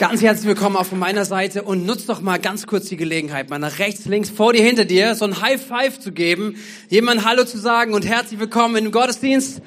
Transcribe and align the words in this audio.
Ganz 0.00 0.22
herzlich 0.22 0.46
willkommen 0.46 0.76
auch 0.76 0.86
von 0.86 0.98
meiner 0.98 1.26
Seite 1.26 1.62
und 1.62 1.84
nutzt 1.84 2.08
doch 2.08 2.22
mal 2.22 2.38
ganz 2.38 2.66
kurz 2.66 2.86
die 2.86 2.96
Gelegenheit, 2.96 3.50
mal 3.50 3.58
nach 3.58 3.78
rechts, 3.78 4.06
links, 4.06 4.30
vor 4.30 4.54
dir, 4.54 4.62
hinter 4.62 4.86
dir 4.86 5.14
so 5.14 5.26
ein 5.26 5.42
High 5.42 5.60
Five 5.60 6.00
zu 6.00 6.10
geben, 6.10 6.56
jemand 6.88 7.26
Hallo 7.26 7.44
zu 7.44 7.58
sagen 7.58 7.92
und 7.92 8.06
herzlich 8.06 8.40
willkommen 8.40 8.76
in 8.76 8.84
dem 8.84 8.92
Gottesdienst. 8.92 9.60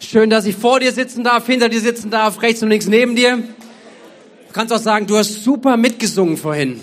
Schön, 0.00 0.28
dass 0.28 0.44
ich 0.44 0.56
vor 0.56 0.78
dir 0.78 0.92
sitzen 0.92 1.24
darf, 1.24 1.46
hinter 1.46 1.70
dir 1.70 1.80
sitzen 1.80 2.10
darf, 2.10 2.42
rechts 2.42 2.62
und 2.62 2.68
links 2.68 2.86
neben 2.86 3.16
dir. 3.16 3.38
Du 3.38 4.52
kannst 4.52 4.74
auch 4.74 4.78
sagen, 4.78 5.06
du 5.06 5.16
hast 5.16 5.42
super 5.42 5.78
mitgesungen 5.78 6.36
vorhin. 6.36 6.78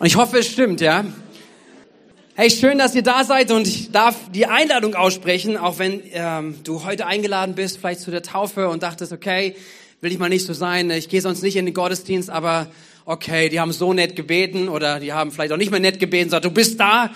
Und 0.00 0.06
ich 0.08 0.16
hoffe, 0.16 0.38
es 0.38 0.48
stimmt, 0.48 0.80
ja. 0.80 1.04
Hey, 2.34 2.50
schön, 2.50 2.78
dass 2.78 2.96
ihr 2.96 3.04
da 3.04 3.22
seid 3.22 3.52
und 3.52 3.68
ich 3.68 3.92
darf 3.92 4.16
die 4.34 4.46
Einladung 4.46 4.96
aussprechen, 4.96 5.56
auch 5.56 5.78
wenn 5.78 6.02
ähm, 6.14 6.56
du 6.64 6.82
heute 6.82 7.06
eingeladen 7.06 7.54
bist, 7.54 7.78
vielleicht 7.78 8.00
zu 8.00 8.10
der 8.10 8.22
Taufe 8.22 8.68
und 8.68 8.82
dachtest, 8.82 9.12
okay, 9.12 9.54
will 10.00 10.12
ich 10.12 10.18
mal 10.18 10.30
nicht 10.30 10.46
so 10.46 10.54
sein. 10.54 10.90
Ich 10.90 11.08
gehe 11.08 11.20
sonst 11.20 11.42
nicht 11.42 11.56
in 11.56 11.66
den 11.66 11.74
Gottesdienst, 11.74 12.30
aber 12.30 12.68
okay, 13.04 13.50
die 13.50 13.60
haben 13.60 13.72
so 13.72 13.92
nett 13.92 14.16
gebeten 14.16 14.68
oder 14.68 14.98
die 14.98 15.12
haben 15.12 15.30
vielleicht 15.30 15.52
auch 15.52 15.58
nicht 15.58 15.70
mehr 15.70 15.80
nett 15.80 16.00
gebeten, 16.00 16.30
sagt, 16.30 16.46
du 16.46 16.50
bist 16.50 16.80
da, 16.80 17.10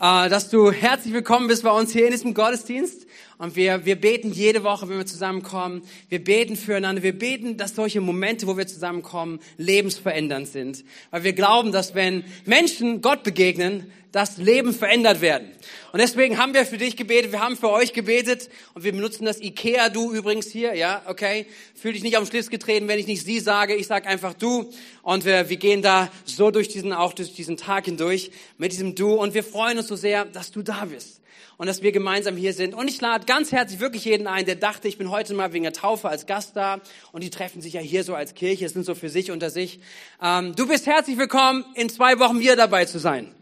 äh, 0.00 0.28
dass 0.28 0.50
du 0.50 0.72
herzlich 0.72 1.14
willkommen 1.14 1.46
bist 1.46 1.62
bei 1.62 1.70
uns 1.70 1.92
hier 1.92 2.06
in 2.06 2.12
diesem 2.12 2.34
Gottesdienst. 2.34 3.06
Und 3.44 3.56
wir, 3.56 3.84
wir 3.84 3.96
beten 3.96 4.32
jede 4.32 4.64
Woche, 4.64 4.88
wenn 4.88 4.96
wir 4.96 5.04
zusammenkommen. 5.04 5.82
Wir 6.08 6.24
beten 6.24 6.56
füreinander. 6.56 7.02
Wir 7.02 7.12
beten, 7.12 7.58
dass 7.58 7.74
solche 7.74 8.00
Momente, 8.00 8.46
wo 8.46 8.56
wir 8.56 8.66
zusammenkommen, 8.66 9.38
lebensverändernd 9.58 10.48
sind. 10.48 10.82
Weil 11.10 11.24
wir 11.24 11.34
glauben, 11.34 11.70
dass 11.70 11.94
wenn 11.94 12.24
Menschen 12.46 13.02
Gott 13.02 13.22
begegnen, 13.22 13.92
das 14.12 14.38
Leben 14.38 14.72
verändert 14.72 15.20
werden. 15.20 15.48
Und 15.92 16.00
deswegen 16.00 16.38
haben 16.38 16.54
wir 16.54 16.64
für 16.64 16.78
dich 16.78 16.96
gebetet, 16.96 17.32
wir 17.32 17.40
haben 17.40 17.58
für 17.58 17.68
euch 17.68 17.92
gebetet 17.92 18.48
und 18.72 18.82
wir 18.82 18.92
benutzen 18.92 19.26
das 19.26 19.42
Ikea, 19.42 19.90
du 19.90 20.10
übrigens 20.14 20.50
hier, 20.50 20.74
ja, 20.74 21.02
okay. 21.06 21.44
Fühl 21.74 21.92
dich 21.92 22.02
nicht 22.02 22.16
auf 22.16 22.24
den 22.24 22.30
Schlips 22.30 22.48
getreten, 22.48 22.88
wenn 22.88 22.98
ich 22.98 23.06
nicht 23.06 23.26
sie 23.26 23.40
sage, 23.40 23.74
ich 23.74 23.88
sag 23.88 24.06
einfach 24.06 24.32
du. 24.32 24.70
Und 25.02 25.26
wir, 25.26 25.50
wir 25.50 25.58
gehen 25.58 25.82
da 25.82 26.10
so 26.24 26.50
durch 26.50 26.68
diesen, 26.68 26.94
auch 26.94 27.12
durch 27.12 27.34
diesen 27.34 27.58
Tag 27.58 27.84
hindurch 27.84 28.30
mit 28.56 28.72
diesem 28.72 28.94
Du 28.94 29.12
und 29.16 29.34
wir 29.34 29.44
freuen 29.44 29.76
uns 29.76 29.88
so 29.88 29.96
sehr, 29.96 30.24
dass 30.24 30.50
du 30.50 30.62
da 30.62 30.86
bist 30.86 31.20
und 31.56 31.66
dass 31.66 31.82
wir 31.82 31.92
gemeinsam 31.92 32.36
hier 32.36 32.52
sind. 32.52 32.74
Und 32.74 32.88
ich 32.88 33.00
lade 33.00 33.26
ganz 33.26 33.52
herzlich 33.52 33.80
wirklich 33.80 34.04
jeden 34.04 34.26
ein, 34.26 34.46
der 34.46 34.56
dachte, 34.56 34.88
ich 34.88 34.98
bin 34.98 35.10
heute 35.10 35.34
mal 35.34 35.52
wegen 35.52 35.64
der 35.64 35.72
Taufe 35.72 36.08
als 36.08 36.26
Gast 36.26 36.56
da 36.56 36.80
und 37.12 37.22
die 37.22 37.30
treffen 37.30 37.60
sich 37.60 37.74
ja 37.74 37.80
hier 37.80 38.04
so 38.04 38.14
als 38.14 38.34
Kirche, 38.34 38.68
sind 38.68 38.84
so 38.84 38.94
für 38.94 39.08
sich 39.08 39.30
unter 39.30 39.50
sich. 39.50 39.80
Ähm, 40.22 40.54
du 40.56 40.66
bist 40.66 40.86
herzlich 40.86 41.18
willkommen, 41.18 41.64
in 41.74 41.88
zwei 41.88 42.18
Wochen 42.18 42.40
wieder 42.40 42.56
dabei 42.56 42.84
zu 42.84 42.98
sein. 42.98 43.34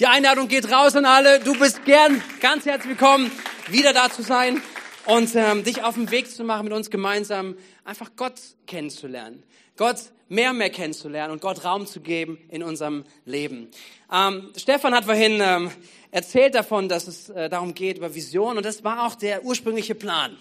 Die 0.00 0.06
Einladung 0.06 0.48
geht 0.48 0.70
raus 0.70 0.94
an 0.94 1.04
alle. 1.04 1.40
Du 1.40 1.58
bist 1.58 1.84
gern 1.84 2.22
ganz 2.40 2.66
herzlich 2.66 2.90
willkommen, 2.90 3.30
wieder 3.68 3.92
da 3.92 4.10
zu 4.10 4.22
sein 4.22 4.62
und 5.08 5.34
ähm, 5.34 5.64
dich 5.64 5.82
auf 5.82 5.94
den 5.94 6.10
Weg 6.10 6.30
zu 6.30 6.44
machen, 6.44 6.64
mit 6.64 6.74
uns 6.74 6.90
gemeinsam 6.90 7.56
einfach 7.84 8.10
Gott 8.16 8.34
kennenzulernen. 8.66 9.42
Gott 9.78 9.96
mehr 10.28 10.52
mehr 10.52 10.68
kennenzulernen 10.68 11.32
und 11.32 11.40
Gott 11.40 11.64
Raum 11.64 11.86
zu 11.86 12.00
geben 12.00 12.38
in 12.50 12.62
unserem 12.62 13.04
Leben. 13.24 13.70
Ähm, 14.12 14.50
Stefan 14.54 14.94
hat 14.94 15.06
vorhin 15.06 15.40
ähm, 15.40 15.70
erzählt 16.10 16.54
davon, 16.54 16.90
dass 16.90 17.08
es 17.08 17.30
äh, 17.30 17.48
darum 17.48 17.72
geht, 17.72 17.96
über 17.96 18.14
Vision. 18.14 18.58
Und 18.58 18.66
das 18.66 18.84
war 18.84 19.06
auch 19.06 19.14
der 19.14 19.44
ursprüngliche 19.44 19.94
Plan. 19.94 20.36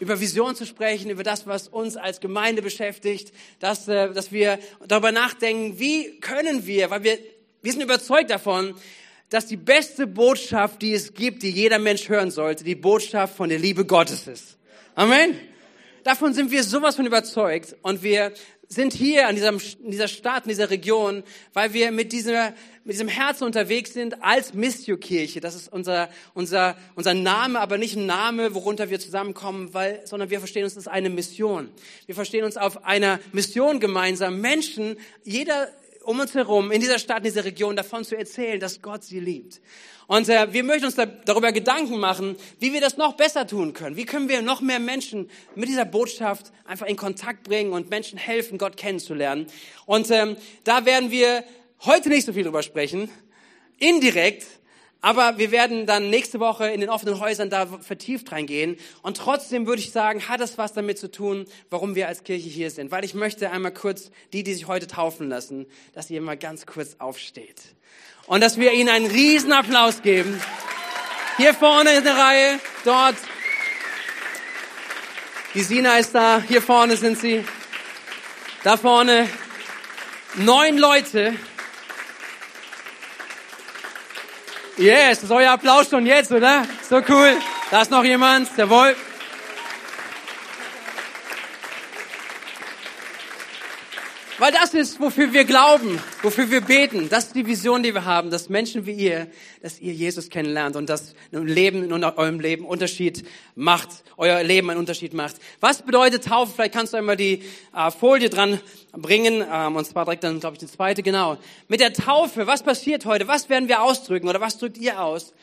Über 0.00 0.18
Vision 0.18 0.56
zu 0.56 0.64
sprechen, 0.64 1.10
über 1.10 1.22
das, 1.22 1.46
was 1.46 1.68
uns 1.68 1.98
als 1.98 2.20
Gemeinde 2.20 2.62
beschäftigt, 2.62 3.34
dass, 3.60 3.88
äh, 3.88 4.14
dass 4.14 4.32
wir 4.32 4.58
darüber 4.88 5.12
nachdenken, 5.12 5.78
wie 5.78 6.18
können 6.20 6.66
wir, 6.66 6.88
weil 6.88 7.02
wir, 7.02 7.18
wir 7.60 7.72
sind 7.72 7.82
überzeugt 7.82 8.30
davon, 8.30 8.74
dass 9.32 9.46
die 9.46 9.56
beste 9.56 10.06
Botschaft, 10.06 10.82
die 10.82 10.92
es 10.92 11.14
gibt, 11.14 11.42
die 11.42 11.50
jeder 11.50 11.78
Mensch 11.78 12.08
hören 12.08 12.30
sollte, 12.30 12.64
die 12.64 12.74
Botschaft 12.74 13.34
von 13.34 13.48
der 13.48 13.58
Liebe 13.58 13.86
Gottes 13.86 14.26
ist. 14.26 14.58
Amen. 14.94 15.38
Davon 16.04 16.34
sind 16.34 16.50
wir 16.50 16.64
sowas 16.64 16.96
von 16.96 17.06
überzeugt 17.06 17.76
und 17.80 18.02
wir 18.02 18.32
sind 18.68 18.92
hier 18.92 19.28
an 19.28 19.34
diesem, 19.34 19.58
in 19.82 19.90
dieser 19.90 20.08
Stadt, 20.08 20.44
in 20.44 20.50
dieser 20.50 20.70
Region, 20.70 21.22
weil 21.52 21.72
wir 21.72 21.92
mit, 21.92 22.12
dieser, 22.12 22.52
mit 22.84 22.94
diesem 22.94 23.08
Herzen 23.08 23.44
unterwegs 23.44 23.92
sind 23.92 24.22
als 24.22 24.54
Missio-Kirche. 24.54 25.40
Das 25.40 25.54
ist 25.54 25.72
unser, 25.72 26.08
unser, 26.34 26.76
unser 26.94 27.14
Name, 27.14 27.60
aber 27.60 27.78
nicht 27.78 27.96
ein 27.96 28.06
Name, 28.06 28.54
worunter 28.54 28.90
wir 28.90 28.98
zusammenkommen, 28.98 29.72
weil, 29.72 30.00
sondern 30.06 30.30
wir 30.30 30.40
verstehen 30.40 30.64
uns 30.64 30.76
als 30.76 30.88
eine 30.88 31.10
Mission. 31.10 31.68
Wir 32.06 32.14
verstehen 32.14 32.44
uns 32.44 32.56
auf 32.56 32.84
einer 32.84 33.20
Mission 33.32 33.78
gemeinsam, 33.78 34.40
Menschen, 34.40 34.96
jeder 35.24 35.68
um 36.04 36.20
uns 36.20 36.34
herum, 36.34 36.70
in 36.70 36.80
dieser 36.80 36.98
Stadt, 36.98 37.18
in 37.18 37.24
dieser 37.24 37.44
Region 37.44 37.76
davon 37.76 38.04
zu 38.04 38.16
erzählen, 38.16 38.58
dass 38.58 38.82
Gott 38.82 39.04
sie 39.04 39.20
liebt. 39.20 39.60
Und 40.06 40.28
äh, 40.28 40.52
wir 40.52 40.64
möchten 40.64 40.86
uns 40.86 40.94
da, 40.94 41.06
darüber 41.06 41.52
Gedanken 41.52 41.98
machen, 41.98 42.36
wie 42.58 42.72
wir 42.72 42.80
das 42.80 42.96
noch 42.96 43.14
besser 43.14 43.46
tun 43.46 43.72
können. 43.72 43.96
Wie 43.96 44.04
können 44.04 44.28
wir 44.28 44.42
noch 44.42 44.60
mehr 44.60 44.80
Menschen 44.80 45.30
mit 45.54 45.68
dieser 45.68 45.84
Botschaft 45.84 46.52
einfach 46.64 46.86
in 46.86 46.96
Kontakt 46.96 47.44
bringen 47.44 47.72
und 47.72 47.90
Menschen 47.90 48.18
helfen, 48.18 48.58
Gott 48.58 48.76
kennenzulernen. 48.76 49.46
Und 49.86 50.10
ähm, 50.10 50.36
da 50.64 50.84
werden 50.84 51.10
wir 51.10 51.44
heute 51.84 52.08
nicht 52.08 52.26
so 52.26 52.32
viel 52.32 52.44
drüber 52.44 52.62
sprechen, 52.62 53.10
indirekt, 53.78 54.46
aber 55.02 55.36
wir 55.36 55.50
werden 55.50 55.84
dann 55.84 56.10
nächste 56.10 56.38
Woche 56.38 56.68
in 56.68 56.80
den 56.80 56.88
offenen 56.88 57.18
Häusern 57.18 57.50
da 57.50 57.66
vertieft 57.66 58.30
reingehen. 58.30 58.78
Und 59.02 59.16
trotzdem 59.16 59.66
würde 59.66 59.82
ich 59.82 59.90
sagen, 59.90 60.28
hat 60.28 60.40
es 60.40 60.58
was 60.58 60.72
damit 60.72 60.96
zu 60.96 61.10
tun, 61.10 61.44
warum 61.70 61.96
wir 61.96 62.06
als 62.06 62.22
Kirche 62.22 62.48
hier 62.48 62.70
sind. 62.70 62.92
Weil 62.92 63.04
ich 63.04 63.12
möchte 63.12 63.50
einmal 63.50 63.74
kurz 63.74 64.12
die, 64.32 64.44
die 64.44 64.54
sich 64.54 64.68
heute 64.68 64.86
taufen 64.86 65.28
lassen, 65.28 65.66
dass 65.92 66.08
ihr 66.08 66.22
mal 66.22 66.36
ganz 66.36 66.66
kurz 66.66 66.96
aufsteht 67.00 67.60
und 68.26 68.40
dass 68.40 68.58
wir 68.58 68.72
ihnen 68.72 68.88
einen 68.88 69.06
riesen 69.06 69.52
Applaus 69.52 70.02
geben. 70.02 70.40
Hier 71.36 71.52
vorne 71.52 71.94
in 71.94 72.04
der 72.04 72.16
Reihe, 72.16 72.60
dort. 72.84 73.16
Die 75.54 75.62
Sina 75.62 75.98
ist 75.98 76.14
da, 76.14 76.40
hier 76.46 76.62
vorne 76.62 76.96
sind 76.96 77.18
sie. 77.18 77.44
Da 78.62 78.76
vorne 78.76 79.28
neun 80.36 80.78
Leute. 80.78 81.34
Yes, 84.78 85.20
das 85.20 85.24
ist 85.24 85.30
euer 85.30 85.50
Applaus 85.52 85.90
schon 85.90 86.06
jetzt, 86.06 86.32
oder? 86.32 86.64
So 86.88 87.02
cool. 87.08 87.36
Da 87.70 87.82
ist 87.82 87.90
noch 87.90 88.04
jemand, 88.04 88.48
jawohl. 88.56 88.96
Weil 94.42 94.50
das 94.50 94.74
ist, 94.74 94.98
wofür 94.98 95.32
wir 95.32 95.44
glauben, 95.44 96.00
wofür 96.20 96.50
wir 96.50 96.62
beten. 96.62 97.08
Das 97.08 97.26
ist 97.26 97.36
die 97.36 97.46
Vision, 97.46 97.84
die 97.84 97.94
wir 97.94 98.04
haben, 98.04 98.28
dass 98.28 98.48
Menschen 98.48 98.86
wie 98.86 98.90
ihr, 98.90 99.28
dass 99.62 99.78
ihr 99.78 99.92
Jesus 99.92 100.30
kennenlernt 100.30 100.74
und 100.74 100.88
dass 100.88 101.14
ein 101.30 101.46
Leben 101.46 101.84
in 101.84 101.92
eurem 102.02 102.40
Leben 102.40 102.64
Unterschied 102.64 103.24
macht, 103.54 104.02
euer 104.16 104.42
Leben 104.42 104.68
einen 104.68 104.80
Unterschied 104.80 105.14
macht. 105.14 105.36
Was 105.60 105.82
bedeutet 105.82 106.24
Taufe? 106.24 106.54
Vielleicht 106.56 106.74
kannst 106.74 106.92
du 106.92 106.96
einmal 106.96 107.16
die 107.16 107.44
äh, 107.72 107.92
Folie 107.92 108.30
dran 108.30 108.58
bringen, 108.90 109.44
ähm, 109.48 109.76
und 109.76 109.84
zwar 109.84 110.06
direkt 110.06 110.24
dann, 110.24 110.40
glaube 110.40 110.54
ich, 110.54 110.58
die 110.58 110.66
zweite, 110.66 111.04
genau. 111.04 111.38
Mit 111.68 111.78
der 111.78 111.92
Taufe, 111.92 112.48
was 112.48 112.64
passiert 112.64 113.04
heute? 113.04 113.28
Was 113.28 113.48
werden 113.48 113.68
wir 113.68 113.80
ausdrücken 113.80 114.28
oder 114.28 114.40
was 114.40 114.58
drückt 114.58 114.76
ihr 114.76 115.00
aus? 115.00 115.34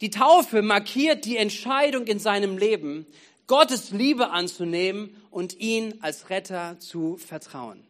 Die 0.00 0.08
Taufe 0.08 0.62
markiert 0.62 1.26
die 1.26 1.36
Entscheidung 1.36 2.06
in 2.06 2.18
seinem 2.18 2.56
Leben, 2.56 3.04
Gottes 3.48 3.90
Liebe 3.90 4.30
anzunehmen 4.30 5.14
und 5.30 5.60
ihn 5.60 5.98
als 6.00 6.30
Retter 6.30 6.78
zu 6.78 7.18
vertrauen. 7.18 7.86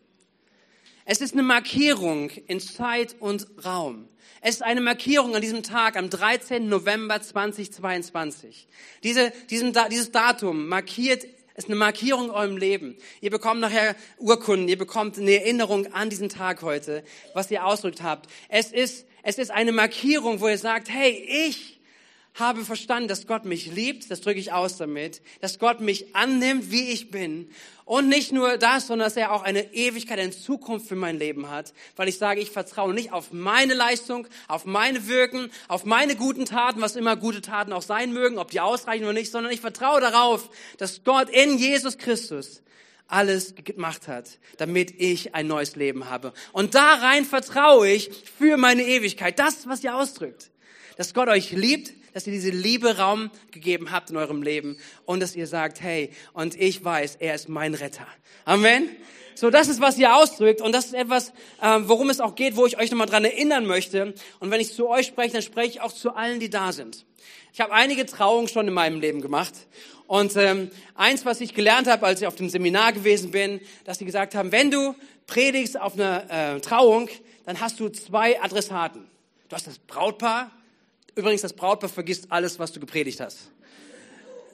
Es 1.09 1.21
ist 1.21 1.34
eine 1.34 1.44
Markierung 1.44 2.31
in 2.49 2.59
Zeit 2.59 3.15
und 3.21 3.47
Raum. 3.65 4.09
Es 4.41 4.56
ist 4.56 4.62
eine 4.62 4.81
Markierung 4.81 5.37
an 5.37 5.41
diesem 5.41 5.62
Tag, 5.62 5.97
am 5.97 6.11
13. 6.11 6.69
November 6.69 7.22
2022. 7.22 8.67
Diese, 9.05 9.33
diesem, 9.49 9.72
dieses 9.89 10.11
Datum 10.11 10.67
markiert 10.67 11.25
ist 11.55 11.69
eine 11.69 11.77
Markierung 11.77 12.25
in 12.25 12.31
eurem 12.33 12.56
Leben. 12.56 12.97
Ihr 13.21 13.31
bekommt 13.31 13.61
nachher 13.61 13.94
Urkunden, 14.19 14.67
ihr 14.67 14.78
bekommt 14.78 15.17
eine 15.17 15.31
Erinnerung 15.41 15.87
an 15.94 16.11
diesen 16.11 16.28
Tag 16.28 16.62
heute, 16.62 17.05
was 17.34 17.53
ihr 17.53 17.65
ausdrückt 17.65 18.03
habt. 18.03 18.28
Es 18.49 18.73
ist, 18.73 19.06
es 19.23 19.38
ist 19.38 19.53
eine 19.53 19.71
Markierung, 19.71 20.41
wo 20.41 20.49
ihr 20.49 20.59
sagt, 20.59 20.91
hey, 20.91 21.12
ich 21.47 21.75
habe 22.38 22.64
verstanden, 22.64 23.08
dass 23.08 23.26
Gott 23.26 23.44
mich 23.44 23.66
liebt, 23.66 24.10
das 24.10 24.20
drücke 24.20 24.38
ich 24.38 24.52
aus 24.52 24.76
damit, 24.76 25.22
dass 25.41 25.58
Gott 25.58 25.80
mich 25.80 26.14
annimmt, 26.14 26.70
wie 26.70 26.91
ich 26.91 27.10
bin. 27.10 27.50
Und 27.84 28.08
nicht 28.08 28.32
nur 28.32 28.58
das, 28.58 28.88
sondern 28.88 29.06
dass 29.06 29.16
er 29.16 29.32
auch 29.32 29.42
eine 29.42 29.72
Ewigkeit, 29.72 30.19
eine 30.19 30.32
Zukunft 30.32 30.87
für 30.87 30.96
mein 30.96 31.19
Leben 31.19 31.50
hat, 31.50 31.72
weil 31.94 32.08
ich 32.08 32.19
sage, 32.19 32.40
ich 32.40 32.50
vertraue 32.50 32.93
nicht 32.93 33.12
auf 33.12 33.32
meine 33.32 33.75
Leistung, 33.75 34.26
auf 34.49 34.64
meine 34.64 35.06
Wirken, 35.08 35.50
auf 35.69 35.84
meine 35.84 36.16
guten 36.16 36.44
Taten, 36.44 36.81
was 36.81 36.96
immer 36.96 37.16
gute 37.16 37.40
Taten 37.40 37.72
auch 37.72 37.82
sein 37.82 38.12
mögen, 38.12 38.38
ob 38.38 38.50
die 38.50 38.61
ausreichen 38.61 39.05
oder 39.05 39.12
nicht, 39.12 39.31
sondern 39.31 39.52
ich 39.52 39.61
vertraue 39.61 40.00
darauf, 40.00 40.50
dass 40.78 41.05
Gott 41.05 41.31
in 41.31 41.58
Jesus 41.58 41.96
Christus 41.96 42.62
alles 43.08 43.55
gemacht 43.55 44.08
hat, 44.08 44.38
damit 44.58 45.00
ich 45.00 45.34
ein 45.34 45.46
neues 45.46 45.76
Leben 45.76 46.11
habe. 46.11 46.32
Und 46.52 46.75
da 46.75 46.94
rein 46.94 47.25
vertraue 47.25 47.88
ich 47.88 48.11
für 48.37 48.56
meine 48.56 48.82
Ewigkeit. 48.82 49.38
Das, 49.38 49.69
was 49.69 49.84
ihr 49.84 49.96
ausdrückt. 49.96 50.50
Dass 50.96 51.14
Gott 51.14 51.28
euch 51.28 51.52
liebt, 51.52 51.93
dass 52.16 52.26
ihr 52.26 52.32
diese 52.32 52.48
Liebe 52.48 52.96
Raum 52.96 53.30
gegeben 53.50 53.90
habt 53.90 54.08
in 54.08 54.16
eurem 54.16 54.40
Leben 54.40 54.78
und 55.04 55.20
dass 55.20 55.36
ihr 55.36 55.46
sagt, 55.46 55.82
hey, 55.82 56.08
und 56.32 56.58
ich 56.58 56.82
weiß, 56.82 57.16
er 57.16 57.34
ist 57.34 57.50
mein 57.50 57.74
Retter. 57.74 58.06
Amen. 58.46 58.88
So, 59.34 59.50
das 59.50 59.68
ist, 59.68 59.82
was 59.82 59.98
ihr 59.98 60.16
ausdrückt 60.16 60.62
und 60.62 60.72
das 60.72 60.86
ist 60.86 60.94
etwas, 60.94 61.34
ähm, 61.62 61.90
worum 61.90 62.08
es 62.08 62.20
auch 62.20 62.34
geht, 62.34 62.56
wo 62.56 62.64
ich 62.64 62.78
euch 62.78 62.90
nochmal 62.90 63.06
dran 63.06 63.26
erinnern 63.26 63.66
möchte. 63.66 64.14
Und 64.40 64.50
wenn 64.50 64.62
ich 64.62 64.72
zu 64.72 64.88
euch 64.88 65.08
spreche, 65.08 65.34
dann 65.34 65.42
spreche 65.42 65.68
ich 65.68 65.80
auch 65.82 65.92
zu 65.92 66.16
allen, 66.16 66.40
die 66.40 66.48
da 66.48 66.72
sind. 66.72 67.04
Ich 67.52 67.60
habe 67.60 67.74
einige 67.74 68.06
Trauungen 68.06 68.48
schon 68.48 68.66
in 68.66 68.72
meinem 68.72 68.98
Leben 68.98 69.20
gemacht 69.20 69.52
Und 70.06 70.36
ähm, 70.36 70.70
eins, 70.94 71.26
was 71.26 71.42
ich 71.42 71.52
gelernt 71.52 71.86
habe, 71.86 72.06
als 72.06 72.22
ich 72.22 72.26
auf 72.26 72.36
dem 72.36 72.48
Seminar 72.48 72.94
gewesen 72.94 73.30
bin, 73.30 73.60
dass 73.84 73.98
sie 73.98 74.06
gesagt 74.06 74.34
haben, 74.34 74.52
wenn 74.52 74.70
du 74.70 74.94
predigst 75.26 75.78
auf 75.78 75.92
einer 75.92 76.30
äh, 76.30 76.60
Trauung, 76.62 77.10
dann 77.44 77.60
hast 77.60 77.78
du 77.78 77.90
zwei 77.90 78.40
Adressaten. 78.40 79.06
Du 79.50 79.54
hast 79.54 79.66
das 79.66 79.78
Brautpaar. 79.80 80.50
Übrigens, 81.16 81.40
das 81.40 81.54
Brautpaar 81.54 81.88
vergisst 81.88 82.26
alles, 82.28 82.58
was 82.58 82.72
du 82.72 82.78
gepredigt 82.78 83.20
hast. 83.20 83.38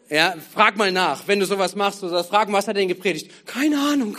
Ja, 0.08 0.36
frag 0.54 0.76
mal 0.76 0.92
nach, 0.92 1.26
wenn 1.26 1.40
du 1.40 1.46
sowas 1.46 1.74
machst, 1.74 2.02
du 2.02 2.08
sollst 2.08 2.30
fragen, 2.30 2.52
was 2.52 2.68
hat 2.68 2.76
er 2.76 2.80
denn 2.80 2.88
gepredigt? 2.88 3.46
Keine 3.46 3.80
Ahnung. 3.80 4.16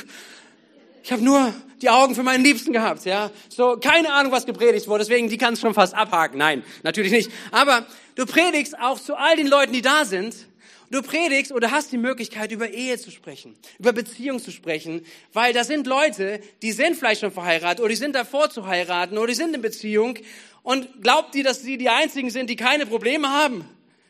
Ich 1.04 1.12
habe 1.14 1.24
nur 1.24 1.54
die 1.82 1.90
Augen 1.90 2.16
für 2.16 2.24
meinen 2.24 2.44
Liebsten 2.44 2.74
gehabt, 2.74 3.06
ja. 3.06 3.32
So, 3.48 3.78
keine 3.78 4.12
Ahnung, 4.12 4.34
was 4.34 4.46
gepredigt 4.46 4.90
wurde, 4.90 5.06
deswegen, 5.06 5.30
die 5.30 5.38
kannst 5.38 5.62
du 5.62 5.68
schon 5.68 5.74
fast 5.74 5.94
abhaken. 5.94 6.38
Nein, 6.38 6.64
natürlich 6.84 7.14
nicht. 7.14 7.32
Aber 7.52 7.86
du 8.16 8.26
predigst 8.26 8.78
auch 8.78 9.00
zu 9.00 9.16
all 9.16 9.38
den 9.38 9.48
Leuten, 9.48 9.72
die 9.72 9.82
da 9.82 10.04
sind. 10.04 10.36
Du 10.92 11.02
predigst 11.02 11.52
oder 11.52 11.72
hast 11.72 11.92
die 11.92 11.98
Möglichkeit, 11.98 12.52
über 12.52 12.70
Ehe 12.70 13.00
zu 13.00 13.10
sprechen, 13.10 13.56
über 13.80 13.94
Beziehung 13.94 14.40
zu 14.40 14.52
sprechen, 14.52 15.04
weil 15.32 15.52
da 15.52 15.64
sind 15.64 15.88
Leute, 15.88 16.40
die 16.62 16.72
sind 16.72 16.96
vielleicht 16.96 17.22
schon 17.22 17.32
verheiratet 17.32 17.80
oder 17.80 17.90
die 17.90 17.96
sind 17.96 18.14
davor 18.14 18.50
zu 18.52 18.68
heiraten 18.68 19.18
oder 19.18 19.28
die 19.28 19.34
sind 19.34 19.56
in 19.56 19.62
Beziehung 19.62 20.20
und 20.64 21.04
glaubt 21.04 21.36
ihr, 21.36 21.44
dass 21.44 21.62
sie 21.62 21.78
die 21.78 21.90
einzigen 21.90 22.30
sind, 22.30 22.50
die 22.50 22.56
keine 22.56 22.86
Probleme 22.86 23.30
haben? 23.30 23.68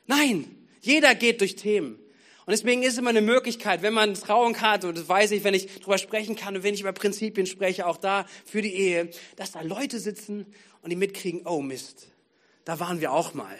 Nein, 0.07 0.45
jeder 0.81 1.15
geht 1.15 1.41
durch 1.41 1.55
Themen. 1.55 1.99
Und 2.45 2.51
deswegen 2.51 2.83
ist 2.83 2.97
immer 2.97 3.09
eine 3.09 3.21
Möglichkeit, 3.21 3.81
wenn 3.81 3.93
man 3.93 4.15
Trauung 4.15 4.59
hat, 4.59 4.83
und 4.83 4.97
das 4.97 5.07
weiß 5.07 5.31
ich, 5.31 5.43
wenn 5.43 5.53
ich 5.53 5.79
drüber 5.79 5.97
sprechen 5.97 6.35
kann 6.35 6.55
und 6.55 6.63
wenn 6.63 6.73
ich 6.73 6.81
über 6.81 6.91
Prinzipien 6.91 7.47
spreche, 7.47 7.87
auch 7.87 7.97
da 7.97 8.25
für 8.45 8.61
die 8.61 8.73
Ehe, 8.73 9.09
dass 9.37 9.53
da 9.53 9.61
Leute 9.61 9.99
sitzen 9.99 10.45
und 10.81 10.89
die 10.89 10.97
mitkriegen, 10.97 11.47
oh 11.47 11.61
Mist, 11.61 12.07
da 12.65 12.79
waren 12.79 12.99
wir 12.99 13.13
auch 13.13 13.33
mal. 13.33 13.57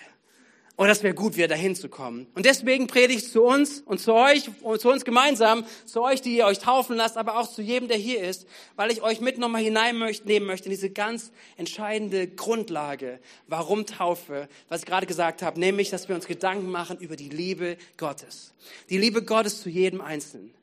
Und 0.75 0.87
das 0.87 1.03
wäre 1.03 1.13
gut, 1.13 1.35
wieder 1.35 1.47
dahin 1.47 1.75
zu 1.75 1.87
kommen. 1.87 2.25
Und 2.33 2.47
deswegen 2.47 2.87
predige 2.87 3.19
ich 3.19 3.31
zu 3.31 3.43
uns 3.43 3.81
und 3.81 3.99
zu 3.99 4.13
euch 4.13 4.49
und 4.63 4.81
zu 4.81 4.89
uns 4.89 5.05
gemeinsam, 5.05 5.65
zu 5.85 6.01
euch, 6.01 6.19
die 6.21 6.35
ihr 6.35 6.47
euch 6.47 6.57
taufen 6.57 6.95
lasst, 6.95 7.15
aber 7.15 7.37
auch 7.37 7.47
zu 7.47 7.61
jedem, 7.61 7.87
der 7.87 7.97
hier 7.97 8.23
ist, 8.23 8.47
weil 8.75 8.91
ich 8.91 9.03
euch 9.03 9.21
mit 9.21 9.37
nochmal 9.37 9.61
hineinnehmen 9.61 10.47
möchte 10.47 10.65
in 10.65 10.71
diese 10.71 10.89
ganz 10.89 11.31
entscheidende 11.57 12.27
Grundlage, 12.27 13.19
warum 13.47 13.85
Taufe, 13.85 14.49
was 14.67 14.81
ich 14.81 14.87
gerade 14.87 15.05
gesagt 15.05 15.43
habe, 15.43 15.59
nämlich, 15.59 15.91
dass 15.91 16.09
wir 16.09 16.15
uns 16.15 16.25
Gedanken 16.25 16.71
machen 16.71 16.97
über 16.97 17.15
die 17.15 17.29
Liebe 17.29 17.77
Gottes. 17.97 18.51
Die 18.89 18.97
Liebe 18.97 19.21
Gottes 19.21 19.61
zu 19.61 19.69
jedem 19.69 20.01
Einzelnen. 20.01 20.55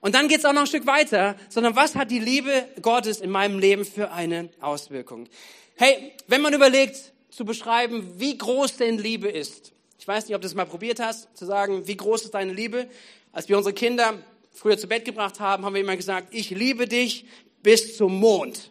Und 0.00 0.14
dann 0.14 0.28
geht 0.28 0.38
es 0.38 0.46
auch 0.46 0.54
noch 0.54 0.62
ein 0.62 0.66
Stück 0.66 0.86
weiter, 0.86 1.36
sondern 1.50 1.76
was 1.76 1.96
hat 1.96 2.10
die 2.10 2.18
Liebe 2.18 2.64
Gottes 2.80 3.20
in 3.20 3.28
meinem 3.28 3.58
Leben 3.58 3.84
für 3.84 4.10
eine 4.10 4.48
Auswirkung? 4.62 5.28
Hey, 5.76 6.12
wenn 6.26 6.40
man 6.40 6.54
überlegt, 6.54 7.12
zu 7.30 7.44
beschreiben, 7.44 8.14
wie 8.18 8.36
groß 8.36 8.76
denn 8.76 8.98
Liebe 8.98 9.28
ist. 9.28 9.72
Ich 9.98 10.08
weiß 10.08 10.26
nicht, 10.26 10.34
ob 10.34 10.42
du 10.42 10.46
das 10.46 10.54
mal 10.54 10.66
probiert 10.66 10.98
hast, 10.98 11.36
zu 11.36 11.44
sagen, 11.44 11.86
wie 11.86 11.96
groß 11.96 12.24
ist 12.24 12.34
deine 12.34 12.52
Liebe. 12.52 12.88
Als 13.32 13.48
wir 13.48 13.56
unsere 13.56 13.74
Kinder 13.74 14.14
früher 14.52 14.78
zu 14.78 14.88
Bett 14.88 15.04
gebracht 15.04 15.40
haben, 15.40 15.64
haben 15.64 15.74
wir 15.74 15.80
immer 15.80 15.96
gesagt, 15.96 16.34
ich 16.34 16.50
liebe 16.50 16.88
dich 16.88 17.26
bis 17.62 17.96
zum 17.96 18.18
Mond. 18.18 18.70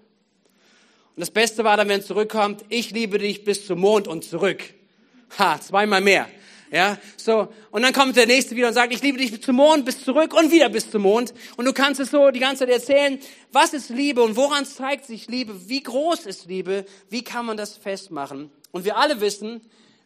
Und 1.16 1.22
das 1.22 1.32
Beste 1.32 1.64
war 1.64 1.78
dann, 1.78 1.88
wenn 1.88 2.00
es 2.00 2.08
zurückkommt, 2.08 2.66
ich 2.70 2.92
liebe 2.92 3.18
dich 3.18 3.44
bis 3.44 3.66
zum 3.66 3.80
Mond 3.80 4.08
und 4.08 4.24
zurück. 4.24 4.64
Ha, 5.38 5.60
zweimal 5.62 6.02
mehr. 6.02 6.28
Ja, 6.72 6.98
so. 7.18 7.52
Und 7.72 7.82
dann 7.82 7.94
kommt 7.94 8.16
der 8.16 8.28
nächste 8.28 8.56
wieder 8.56 8.68
und 8.68 8.74
sagt, 8.74 8.94
ich 8.94 9.02
liebe 9.02 9.18
dich 9.18 9.32
bis 9.32 9.42
zum 9.42 9.56
Mond, 9.56 9.86
bis 9.86 10.04
zurück 10.04 10.34
und 10.34 10.52
wieder 10.52 10.70
bis 10.70 10.92
zum 10.92 11.02
Mond. 11.02 11.34
Und 11.58 11.66
du 11.66 11.74
kannst 11.74 12.00
es 12.00 12.12
so 12.12 12.30
die 12.30 12.40
ganze 12.40 12.66
Zeit 12.66 12.70
erzählen, 12.70 13.20
was 13.52 13.74
ist 13.74 13.90
Liebe 13.90 14.22
und 14.22 14.36
woran 14.36 14.66
zeigt 14.66 15.06
sich 15.06 15.28
Liebe? 15.28 15.68
Wie 15.68 15.82
groß 15.82 16.26
ist 16.26 16.46
Liebe? 16.46 16.86
Wie 17.10 17.24
kann 17.24 17.46
man 17.46 17.58
das 17.58 17.78
festmachen? 17.78 18.52
Und 18.72 18.86
wir 18.86 18.98
alle 18.98 19.20
wissen, 19.20 19.62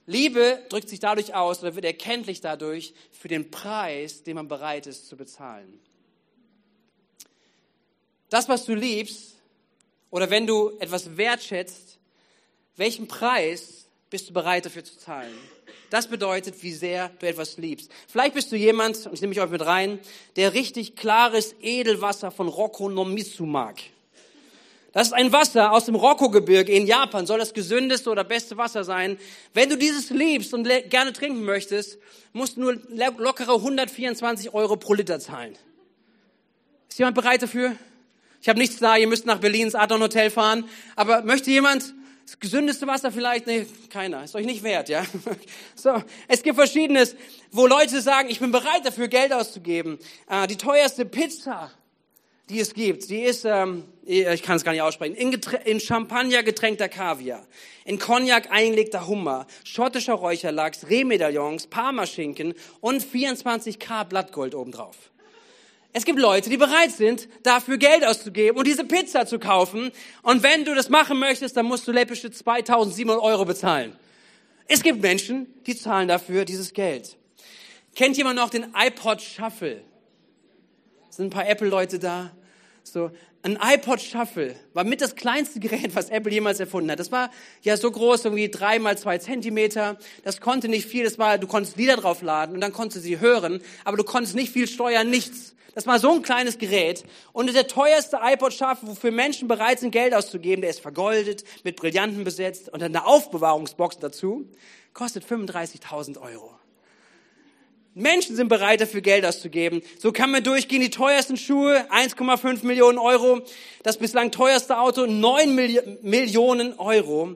Liebe 0.05 0.61
drückt 0.69 0.89
sich 0.89 0.99
dadurch 0.99 1.33
aus 1.33 1.61
oder 1.61 1.75
wird 1.75 1.85
erkenntlich 1.85 2.41
dadurch 2.41 2.93
für 3.11 3.27
den 3.27 3.51
Preis, 3.51 4.23
den 4.23 4.35
man 4.35 4.47
bereit 4.47 4.87
ist 4.87 5.07
zu 5.07 5.17
bezahlen. 5.17 5.79
Das, 8.29 8.49
was 8.49 8.65
du 8.65 8.73
liebst, 8.73 9.33
oder 10.13 10.29
wenn 10.29 10.45
du 10.45 10.77
etwas 10.79 11.17
wertschätzt, 11.17 11.97
welchen 12.75 13.07
Preis 13.07 13.87
bist 14.11 14.29
du 14.29 14.33
bereit 14.33 14.63
dafür 14.63 14.83
zu 14.83 14.95
zahlen? 14.95 15.33
Das 15.89 16.07
bedeutet, 16.07 16.55
wie 16.61 16.71
sehr 16.71 17.09
du 17.19 17.27
etwas 17.27 17.57
liebst. 17.57 17.91
Vielleicht 18.07 18.33
bist 18.33 18.51
du 18.51 18.55
jemand, 18.55 19.05
und 19.05 19.13
ich 19.13 19.21
nehme 19.21 19.29
mich 19.29 19.41
euch 19.41 19.49
mit 19.49 19.65
rein, 19.65 19.99
der 20.35 20.53
richtig 20.53 20.95
klares 20.95 21.55
Edelwasser 21.61 22.31
von 22.31 22.47
Rocco 22.47 22.89
Nomitsu 22.89 23.45
mag. 23.45 23.79
Das 24.93 25.07
ist 25.07 25.13
ein 25.13 25.31
Wasser 25.31 25.71
aus 25.71 25.85
dem 25.85 25.95
Rokko-Gebirge 25.95 26.71
in 26.71 26.85
Japan, 26.85 27.25
soll 27.25 27.39
das 27.39 27.55
gesündeste 27.55 28.11
oder 28.11 28.23
beste 28.23 28.57
Wasser 28.57 28.83
sein. 28.83 29.17
Wenn 29.53 29.69
du 29.69 29.75
dieses 29.75 30.11
liebst 30.11 30.53
und 30.53 30.69
gerne 30.89 31.13
trinken 31.13 31.43
möchtest, 31.43 31.97
musst 32.31 32.57
du 32.57 32.61
nur 32.61 32.77
lockere 33.17 33.55
124 33.55 34.53
Euro 34.53 34.75
pro 34.75 34.93
Liter 34.93 35.19
zahlen. 35.19 35.55
Ist 36.89 36.99
jemand 36.99 37.15
bereit 37.15 37.41
dafür? 37.41 37.75
Ich 38.39 38.49
habe 38.49 38.59
nichts 38.59 38.77
da, 38.77 38.95
ihr 38.95 39.07
müsst 39.07 39.25
nach 39.25 39.39
Berlin 39.39 39.63
ins 39.63 39.75
Adon 39.75 40.01
Hotel 40.01 40.29
fahren. 40.29 40.65
Aber 40.95 41.23
möchte 41.23 41.49
jemand 41.49 41.95
das 42.33 42.39
gesündeste 42.39 42.87
Wasser 42.87 43.11
vielleicht? 43.11 43.45
Nee, 43.45 43.65
keiner. 43.89 44.23
Ist 44.23 44.35
euch 44.35 44.45
nicht 44.45 44.63
wert, 44.63 44.89
ja? 44.89 45.05
So, 45.75 46.01
es 46.27 46.41
gibt 46.41 46.55
Verschiedenes, 46.55 47.15
wo 47.51 47.67
Leute 47.67 48.01
sagen, 48.01 48.29
ich 48.29 48.39
bin 48.39 48.51
bereit 48.51 48.85
dafür, 48.85 49.07
Geld 49.07 49.33
auszugeben. 49.33 49.99
Äh, 50.29 50.47
die 50.47 50.55
teuerste 50.55 51.05
Pizza, 51.05 51.71
die 52.49 52.59
es 52.59 52.73
gibt, 52.73 53.09
die 53.09 53.21
ist, 53.21 53.45
ähm, 53.45 53.83
ich 54.05 54.41
kann 54.41 54.57
es 54.57 54.63
gar 54.63 54.71
nicht 54.71 54.81
aussprechen, 54.81 55.15
in, 55.15 55.39
in 55.65 55.79
Champagner 55.79 56.43
getränkter 56.43 56.89
Kaviar, 56.89 57.45
in 57.85 57.99
Cognac 57.99 58.51
eingelegter 58.51 59.07
Hummer, 59.07 59.47
schottischer 59.63 60.13
Räucherlachs, 60.13 60.89
Rehmedaillons, 60.89 61.67
Parmaschinken 61.67 62.53
und 62.81 63.03
24k 63.03 64.05
Blattgold 64.05 64.55
obendrauf. 64.55 65.12
Es 65.95 66.05
gibt 66.05 66.19
Leute, 66.19 66.49
die 66.49 66.57
bereit 66.57 66.91
sind, 66.91 67.29
dafür 67.43 67.77
Geld 67.77 68.03
auszugeben 68.03 68.57
und 68.57 68.65
diese 68.65 68.83
Pizza 68.83 69.27
zu 69.27 69.37
kaufen. 69.37 69.91
Und 70.23 70.41
wenn 70.41 70.65
du 70.65 70.73
das 70.73 70.89
machen 70.89 71.19
möchtest, 71.19 71.55
dann 71.55 71.67
musst 71.67 71.87
du 71.87 71.91
läppische 71.91 72.31
2700 72.31 73.21
Euro 73.21 73.45
bezahlen. 73.45 73.95
Es 74.67 74.81
gibt 74.81 75.01
Menschen, 75.01 75.47
die 75.67 75.75
zahlen 75.75 76.07
dafür 76.07 76.45
dieses 76.45 76.73
Geld. 76.73 77.15
Kennt 77.95 78.17
jemand 78.17 78.37
noch 78.37 78.49
den 78.49 78.73
iPod 78.75 79.21
Shuffle? 79.21 79.83
Sind 81.09 81.27
ein 81.27 81.29
paar 81.29 81.47
Apple-Leute 81.47 81.99
da? 81.99 82.31
So, 82.81 83.11
ein 83.45 83.59
iPod 83.61 83.99
Shuffle 83.99 84.55
war 84.73 84.85
mit 84.85 85.01
das 85.01 85.15
kleinste 85.15 85.59
Gerät, 85.59 85.95
was 85.95 86.09
Apple 86.09 86.31
jemals 86.31 86.61
erfunden 86.61 86.89
hat. 86.89 86.99
Das 86.99 87.11
war 87.11 87.29
ja 87.61 87.75
so 87.75 87.91
groß, 87.91 88.23
irgendwie 88.23 88.49
drei 88.49 88.79
mal 88.79 88.97
zwei 88.97 89.17
Zentimeter. 89.17 89.97
Das 90.23 90.39
konnte 90.39 90.69
nicht 90.69 90.87
viel. 90.87 91.03
Das 91.03 91.19
war, 91.19 91.37
du 91.37 91.45
konntest 91.45 91.75
Lieder 91.75 91.97
draufladen 91.97 92.55
und 92.55 92.61
dann 92.61 92.71
konntest 92.71 92.97
du 92.97 93.01
sie 93.01 93.19
hören, 93.19 93.61
aber 93.83 93.97
du 93.97 94.05
konntest 94.05 94.35
nicht 94.35 94.53
viel 94.53 94.67
steuern, 94.67 95.09
nichts. 95.09 95.55
Das 95.75 95.87
war 95.87 95.99
so 95.99 96.13
ein 96.13 96.21
kleines 96.21 96.57
Gerät. 96.57 97.03
Und 97.33 97.53
der 97.53 97.67
teuerste 97.67 98.19
iPod 98.23 98.53
Shuffle, 98.53 98.87
wofür 98.87 99.11
Menschen 99.11 99.49
bereit 99.49 99.79
sind, 99.79 99.91
Geld 99.91 100.13
auszugeben, 100.13 100.61
der 100.61 100.69
ist 100.69 100.79
vergoldet, 100.79 101.43
mit 101.65 101.75
Brillanten 101.75 102.23
besetzt 102.23 102.69
und 102.69 102.81
dann 102.81 102.95
eine 102.95 103.05
Aufbewahrungsbox 103.05 103.99
dazu, 103.99 104.49
kostet 104.93 105.25
35.000 105.25 106.21
Euro. 106.21 106.51
Menschen 107.95 108.35
sind 108.35 108.47
bereit, 108.47 108.81
dafür 108.81 109.01
Geld 109.01 109.25
auszugeben. 109.25 109.83
So 109.99 110.11
kann 110.11 110.31
man 110.31 110.43
durchgehen. 110.43 110.81
Die 110.81 110.89
teuersten 110.89 111.37
Schuhe, 111.37 111.85
1,5 111.91 112.65
Millionen 112.65 112.97
Euro. 112.97 113.41
Das 113.83 113.97
bislang 113.97 114.31
teuerste 114.31 114.79
Auto, 114.79 115.05
9 115.05 115.53
Milli 115.53 115.79
Millionen 116.01 116.73
Euro. 116.79 117.35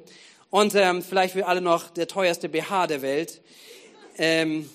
Und 0.49 0.73
ähm, 0.75 1.03
vielleicht 1.03 1.33
für 1.33 1.45
alle 1.45 1.61
noch 1.61 1.89
der 1.89 2.07
teuerste 2.07 2.49
BH 2.49 2.87
der 2.87 3.01
Welt. 3.01 3.41
Ähm, 4.17 4.67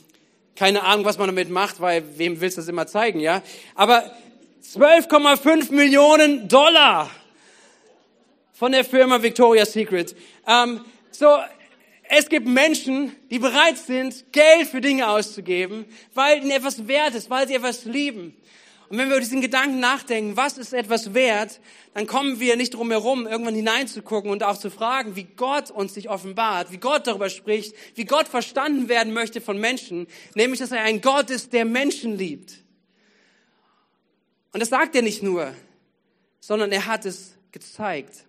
keine 0.55 0.83
Ahnung, 0.85 1.05
was 1.05 1.19
man 1.19 1.27
damit 1.29 1.51
macht, 1.51 1.81
weil 1.81 2.05
wem 2.17 2.41
willst 2.41 2.59
du 2.59 2.61
das 2.61 2.69
immer 2.69 2.87
zeigen, 2.87 3.19
ja? 3.19 3.43
Aber 3.75 4.05
12,5 4.75 5.73
Millionen 5.73 6.47
Dollar 6.47 7.11
von 8.53 8.71
der 8.71 8.85
Firma 8.85 9.21
Victoria's 9.21 9.73
Secret. 9.73 10.15
Ähm, 10.47 10.85
so, 11.11 11.39
es 12.15 12.29
gibt 12.29 12.47
Menschen, 12.47 13.17
die 13.31 13.39
bereit 13.39 13.79
sind, 13.79 14.33
Geld 14.33 14.69
für 14.69 14.83
Dinge 14.83 15.09
auszugeben, 15.09 15.87
weil 16.13 16.43
ihnen 16.43 16.51
etwas 16.51 16.87
wert 16.87 17.15
ist, 17.15 17.31
weil 17.31 17.49
sie 17.49 17.55
etwas 17.55 17.87
lieben. 17.87 18.37
Und 18.91 18.99
wenn 18.99 19.09
wir 19.09 19.17
über 19.17 19.25
diesen 19.25 19.41
Gedanken 19.41 19.81
nachdenken, 19.81 20.37
was 20.37 20.59
ist 20.59 20.75
etwas 20.75 21.15
wert, 21.15 21.59
dann 21.95 22.07
kommen 22.07 22.39
wir 22.39 22.57
nicht 22.57 22.75
drum 22.75 22.91
herum, 22.91 23.27
irgendwann 23.27 23.55
hineinzugucken 23.55 24.31
und 24.31 24.43
auch 24.43 24.59
zu 24.59 24.71
fragen, 24.71 25.17
wie 25.17 25.25
Gott 25.25 25.71
uns 25.71 25.95
sich 25.95 26.11
offenbart, 26.11 26.71
wie 26.71 26.77
Gott 26.77 27.07
darüber 27.07 27.31
spricht, 27.31 27.75
wie 27.95 28.05
Gott 28.05 28.29
verstanden 28.29 28.91
werden 28.91 29.15
möchte 29.15 29.41
von 29.41 29.57
Menschen, 29.57 30.07
nämlich, 30.35 30.61
dass 30.61 30.71
er 30.71 30.83
ein 30.83 31.01
Gott 31.01 31.31
ist, 31.31 31.55
der 31.55 31.65
Menschen 31.65 32.19
liebt. 32.19 32.59
Und 34.53 34.61
das 34.61 34.69
sagt 34.69 34.95
er 34.95 35.01
nicht 35.01 35.23
nur, 35.23 35.55
sondern 36.41 36.73
er 36.73 36.85
hat 36.85 37.07
es 37.07 37.39
gezeigt. 37.53 38.27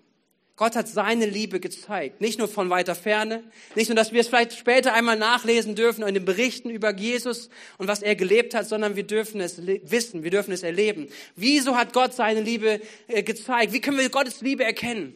Gott 0.55 0.75
hat 0.75 0.88
seine 0.88 1.25
Liebe 1.25 1.60
gezeigt. 1.60 2.22
Nicht 2.22 2.38
nur 2.38 2.48
von 2.48 2.69
weiter 2.69 2.93
Ferne, 2.93 3.43
nicht 3.75 3.89
nur, 3.89 3.95
dass 3.95 4.12
wir 4.12 4.22
es 4.22 4.27
vielleicht 4.27 4.53
später 4.53 4.93
einmal 4.93 5.17
nachlesen 5.17 5.74
dürfen 5.74 6.07
in 6.07 6.13
den 6.13 6.25
Berichten 6.25 6.69
über 6.69 6.95
Jesus 6.95 7.50
und 7.79 7.88
was 7.88 8.03
er 8.03 8.15
gelebt 8.15 8.53
hat, 8.53 8.67
sondern 8.67 8.95
wir 8.95 9.03
dürfen 9.03 9.41
es 9.41 9.65
wissen, 9.65 10.24
wir 10.24 10.29
dürfen 10.29 10.51
es 10.51 10.62
erleben. 10.62 11.07
Wieso 11.36 11.75
hat 11.75 11.91
Gott 11.91 12.13
seine 12.13 12.41
Liebe 12.41 12.81
äh, 13.07 13.24
gezeigt? 13.24 13.74
Wie 13.74 13.81
können 13.81 13.98
wir 13.98 14.10
Gottes 14.10 14.41
Liebe 14.41 14.63
erkennen? 14.63 15.15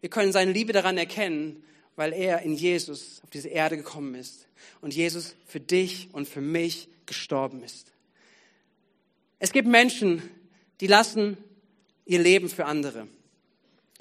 Wir 0.00 0.08
können 0.08 0.32
seine 0.32 0.52
Liebe 0.52 0.72
daran 0.72 0.96
erkennen, 0.96 1.64
weil 1.96 2.12
er 2.12 2.42
in 2.42 2.54
Jesus 2.54 3.20
auf 3.24 3.30
diese 3.30 3.48
Erde 3.48 3.76
gekommen 3.76 4.14
ist 4.14 4.46
und 4.80 4.94
Jesus 4.94 5.34
für 5.46 5.60
dich 5.60 6.08
und 6.12 6.28
für 6.28 6.40
mich 6.40 6.88
gestorben 7.06 7.64
ist. 7.64 7.92
Es 9.40 9.52
gibt 9.52 9.66
Menschen, 9.66 10.22
die 10.80 10.86
lassen 10.86 11.38
ihr 12.04 12.20
Leben 12.20 12.48
für 12.48 12.66
andere. 12.66 13.08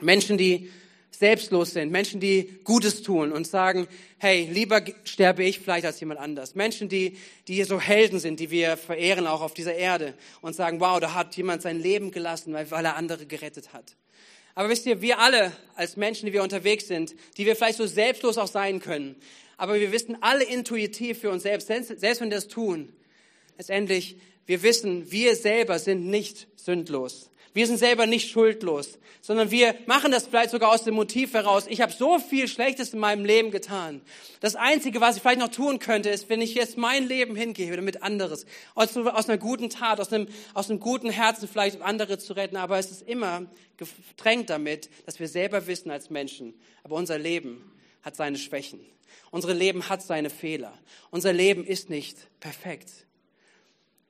Menschen, 0.02 0.38
die 0.38 0.70
selbstlos 1.12 1.72
sind, 1.72 1.92
Menschen, 1.92 2.20
die 2.20 2.60
Gutes 2.64 3.02
tun 3.02 3.32
und 3.32 3.46
sagen, 3.46 3.88
hey, 4.20 4.48
lieber 4.52 4.82
sterbe 5.04 5.44
ich 5.44 5.60
vielleicht 5.60 5.86
als 5.86 6.00
jemand 6.00 6.20
anders. 6.20 6.56
Menschen, 6.56 6.88
die, 6.88 7.18
die 7.48 7.64
so 7.64 7.80
Helden 7.80 8.20
sind, 8.20 8.40
die 8.40 8.52
wir 8.52 8.78
verehren 8.78 9.28
auch 9.28 9.42
auf 9.42 9.54
dieser 9.54 9.76
Erde 9.76 10.14
und 10.42 10.56
sagen, 10.56 10.80
wow, 10.80 11.00
da 11.00 11.14
hat 11.14 11.36
jemand 11.36 11.62
sein 11.62 11.80
Leben 11.80 12.12
gelassen, 12.12 12.54
weil, 12.54 12.70
weil 12.72 12.86
er 12.86 12.96
andere 12.96 13.26
gerettet 13.26 13.74
hat. 13.74 13.96
Aber 14.56 14.70
wisst 14.70 14.86
ihr, 14.86 15.02
wir 15.02 15.20
alle 15.20 15.52
als 15.76 15.98
Menschen, 15.98 16.26
die 16.26 16.34
wir 16.34 16.44
unterwegs 16.44 16.88
sind, 16.88 17.16
die 17.38 17.46
wir 17.46 17.56
vielleicht 17.56 17.78
so 17.78 17.88
selbstlos 17.88 18.38
auch 18.38 18.48
sein 18.48 18.80
können, 18.80 19.16
aber 19.58 19.80
wir 19.80 19.92
wissen 19.92 20.18
alle 20.22 20.46
intuitiv 20.46 21.20
für 21.20 21.32
uns 21.32 21.44
selbst, 21.44 21.68
selbst 21.68 22.22
wenn 22.22 22.30
wir 22.30 22.38
das 22.38 22.48
tun, 22.48 22.94
letztendlich, 23.58 24.18
wir 24.46 24.64
wissen, 24.64 25.12
wir 25.12 25.36
selber 25.36 25.80
sind 25.80 26.08
nicht 26.08 26.48
sündlos. 26.56 27.30
Wir 27.54 27.66
sind 27.66 27.78
selber 27.78 28.06
nicht 28.06 28.30
schuldlos, 28.30 29.00
sondern 29.22 29.52
wir 29.52 29.76
machen 29.86 30.12
das 30.12 30.28
vielleicht 30.28 30.52
sogar 30.52 30.72
aus 30.72 30.84
dem 30.84 30.94
Motiv 30.94 31.34
heraus. 31.34 31.66
Ich 31.68 31.82
habe 31.82 31.92
so 31.92 32.20
viel 32.20 32.48
Schlechtes 32.48 32.94
in 32.94 33.00
meinem 33.00 33.26
Leben 33.26 33.52
getan. 33.52 34.02
Das 34.40 34.56
Einzige, 34.56 35.02
was 35.02 35.16
ich 35.16 35.22
vielleicht 35.22 35.40
noch 35.40 35.50
tun 35.50 35.80
könnte, 35.80 36.10
ist, 36.10 36.30
wenn 36.30 36.42
ich 36.42 36.54
jetzt 36.54 36.78
mein 36.78 37.08
Leben 37.08 37.36
hingebe, 37.36 37.76
damit 37.76 38.04
anderes, 38.04 38.46
aus, 38.76 38.96
aus 38.96 39.28
einer 39.28 39.38
guten 39.38 39.70
Tat, 39.70 40.00
aus 40.00 40.14
einem, 40.14 40.28
aus 40.54 40.70
einem 40.70 40.80
guten 40.80 41.10
Herzen 41.10 41.48
vielleicht, 41.48 41.82
andere 41.82 42.20
zu 42.20 42.34
retten. 42.34 42.56
Aber 42.56 42.78
es 42.78 42.92
ist 42.92 43.02
immer 43.02 43.48
getränkt 43.78 44.50
damit, 44.50 44.90
dass 45.06 45.20
wir 45.20 45.28
selber 45.28 45.66
wissen 45.68 45.90
als 45.90 46.10
Menschen, 46.10 46.54
aber 46.84 46.96
unser 46.96 47.18
Leben 47.18 47.72
hat 48.04 48.16
seine 48.16 48.38
Schwächen. 48.38 48.80
Unser 49.32 49.54
Leben 49.54 49.90
hat 49.90 50.02
seine 50.02 50.30
Fehler. 50.30 50.78
Unser 51.12 51.34
Leben 51.34 51.66
ist 51.66 51.90
nicht 51.90 52.18
perfekt. 52.40 52.90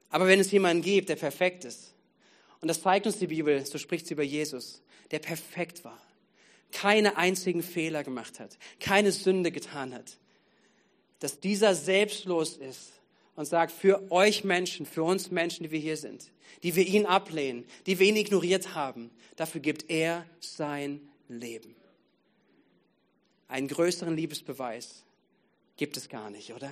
Aber 0.10 0.28
wenn 0.28 0.40
es 0.40 0.52
jemanden 0.52 0.82
gibt, 0.82 1.10
der 1.10 1.16
perfekt 1.16 1.66
ist, 1.66 1.94
und 2.62 2.68
das 2.68 2.82
zeigt 2.82 3.06
uns 3.06 3.18
die 3.18 3.28
Bibel, 3.28 3.66
so 3.66 3.78
spricht 3.78 4.08
sie 4.08 4.14
über 4.14 4.24
Jesus, 4.24 4.82
der 5.12 5.20
perfekt 5.20 5.84
war, 5.84 6.02
keine 6.72 7.18
einzigen 7.18 7.64
Fehler 7.64 8.04
gemacht 8.04 8.40
hat, 8.40 8.58
keine 8.80 9.12
Sünde 9.12 9.52
getan 9.52 9.94
hat, 9.94 10.18
dass 11.20 11.40
dieser 11.40 11.76
selbstlos 11.76 12.58
ist 12.58 12.92
und 13.36 13.46
sagt, 13.46 13.72
für 13.72 14.12
euch 14.12 14.44
Menschen, 14.44 14.86
für 14.86 15.04
uns 15.04 15.32
Menschen, 15.32 15.64
die 15.64 15.72
wir 15.72 15.80
hier 15.80 15.98
sind, 15.98 16.32
die 16.64 16.76
wir 16.76 16.86
ihn 16.86 17.06
ablehnen, 17.06 17.66
die 17.86 18.00
wir 18.00 18.08
ihn 18.08 18.18
ignoriert 18.18 18.76
haben, 18.76 19.10
dafür 19.36 19.62
gibt 19.62 19.90
er 19.90 20.26
sein 20.40 21.02
Leben. 21.28 21.76
Einen 23.48 23.68
größeren 23.68 24.16
Liebesbeweis 24.16 25.04
gibt 25.78 25.98
es 25.98 26.10
gar 26.10 26.30
nicht, 26.30 26.54
oder? 26.54 26.72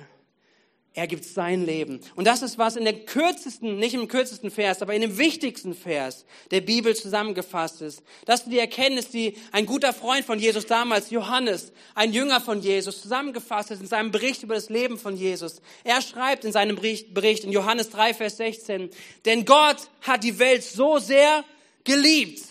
Er 0.94 1.06
gibt 1.06 1.24
sein 1.24 1.64
Leben. 1.64 2.00
Und 2.16 2.26
das 2.26 2.42
ist 2.42 2.58
was 2.58 2.74
in 2.74 2.84
der 2.84 2.92
kürzesten, 2.92 3.78
nicht 3.78 3.94
im 3.94 4.08
kürzesten 4.08 4.50
Vers, 4.50 4.82
aber 4.82 4.94
in 4.94 5.02
dem 5.02 5.16
wichtigsten 5.16 5.74
Vers 5.74 6.24
der 6.50 6.60
Bibel 6.60 6.96
zusammengefasst 6.96 7.82
ist. 7.82 8.02
Das 8.24 8.40
ist 8.40 8.50
die 8.50 8.58
Erkenntnis, 8.58 9.08
die 9.08 9.36
ein 9.52 9.66
guter 9.66 9.92
Freund 9.92 10.24
von 10.24 10.40
Jesus 10.40 10.66
damals, 10.66 11.10
Johannes, 11.10 11.72
ein 11.94 12.12
Jünger 12.12 12.40
von 12.40 12.60
Jesus, 12.60 13.00
zusammengefasst 13.00 13.70
ist 13.70 13.80
in 13.80 13.86
seinem 13.86 14.10
Bericht 14.10 14.42
über 14.42 14.56
das 14.56 14.70
Leben 14.70 14.98
von 14.98 15.16
Jesus. 15.16 15.60
Er 15.84 16.02
schreibt 16.02 16.44
in 16.44 16.52
seinem 16.52 16.74
Bericht 16.76 17.44
in 17.44 17.52
Johannes 17.52 17.90
3, 17.90 18.14
Vers 18.14 18.38
16, 18.38 18.90
denn 19.24 19.44
Gott 19.44 19.76
hat 20.00 20.24
die 20.24 20.38
Welt 20.40 20.64
so 20.64 20.98
sehr 20.98 21.44
geliebt, 21.84 22.42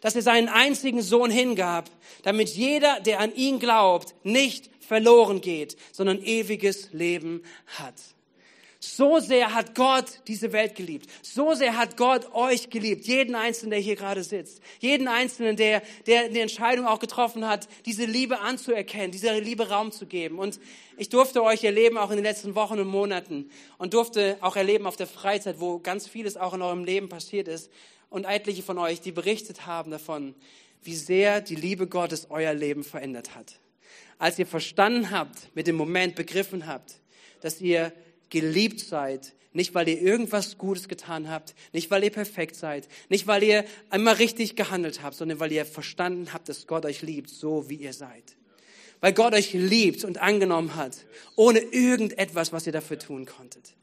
dass 0.00 0.14
er 0.14 0.22
seinen 0.22 0.48
einzigen 0.48 1.02
Sohn 1.02 1.30
hingab, 1.30 1.90
damit 2.22 2.50
jeder, 2.50 3.00
der 3.00 3.20
an 3.20 3.34
ihn 3.34 3.58
glaubt, 3.58 4.14
nicht 4.22 4.70
verloren 4.84 5.40
geht, 5.40 5.76
sondern 5.92 6.22
ewiges 6.22 6.92
Leben 6.92 7.42
hat. 7.78 7.94
So 8.84 9.18
sehr 9.18 9.54
hat 9.54 9.74
Gott 9.74 10.20
diese 10.28 10.52
Welt 10.52 10.74
geliebt. 10.74 11.06
So 11.22 11.54
sehr 11.54 11.76
hat 11.78 11.96
Gott 11.96 12.34
euch 12.34 12.68
geliebt. 12.68 13.06
Jeden 13.06 13.34
Einzelnen, 13.34 13.70
der 13.70 13.80
hier 13.80 13.96
gerade 13.96 14.22
sitzt. 14.22 14.60
Jeden 14.78 15.08
Einzelnen, 15.08 15.56
der, 15.56 15.82
der 16.06 16.28
die 16.28 16.40
Entscheidung 16.40 16.86
auch 16.86 16.98
getroffen 16.98 17.48
hat, 17.48 17.66
diese 17.86 18.04
Liebe 18.04 18.40
anzuerkennen, 18.40 19.10
dieser 19.10 19.40
Liebe 19.40 19.70
Raum 19.70 19.90
zu 19.90 20.04
geben. 20.04 20.38
Und 20.38 20.60
ich 20.98 21.08
durfte 21.08 21.42
euch 21.42 21.64
erleben, 21.64 21.96
auch 21.96 22.10
in 22.10 22.16
den 22.16 22.24
letzten 22.24 22.54
Wochen 22.54 22.78
und 22.78 22.86
Monaten. 22.86 23.50
Und 23.78 23.94
durfte 23.94 24.36
auch 24.42 24.54
erleben 24.54 24.86
auf 24.86 24.96
der 24.96 25.06
Freizeit, 25.06 25.60
wo 25.60 25.78
ganz 25.78 26.06
vieles 26.06 26.36
auch 26.36 26.52
in 26.52 26.60
eurem 26.60 26.84
Leben 26.84 27.08
passiert 27.08 27.48
ist. 27.48 27.70
Und 28.10 28.26
etliche 28.26 28.62
von 28.62 28.76
euch, 28.76 29.00
die 29.00 29.12
berichtet 29.12 29.66
haben 29.66 29.90
davon, 29.90 30.34
wie 30.82 30.94
sehr 30.94 31.40
die 31.40 31.56
Liebe 31.56 31.86
Gottes 31.86 32.26
euer 32.28 32.52
Leben 32.52 32.84
verändert 32.84 33.34
hat 33.34 33.63
als 34.18 34.38
ihr 34.38 34.46
verstanden 34.46 35.10
habt, 35.10 35.54
mit 35.54 35.66
dem 35.66 35.76
Moment 35.76 36.14
begriffen 36.14 36.66
habt, 36.66 37.00
dass 37.40 37.60
ihr 37.60 37.92
geliebt 38.30 38.80
seid, 38.80 39.34
nicht 39.52 39.74
weil 39.74 39.88
ihr 39.88 40.00
irgendwas 40.00 40.58
Gutes 40.58 40.88
getan 40.88 41.30
habt, 41.30 41.54
nicht 41.72 41.90
weil 41.90 42.02
ihr 42.02 42.10
perfekt 42.10 42.56
seid, 42.56 42.88
nicht 43.08 43.26
weil 43.26 43.42
ihr 43.42 43.64
einmal 43.88 44.14
richtig 44.14 44.56
gehandelt 44.56 45.02
habt, 45.02 45.16
sondern 45.16 45.40
weil 45.40 45.52
ihr 45.52 45.64
verstanden 45.64 46.32
habt, 46.32 46.48
dass 46.48 46.66
Gott 46.66 46.84
euch 46.84 47.02
liebt, 47.02 47.30
so 47.30 47.68
wie 47.70 47.76
ihr 47.76 47.92
seid. 47.92 48.36
Weil 49.00 49.12
Gott 49.12 49.34
euch 49.34 49.52
liebt 49.52 50.04
und 50.04 50.18
angenommen 50.18 50.74
hat, 50.74 51.04
ohne 51.36 51.60
irgendetwas, 51.60 52.52
was 52.52 52.66
ihr 52.66 52.72
dafür 52.72 52.98
tun 52.98 53.26
konntet. 53.26 53.74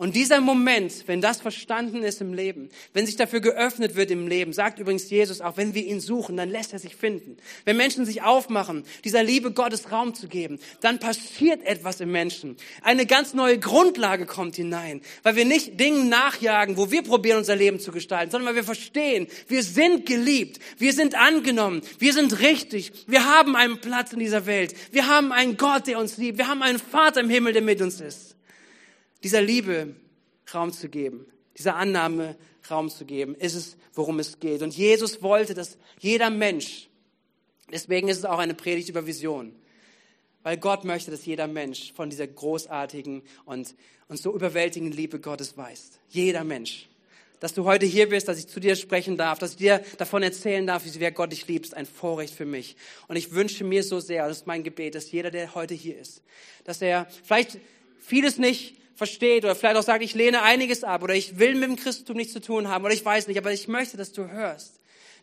Und 0.00 0.16
dieser 0.16 0.40
Moment, 0.40 1.06
wenn 1.08 1.20
das 1.20 1.42
verstanden 1.42 2.02
ist 2.02 2.22
im 2.22 2.32
Leben, 2.32 2.70
wenn 2.94 3.04
sich 3.04 3.16
dafür 3.16 3.40
geöffnet 3.40 3.96
wird 3.96 4.10
im 4.10 4.28
Leben, 4.28 4.54
sagt 4.54 4.78
übrigens 4.78 5.10
Jesus 5.10 5.42
auch, 5.42 5.58
wenn 5.58 5.74
wir 5.74 5.84
ihn 5.84 6.00
suchen, 6.00 6.38
dann 6.38 6.48
lässt 6.48 6.72
er 6.72 6.78
sich 6.78 6.96
finden. 6.96 7.36
Wenn 7.66 7.76
Menschen 7.76 8.06
sich 8.06 8.22
aufmachen, 8.22 8.84
dieser 9.04 9.22
Liebe 9.22 9.52
Gottes 9.52 9.92
Raum 9.92 10.14
zu 10.14 10.26
geben, 10.26 10.58
dann 10.80 11.00
passiert 11.00 11.62
etwas 11.66 12.00
im 12.00 12.10
Menschen. 12.12 12.56
Eine 12.80 13.04
ganz 13.04 13.34
neue 13.34 13.58
Grundlage 13.58 14.24
kommt 14.24 14.56
hinein, 14.56 15.02
weil 15.22 15.36
wir 15.36 15.44
nicht 15.44 15.78
Dingen 15.78 16.08
nachjagen, 16.08 16.78
wo 16.78 16.90
wir 16.90 17.02
probieren, 17.02 17.36
unser 17.36 17.56
Leben 17.56 17.78
zu 17.78 17.92
gestalten, 17.92 18.30
sondern 18.30 18.48
weil 18.48 18.56
wir 18.56 18.64
verstehen, 18.64 19.26
wir 19.48 19.62
sind 19.62 20.06
geliebt, 20.06 20.60
wir 20.78 20.94
sind 20.94 21.14
angenommen, 21.14 21.82
wir 21.98 22.14
sind 22.14 22.40
richtig, 22.40 22.90
wir 23.06 23.26
haben 23.26 23.54
einen 23.54 23.82
Platz 23.82 24.14
in 24.14 24.18
dieser 24.20 24.46
Welt, 24.46 24.74
wir 24.92 25.08
haben 25.08 25.30
einen 25.30 25.58
Gott, 25.58 25.88
der 25.88 25.98
uns 25.98 26.16
liebt, 26.16 26.38
wir 26.38 26.48
haben 26.48 26.62
einen 26.62 26.78
Vater 26.78 27.20
im 27.20 27.28
Himmel, 27.28 27.52
der 27.52 27.60
mit 27.60 27.82
uns 27.82 28.00
ist 28.00 28.29
dieser 29.22 29.42
Liebe 29.42 29.94
Raum 30.52 30.72
zu 30.72 30.88
geben, 30.88 31.26
dieser 31.56 31.76
Annahme 31.76 32.36
Raum 32.70 32.90
zu 32.90 33.04
geben, 33.04 33.34
ist 33.34 33.54
es, 33.54 33.76
worum 33.94 34.18
es 34.18 34.38
geht. 34.38 34.62
Und 34.62 34.76
Jesus 34.76 35.22
wollte, 35.22 35.54
dass 35.54 35.78
jeder 35.98 36.30
Mensch, 36.30 36.88
deswegen 37.72 38.08
ist 38.08 38.18
es 38.18 38.24
auch 38.24 38.38
eine 38.38 38.54
Predigt 38.54 38.88
über 38.88 39.06
Vision, 39.06 39.54
weil 40.42 40.56
Gott 40.56 40.84
möchte, 40.84 41.10
dass 41.10 41.26
jeder 41.26 41.46
Mensch 41.46 41.92
von 41.92 42.10
dieser 42.10 42.26
großartigen 42.26 43.22
und, 43.44 43.74
und 44.08 44.16
so 44.16 44.34
überwältigenden 44.34 44.96
Liebe 44.96 45.20
Gottes 45.20 45.56
weiß. 45.56 45.92
Jeder 46.08 46.44
Mensch. 46.44 46.88
Dass 47.40 47.54
du 47.54 47.64
heute 47.64 47.86
hier 47.86 48.08
bist, 48.08 48.28
dass 48.28 48.38
ich 48.38 48.48
zu 48.48 48.60
dir 48.60 48.76
sprechen 48.76 49.16
darf, 49.16 49.38
dass 49.38 49.52
ich 49.52 49.56
dir 49.56 49.82
davon 49.96 50.22
erzählen 50.22 50.66
darf, 50.66 50.84
wie 50.84 50.90
sehr 50.90 51.10
Gott 51.10 51.32
dich 51.32 51.46
liebt, 51.46 51.66
ist 51.66 51.74
ein 51.74 51.86
Vorrecht 51.86 52.34
für 52.34 52.44
mich. 52.44 52.76
Und 53.08 53.16
ich 53.16 53.32
wünsche 53.32 53.64
mir 53.64 53.82
so 53.82 53.98
sehr, 53.98 54.28
das 54.28 54.38
ist 54.38 54.46
mein 54.46 54.62
Gebet, 54.62 54.94
dass 54.94 55.10
jeder, 55.10 55.30
der 55.30 55.54
heute 55.54 55.72
hier 55.72 55.98
ist, 55.98 56.22
dass 56.64 56.82
er 56.82 57.06
vielleicht 57.24 57.58
vieles 57.98 58.36
nicht 58.36 58.79
versteht 59.00 59.46
oder 59.46 59.54
vielleicht 59.54 59.78
auch 59.78 59.82
sagt, 59.82 60.04
ich 60.04 60.12
lehne 60.12 60.42
einiges 60.42 60.84
ab 60.84 61.02
oder 61.02 61.14
ich 61.14 61.38
will 61.38 61.54
mit 61.54 61.70
dem 61.70 61.76
Christentum 61.76 62.18
nichts 62.18 62.34
zu 62.34 62.40
tun 62.42 62.68
haben 62.68 62.84
oder 62.84 62.92
ich 62.92 63.02
weiß 63.02 63.28
nicht, 63.28 63.38
aber 63.38 63.50
ich 63.50 63.66
möchte, 63.66 63.96
dass 63.96 64.12
du 64.12 64.28
hörst, 64.28 64.74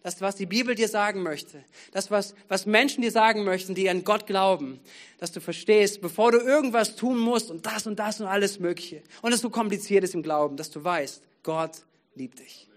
das, 0.01 0.19
was 0.19 0.35
die 0.35 0.47
Bibel 0.47 0.73
dir 0.73 0.87
sagen 0.87 1.21
möchte, 1.21 1.63
das, 1.91 2.09
was, 2.09 2.33
was 2.47 2.65
Menschen 2.65 3.03
dir 3.03 3.11
sagen 3.11 3.43
möchten, 3.43 3.75
die 3.75 3.87
an 3.87 4.03
Gott 4.03 4.25
glauben, 4.25 4.79
dass 5.19 5.31
du 5.31 5.41
verstehst, 5.41 6.01
bevor 6.01 6.31
du 6.31 6.39
irgendwas 6.39 6.95
tun 6.95 7.19
musst 7.19 7.51
und 7.51 7.67
das 7.67 7.85
und 7.85 7.99
das 7.99 8.19
und 8.19 8.25
alles 8.25 8.59
Mögliche 8.59 9.03
und 9.21 9.31
es 9.31 9.41
so 9.41 9.51
kompliziert 9.51 10.03
ist 10.03 10.15
im 10.15 10.23
Glauben, 10.23 10.57
dass 10.57 10.71
du 10.71 10.83
weißt, 10.83 11.21
Gott 11.43 11.83
liebt 12.15 12.39
dich. 12.39 12.67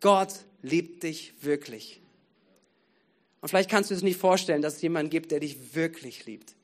Gott 0.00 0.32
liebt 0.60 1.04
dich 1.04 1.34
wirklich. 1.40 2.00
Und 3.40 3.48
vielleicht 3.48 3.70
kannst 3.70 3.92
du 3.92 3.94
es 3.94 4.02
nicht 4.02 4.18
vorstellen, 4.18 4.60
dass 4.60 4.74
es 4.74 4.82
jemanden 4.82 5.10
gibt, 5.10 5.30
der 5.30 5.38
dich 5.38 5.76
wirklich 5.76 6.26
liebt 6.26 6.57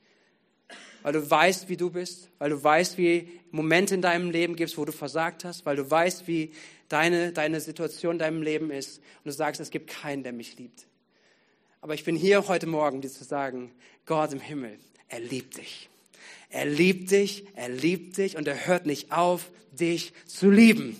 weil 1.04 1.12
du 1.12 1.30
weißt, 1.30 1.68
wie 1.68 1.76
du 1.76 1.90
bist, 1.90 2.30
weil 2.38 2.48
du 2.48 2.64
weißt, 2.64 2.96
wie 2.96 3.28
Momente 3.50 3.94
in 3.94 4.00
deinem 4.00 4.30
Leben 4.30 4.56
gibt, 4.56 4.76
wo 4.78 4.86
du 4.86 4.90
versagt 4.90 5.44
hast, 5.44 5.66
weil 5.66 5.76
du 5.76 5.88
weißt, 5.88 6.26
wie 6.26 6.52
deine, 6.88 7.30
deine 7.30 7.60
Situation 7.60 8.12
in 8.12 8.18
deinem 8.18 8.40
Leben 8.40 8.70
ist 8.70 8.98
und 8.98 9.26
du 9.26 9.30
sagst, 9.30 9.60
es 9.60 9.70
gibt 9.70 9.90
keinen, 9.90 10.22
der 10.22 10.32
mich 10.32 10.58
liebt. 10.58 10.86
Aber 11.82 11.92
ich 11.92 12.04
bin 12.04 12.16
hier 12.16 12.48
heute 12.48 12.66
Morgen, 12.66 13.02
dir 13.02 13.10
zu 13.10 13.22
sagen, 13.22 13.70
Gott 14.06 14.32
im 14.32 14.40
Himmel, 14.40 14.78
er 15.08 15.20
liebt 15.20 15.58
dich. 15.58 15.90
Er 16.48 16.64
liebt 16.64 17.10
dich, 17.10 17.44
er 17.54 17.68
liebt 17.68 18.16
dich 18.16 18.38
und 18.38 18.48
er 18.48 18.66
hört 18.66 18.86
nicht 18.86 19.12
auf, 19.12 19.50
dich 19.72 20.14
zu 20.24 20.50
lieben. 20.50 20.96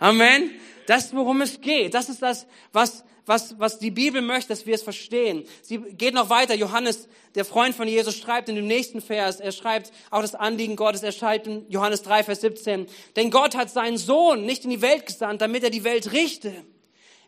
Amen. 0.00 0.50
Das 0.88 1.14
worum 1.14 1.42
es 1.42 1.60
geht. 1.60 1.94
Das 1.94 2.08
ist 2.08 2.22
das, 2.22 2.48
was 2.72 3.04
was, 3.26 3.58
was 3.58 3.78
die 3.78 3.90
Bibel 3.90 4.20
möchte, 4.20 4.48
dass 4.48 4.66
wir 4.66 4.74
es 4.74 4.82
verstehen. 4.82 5.44
Sie 5.62 5.78
geht 5.78 6.14
noch 6.14 6.30
weiter. 6.30 6.54
Johannes, 6.54 7.08
der 7.34 7.44
Freund 7.44 7.74
von 7.74 7.88
Jesus, 7.88 8.16
schreibt 8.16 8.48
in 8.48 8.56
dem 8.56 8.66
nächsten 8.66 9.00
Vers, 9.00 9.40
er 9.40 9.52
schreibt 9.52 9.92
auch 10.10 10.20
das 10.20 10.34
Anliegen 10.34 10.76
Gottes, 10.76 11.02
er 11.02 11.12
schreibt 11.12 11.46
in 11.46 11.64
Johannes 11.70 12.02
3, 12.02 12.24
Vers 12.24 12.42
17, 12.42 12.86
denn 13.16 13.30
Gott 13.30 13.56
hat 13.56 13.70
seinen 13.70 13.98
Sohn 13.98 14.44
nicht 14.44 14.64
in 14.64 14.70
die 14.70 14.82
Welt 14.82 15.06
gesandt, 15.06 15.40
damit 15.40 15.64
er 15.64 15.70
die 15.70 15.84
Welt 15.84 16.12
richte. 16.12 16.52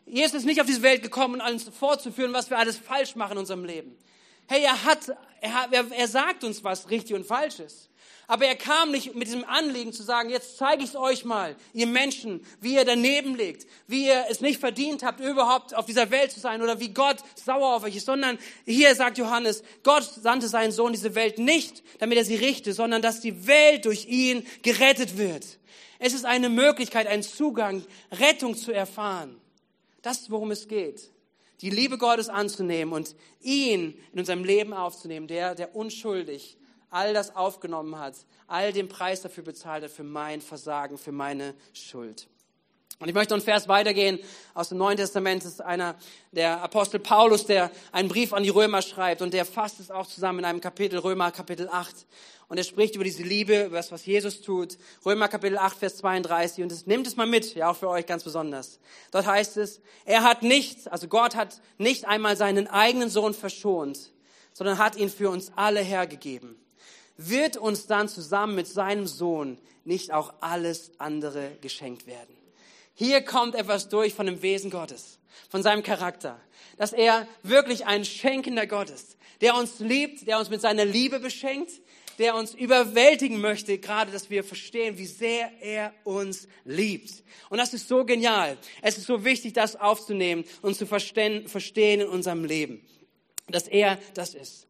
Jesus 0.05 0.35
ist 0.35 0.45
nicht 0.45 0.61
auf 0.61 0.67
diese 0.67 0.83
Welt 0.83 1.03
gekommen, 1.03 1.41
um 1.41 1.47
uns 1.47 1.63
vorzuführen, 1.63 2.33
was 2.33 2.49
wir 2.49 2.57
alles 2.57 2.77
falsch 2.77 3.15
machen 3.15 3.33
in 3.33 3.39
unserem 3.39 3.65
Leben. 3.65 3.97
Hey, 4.47 4.63
er 4.63 4.85
hat, 4.85 5.09
er, 5.41 5.91
er 5.91 6.07
sagt 6.07 6.43
uns, 6.45 6.63
was 6.63 6.89
richtig 6.89 7.15
und 7.15 7.25
falsch 7.25 7.59
ist. 7.59 7.89
Aber 8.29 8.45
er 8.45 8.57
kam 8.57 8.91
nicht 8.91 9.15
mit 9.15 9.27
diesem 9.27 9.45
Anliegen 9.45 9.93
zu 9.93 10.03
sagen, 10.03 10.29
jetzt 10.29 10.57
zeige 10.57 10.83
ich 10.83 10.89
es 10.89 10.95
euch 10.97 11.23
mal, 11.23 11.55
ihr 11.71 11.87
Menschen, 11.87 12.45
wie 12.59 12.75
ihr 12.75 12.83
daneben 12.83 13.35
liegt, 13.35 13.65
wie 13.87 14.07
ihr 14.07 14.25
es 14.29 14.41
nicht 14.41 14.59
verdient 14.59 15.01
habt, 15.01 15.21
überhaupt 15.21 15.73
auf 15.73 15.85
dieser 15.85 16.11
Welt 16.11 16.33
zu 16.33 16.41
sein 16.41 16.61
oder 16.61 16.81
wie 16.81 16.89
Gott 16.89 17.19
sauer 17.35 17.75
auf 17.75 17.83
euch 17.85 17.95
ist, 17.95 18.05
sondern 18.05 18.37
hier 18.65 18.93
sagt 18.95 19.17
Johannes, 19.17 19.63
Gott 19.83 20.03
sandte 20.03 20.49
seinen 20.49 20.73
Sohn 20.73 20.91
diese 20.91 21.15
Welt 21.15 21.39
nicht, 21.39 21.83
damit 21.99 22.17
er 22.17 22.25
sie 22.25 22.35
richte, 22.35 22.73
sondern 22.73 23.01
dass 23.01 23.21
die 23.21 23.47
Welt 23.47 23.85
durch 23.85 24.07
ihn 24.07 24.45
gerettet 24.61 25.17
wird. 25.17 25.45
Es 25.97 26.13
ist 26.13 26.25
eine 26.25 26.49
Möglichkeit, 26.49 27.07
einen 27.07 27.23
Zugang, 27.23 27.85
Rettung 28.11 28.57
zu 28.57 28.73
erfahren. 28.73 29.39
Das 30.01 30.19
ist, 30.19 30.31
worum 30.31 30.51
es 30.51 30.67
geht. 30.67 31.11
Die 31.61 31.69
Liebe 31.69 31.97
Gottes 31.97 32.27
anzunehmen 32.27 32.93
und 32.93 33.15
ihn 33.41 33.97
in 34.11 34.19
unserem 34.19 34.43
Leben 34.43 34.73
aufzunehmen, 34.73 35.27
der, 35.27 35.55
der 35.55 35.75
unschuldig 35.75 36.57
all 36.97 37.13
das 37.13 37.35
aufgenommen 37.35 37.99
hat, 37.99 38.15
all 38.47 38.73
den 38.73 38.89
Preis 38.89 39.21
dafür 39.21 39.43
bezahlt 39.43 39.83
hat, 39.83 39.91
für 39.91 40.03
mein 40.03 40.41
Versagen, 40.41 40.97
für 40.97 41.11
meine 41.11 41.53
Schuld. 41.71 42.27
Und 42.99 43.07
ich 43.07 43.13
möchte 43.13 43.35
einen 43.35 43.43
Vers 43.43 43.67
weitergehen 43.67 44.17
aus 44.55 44.69
dem 44.69 44.79
Neuen 44.79 44.97
Testament. 44.97 45.43
Das 45.43 45.51
ist 45.51 45.61
einer, 45.61 45.95
der 46.31 46.63
Apostel 46.63 46.99
Paulus, 46.99 47.45
der 47.45 47.69
einen 47.91 48.09
Brief 48.09 48.33
an 48.33 48.41
die 48.41 48.49
Römer 48.49 48.81
schreibt 48.81 49.21
und 49.21 49.35
der 49.35 49.45
fasst 49.45 49.79
es 49.79 49.91
auch 49.91 50.07
zusammen 50.07 50.39
in 50.39 50.45
einem 50.45 50.61
Kapitel, 50.61 50.97
Römer 50.97 51.31
Kapitel 51.31 51.69
8. 51.71 52.07
Und 52.47 52.57
er 52.57 52.63
spricht 52.63 52.95
über 52.95 53.03
diese 53.03 53.21
Liebe, 53.21 53.65
über 53.65 53.77
das, 53.77 53.91
was 53.91 54.03
Jesus 54.03 54.41
tut. 54.41 54.79
Römer 55.05 55.27
Kapitel 55.27 55.59
8, 55.59 55.77
Vers 55.77 55.97
32. 55.97 56.63
Und 56.63 56.71
das, 56.71 56.87
nimmt 56.87 57.05
es 57.05 57.15
mal 57.15 57.27
mit, 57.27 57.53
ja, 57.53 57.69
auch 57.69 57.75
für 57.75 57.89
euch 57.89 58.07
ganz 58.07 58.23
besonders. 58.23 58.79
Dort 59.11 59.27
heißt 59.27 59.57
es, 59.57 59.81
er 60.05 60.23
hat 60.23 60.41
nicht, 60.41 60.91
also 60.91 61.07
Gott 61.07 61.35
hat 61.35 61.61
nicht 61.77 62.05
einmal 62.05 62.35
seinen 62.35 62.67
eigenen 62.67 63.11
Sohn 63.11 63.35
verschont, 63.35 64.11
sondern 64.53 64.79
hat 64.79 64.95
ihn 64.95 65.09
für 65.09 65.29
uns 65.29 65.51
alle 65.55 65.81
hergegeben 65.81 66.57
wird 67.17 67.57
uns 67.57 67.87
dann 67.87 68.07
zusammen 68.07 68.55
mit 68.55 68.67
seinem 68.67 69.07
Sohn 69.07 69.57
nicht 69.83 70.11
auch 70.11 70.33
alles 70.39 70.91
andere 70.97 71.51
geschenkt 71.61 72.07
werden. 72.07 72.35
Hier 72.93 73.21
kommt 73.21 73.55
etwas 73.55 73.89
durch 73.89 74.13
von 74.13 74.25
dem 74.25 74.41
Wesen 74.41 74.71
Gottes, 74.71 75.19
von 75.49 75.61
seinem 75.63 75.83
Charakter, 75.83 76.39
dass 76.77 76.93
er 76.93 77.27
wirklich 77.43 77.85
ein 77.85 78.05
schenkender 78.05 78.67
Gott 78.67 78.89
ist, 78.89 79.17
der 79.41 79.55
uns 79.55 79.79
liebt, 79.79 80.27
der 80.27 80.39
uns 80.39 80.49
mit 80.49 80.61
seiner 80.61 80.85
Liebe 80.85 81.19
beschenkt, 81.19 81.71
der 82.17 82.35
uns 82.35 82.53
überwältigen 82.53 83.39
möchte, 83.39 83.77
gerade 83.77 84.11
dass 84.11 84.29
wir 84.29 84.43
verstehen, 84.43 84.97
wie 84.97 85.05
sehr 85.05 85.51
er 85.61 85.93
uns 86.03 86.47
liebt. 86.65 87.23
Und 87.49 87.59
das 87.59 87.73
ist 87.73 87.87
so 87.87 88.05
genial. 88.05 88.57
Es 88.81 88.97
ist 88.97 89.05
so 89.05 89.23
wichtig, 89.23 89.53
das 89.53 89.75
aufzunehmen 89.75 90.43
und 90.61 90.75
zu 90.75 90.87
verstehen, 90.87 91.45
in 92.01 92.07
unserem 92.07 92.43
Leben, 92.43 92.85
dass 93.47 93.67
er 93.67 93.99
das 94.15 94.33
ist. 94.33 94.66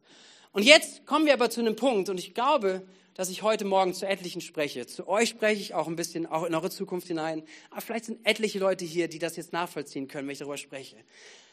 Und 0.58 0.64
jetzt 0.64 1.06
kommen 1.06 1.24
wir 1.24 1.34
aber 1.34 1.50
zu 1.50 1.60
einem 1.60 1.76
Punkt, 1.76 2.08
und 2.08 2.18
ich 2.18 2.34
glaube, 2.34 2.82
dass 3.14 3.30
ich 3.30 3.42
heute 3.42 3.64
Morgen 3.64 3.94
zu 3.94 4.08
etlichen 4.08 4.40
spreche. 4.40 4.88
Zu 4.88 5.06
euch 5.06 5.28
spreche 5.28 5.60
ich 5.62 5.72
auch 5.72 5.86
ein 5.86 5.94
bisschen, 5.94 6.26
auch 6.26 6.42
in 6.42 6.52
eure 6.52 6.68
Zukunft 6.68 7.06
hinein. 7.06 7.44
Aber 7.70 7.80
vielleicht 7.80 8.06
sind 8.06 8.26
etliche 8.26 8.58
Leute 8.58 8.84
hier, 8.84 9.06
die 9.06 9.20
das 9.20 9.36
jetzt 9.36 9.52
nachvollziehen 9.52 10.08
können, 10.08 10.26
wenn 10.26 10.32
ich 10.32 10.40
darüber 10.40 10.56
spreche. 10.56 10.96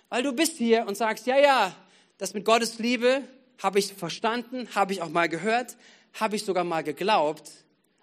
Weil 0.10 0.24
du 0.24 0.34
bist 0.34 0.58
hier 0.58 0.88
und 0.88 0.98
sagst, 0.98 1.28
ja, 1.28 1.38
ja, 1.38 1.76
das 2.18 2.34
mit 2.34 2.46
Gottes 2.46 2.80
Liebe 2.80 3.22
habe 3.62 3.78
ich 3.78 3.94
verstanden, 3.94 4.68
habe 4.74 4.94
ich 4.94 5.04
auch 5.04 5.10
mal 5.10 5.30
gehört, 5.30 5.78
habe 6.14 6.36
ich 6.36 6.44
sogar 6.44 6.64
mal 6.64 6.84
geglaubt, 6.84 7.52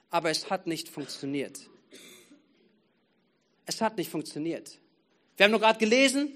aber 0.09 0.31
es 0.31 0.51
hat 0.51 0.69
nicht 0.69 0.89
funktioniert. 0.89 1.69
Es 3.67 3.81
hat 3.81 3.97
nicht 3.97 4.09
funktioniert. 4.09 4.79
Wir 5.37 5.47
haben 5.47 5.51
nur 5.51 5.59
gerade 5.59 5.81
gelesen, 5.81 6.31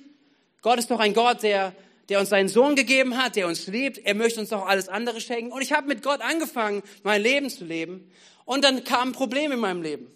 Gott 0.61 0.81
ist 0.81 0.91
doch 0.91 0.99
ein 0.99 1.15
Gott, 1.15 1.45
der 1.45 1.73
der 2.09 2.21
uns 2.21 2.29
seinen 2.29 2.49
Sohn 2.49 2.77
gegeben 2.77 3.17
hat, 3.17 3.37
der 3.37 3.47
uns 3.49 3.67
liebt. 3.67 3.99
Er 3.99 4.15
möchte 4.15 4.41
uns 4.41 4.53
auch 4.53 4.67
alles 4.67 4.89
andere 4.89 5.21
schenken. 5.21 5.53
Und 5.53 5.63
ich 5.63 5.73
habe 5.73 5.89
mit 5.89 6.03
Gott 6.03 6.21
angefangen, 6.21 6.83
mein 7.03 7.23
Leben 7.23 7.51
zu 7.51 7.65
leben. 7.65 8.11
Und 8.45 8.63
dann 8.65 8.85
kamen 8.85 9.13
Probleme 9.13 9.55
in 9.55 9.61
meinem 9.61 9.83
Leben. 9.83 10.07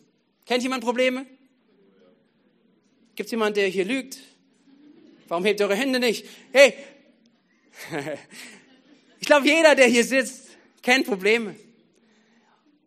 Kennt 0.46 0.62
jemand 0.62 0.84
Probleme? 0.84 1.26
Gibt 3.16 3.26
es 3.26 3.30
jemanden, 3.32 3.54
der 3.54 3.68
hier 3.68 3.84
lügt? 3.84 4.18
Warum 5.28 5.44
hebt 5.44 5.60
ihr 5.60 5.66
eure 5.66 5.76
Hände 5.76 6.00
nicht? 6.00 6.26
Hey, 6.52 6.74
ich 9.20 9.26
glaube, 9.26 9.46
jeder, 9.46 9.74
der 9.74 9.86
hier 9.86 10.04
sitzt, 10.04 10.48
kennt 10.82 11.06
Probleme. 11.06 11.54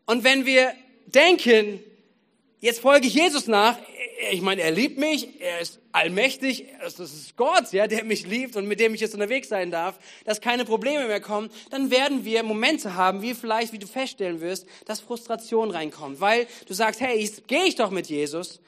Und 0.06 0.24
wenn 0.24 0.46
wir 0.46 0.74
denken, 1.06 1.80
jetzt 2.60 2.80
folge 2.80 3.08
ich 3.08 3.14
Jesus 3.14 3.48
nach, 3.48 3.78
ich 4.32 4.42
meine, 4.42 4.62
er 4.62 4.72
liebt 4.72 4.98
mich, 4.98 5.42
er 5.42 5.60
ist 5.60 5.80
allmächtig, 5.92 6.68
das 6.82 7.00
ist 7.00 7.36
Gott, 7.36 7.72
ja, 7.72 7.88
der 7.88 8.04
mich 8.04 8.26
liebt 8.26 8.56
und 8.56 8.68
mit 8.68 8.80
dem 8.80 8.94
ich 8.94 9.02
jetzt 9.02 9.14
unterwegs 9.14 9.50
sein 9.50 9.72
darf, 9.72 10.00
dass 10.26 10.42
keine 10.42 10.66
Probleme 10.66 11.08
mehr 11.08 11.22
kommen, 11.22 11.50
dann 11.70 11.92
werden 11.92 12.26
wir 12.26 12.44
Momente 12.44 12.96
haben, 12.96 13.22
wie 13.22 13.34
vielleicht, 13.34 13.74
wie 13.74 13.80
du 13.80 13.88
feststellen 13.88 14.42
wirst, 14.42 14.68
dass 14.86 15.00
Frustration 15.00 15.72
reinkommt, 15.72 16.22
weil 16.22 16.48
du 16.68 16.74
sagst, 16.74 17.02
hey, 17.02 17.20
jetzt 17.20 17.48
gehe 17.48 17.66
ich 17.66 17.76
doch 17.76 17.92
mit 17.92 18.08
Jesus. 18.08 18.60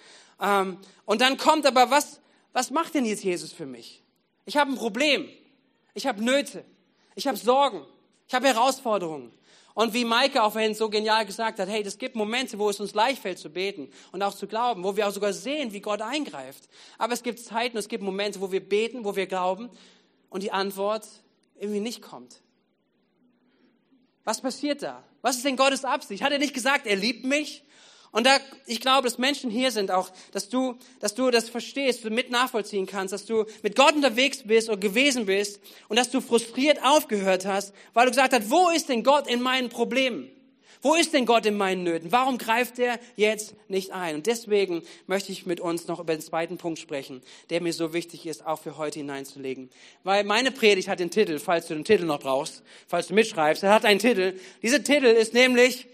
Ähm, 0.41 0.77
und 1.05 1.21
dann 1.21 1.37
kommt 1.37 1.65
aber, 1.65 1.89
was, 1.89 2.21
was 2.53 2.71
macht 2.71 2.93
denn 2.95 3.05
jetzt 3.05 3.23
Jesus 3.23 3.51
für 3.51 3.65
mich? 3.65 4.01
Ich 4.45 4.57
habe 4.57 4.71
ein 4.71 4.77
Problem, 4.77 5.27
ich 5.93 6.07
habe 6.07 6.23
Nöte, 6.23 6.65
ich 7.15 7.27
habe 7.27 7.37
Sorgen, 7.37 7.85
ich 8.27 8.33
habe 8.33 8.47
Herausforderungen. 8.47 9.31
Und 9.75 9.93
wie 9.93 10.05
Maike 10.05 10.41
auch 10.41 10.53
vorhin 10.53 10.73
so 10.73 10.89
genial 10.89 11.25
gesagt 11.25 11.59
hat, 11.59 11.67
hey, 11.67 11.83
es 11.83 11.97
gibt 11.97 12.15
Momente, 12.15 12.57
wo 12.57 12.69
es 12.69 12.79
uns 12.79 12.93
leicht 12.93 13.21
fällt 13.21 13.37
zu 13.37 13.49
beten 13.49 13.89
und 14.13 14.23
auch 14.23 14.33
zu 14.33 14.47
glauben, 14.47 14.85
wo 14.85 14.95
wir 14.95 15.05
auch 15.05 15.11
sogar 15.11 15.33
sehen, 15.33 15.73
wie 15.73 15.81
Gott 15.81 16.01
eingreift. 16.01 16.69
Aber 16.97 17.13
es 17.13 17.23
gibt 17.23 17.39
Zeiten, 17.39 17.77
es 17.77 17.89
gibt 17.89 18.01
Momente, 18.01 18.39
wo 18.39 18.53
wir 18.53 18.67
beten, 18.67 19.03
wo 19.03 19.17
wir 19.17 19.27
glauben 19.27 19.69
und 20.29 20.43
die 20.43 20.53
Antwort 20.53 21.05
irgendwie 21.59 21.81
nicht 21.81 22.01
kommt. 22.01 22.41
Was 24.23 24.39
passiert 24.39 24.81
da? 24.81 25.03
Was 25.21 25.35
ist 25.35 25.45
denn 25.45 25.57
Gottes 25.57 25.83
Absicht? 25.83 26.23
Hat 26.23 26.31
er 26.31 26.39
nicht 26.39 26.53
gesagt, 26.53 26.87
er 26.87 26.95
liebt 26.95 27.25
mich? 27.25 27.63
Und 28.15 28.25
da, 28.25 28.39
ich 28.65 28.79
glaube, 28.79 29.09
dass 29.09 29.17
Menschen 29.17 29.51
hier 29.51 29.71
sind 29.71 29.91
auch, 29.91 30.09
dass 30.31 30.47
du, 30.47 30.75
dass 31.01 31.15
du 31.15 31.31
das 31.31 31.49
verstehst, 31.49 32.05
du 32.05 32.09
mit 32.09 32.31
nachvollziehen 32.31 32.85
kannst, 32.85 33.11
dass 33.11 33.25
du 33.25 33.43
mit 33.61 33.75
Gott 33.75 33.93
unterwegs 33.93 34.43
bist 34.43 34.69
oder 34.69 34.77
gewesen 34.77 35.25
bist 35.25 35.59
und 35.89 35.99
dass 35.99 36.11
du 36.11 36.21
frustriert 36.21 36.81
aufgehört 36.81 37.45
hast, 37.45 37.73
weil 37.93 38.05
du 38.05 38.11
gesagt 38.11 38.33
hast, 38.33 38.49
wo 38.49 38.69
ist 38.69 38.87
denn 38.87 39.03
Gott 39.03 39.27
in 39.27 39.41
meinen 39.41 39.67
Problemen? 39.67 40.31
Wo 40.81 40.95
ist 40.95 41.13
denn 41.13 41.25
Gott 41.25 41.45
in 41.45 41.57
meinen 41.57 41.83
Nöten? 41.83 42.13
Warum 42.13 42.37
greift 42.37 42.79
er 42.79 43.01
jetzt 43.17 43.53
nicht 43.67 43.91
ein? 43.91 44.15
Und 44.15 44.27
deswegen 44.27 44.83
möchte 45.07 45.33
ich 45.33 45.45
mit 45.45 45.59
uns 45.59 45.87
noch 45.87 45.99
über 45.99 46.15
den 46.15 46.21
zweiten 46.21 46.57
Punkt 46.57 46.79
sprechen, 46.79 47.21
der 47.49 47.61
mir 47.61 47.73
so 47.73 47.91
wichtig 47.91 48.25
ist, 48.27 48.45
auch 48.45 48.61
für 48.61 48.77
heute 48.77 48.99
hineinzulegen. 48.99 49.69
Weil 50.05 50.23
meine 50.23 50.51
Predigt 50.51 50.87
hat 50.87 51.01
den 51.01 51.11
Titel, 51.11 51.37
falls 51.37 51.67
du 51.67 51.73
den 51.73 51.83
Titel 51.83 52.05
noch 52.05 52.21
brauchst, 52.21 52.63
falls 52.87 53.07
du 53.07 53.13
mitschreibst, 53.13 53.63
er 53.63 53.73
hat 53.73 53.83
einen 53.83 53.99
Titel. 53.99 54.39
Dieser 54.61 54.81
Titel 54.81 55.07
ist 55.07 55.33
nämlich, 55.33 55.87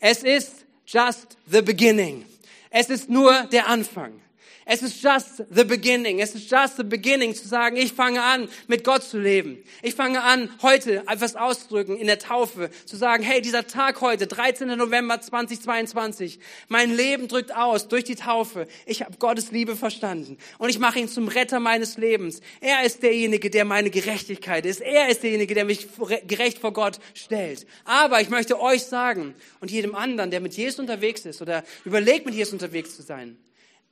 es 0.00 0.22
ist 0.22 0.65
just 0.86 1.36
the 1.50 1.62
beginning. 1.62 2.24
Es 2.70 2.90
ist 2.90 3.08
nur 3.10 3.44
der 3.52 3.68
Anfang. 3.68 4.20
Es 4.68 4.82
ist 4.82 5.00
just 5.00 5.44
the 5.48 5.62
beginning. 5.62 6.18
Es 6.18 6.34
ist 6.34 6.50
just 6.50 6.76
the 6.76 6.82
beginning 6.82 7.36
zu 7.36 7.46
sagen, 7.46 7.76
ich 7.76 7.92
fange 7.92 8.20
an, 8.20 8.48
mit 8.66 8.82
Gott 8.82 9.04
zu 9.04 9.16
leben. 9.16 9.62
Ich 9.80 9.94
fange 9.94 10.20
an, 10.20 10.50
heute 10.60 11.04
etwas 11.06 11.36
auszudrücken 11.36 11.96
in 11.96 12.08
der 12.08 12.18
Taufe, 12.18 12.70
zu 12.84 12.96
sagen, 12.96 13.22
hey, 13.22 13.40
dieser 13.40 13.68
Tag 13.68 14.00
heute, 14.00 14.26
13. 14.26 14.66
November 14.76 15.20
2022, 15.20 16.40
mein 16.66 16.92
Leben 16.92 17.28
drückt 17.28 17.54
aus 17.54 17.86
durch 17.86 18.02
die 18.02 18.16
Taufe. 18.16 18.66
Ich 18.86 19.02
habe 19.02 19.16
Gottes 19.18 19.52
Liebe 19.52 19.76
verstanden 19.76 20.36
und 20.58 20.68
ich 20.68 20.80
mache 20.80 20.98
ihn 20.98 21.08
zum 21.08 21.28
Retter 21.28 21.60
meines 21.60 21.96
Lebens. 21.96 22.40
Er 22.60 22.82
ist 22.82 23.04
derjenige, 23.04 23.50
der 23.50 23.64
meine 23.64 23.90
Gerechtigkeit 23.90 24.66
ist. 24.66 24.80
Er 24.80 25.08
ist 25.08 25.22
derjenige, 25.22 25.54
der 25.54 25.64
mich 25.64 25.86
gerecht 26.26 26.58
vor 26.58 26.72
Gott 26.72 26.98
stellt. 27.14 27.68
Aber 27.84 28.20
ich 28.20 28.30
möchte 28.30 28.60
euch 28.60 28.82
sagen 28.82 29.36
und 29.60 29.70
jedem 29.70 29.94
anderen, 29.94 30.32
der 30.32 30.40
mit 30.40 30.54
Jesus 30.56 30.80
unterwegs 30.80 31.24
ist 31.24 31.40
oder 31.40 31.62
überlegt, 31.84 32.26
mit 32.26 32.34
Jesus 32.34 32.52
unterwegs 32.52 32.96
zu 32.96 33.02
sein, 33.02 33.38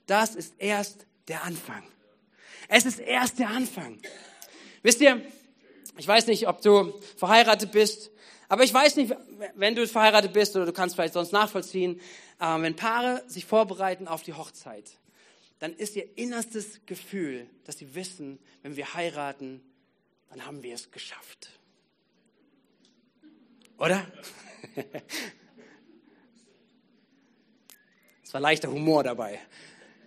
das 0.07 0.35
ist 0.35 0.55
erst 0.59 1.07
der 1.29 1.45
Anfang. 1.45 1.83
Es 2.69 2.87
ist 2.87 2.99
erst 2.99 3.38
der 3.38 3.49
Anfang. 3.49 3.99
Wisst 4.83 5.01
ihr, 5.01 5.21
ich 5.97 6.07
weiß 6.07 6.27
nicht, 6.27 6.49
ob 6.49 6.61
du 6.61 6.93
verheiratet 7.17 7.73
bist, 7.73 8.11
aber 8.49 8.64
ich 8.64 8.75
weiß 8.75 8.97
nicht, 8.97 9.14
wenn 9.55 9.75
du 9.75 9.87
verheiratet 9.87 10.33
bist 10.33 10.55
oder 10.57 10.67
du 10.67 10.73
kannst 10.73 10.95
vielleicht 10.95 11.14
sonst 11.14 11.33
nachvollziehen, 11.33 12.01
äh, 12.40 12.61
wenn 12.61 12.77
Paare 12.77 13.23
sich 13.27 13.47
vorbereiten 13.47 14.09
auf 14.09 14.23
die 14.23 14.35
Hochzeit, 14.35 14.99
dann 15.59 15.73
ist 15.73 15.97
ihr 15.97 16.19
innerstes 16.19 16.85
Gefühl, 16.87 17.47
dass 17.64 17.79
sie 17.79 17.95
wissen, 17.95 18.38
wenn 18.62 18.77
wir 18.77 18.95
heiraten, 18.95 19.62
dann 20.31 20.45
haben 20.45 20.62
wir 20.62 20.75
es 20.75 20.90
geschafft. 20.90 21.51
Oder? 23.79 24.07
Es 28.23 28.33
war 28.33 28.40
leichter 28.40 28.69
Humor 28.69 29.05
dabei. 29.05 29.38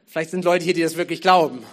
Vielleicht 0.08 0.32
sind 0.32 0.46
Leute 0.46 0.66
hier, 0.66 0.74
die 0.74 0.82
das 0.82 0.98
wirklich 0.98 1.22
glauben. 1.22 1.64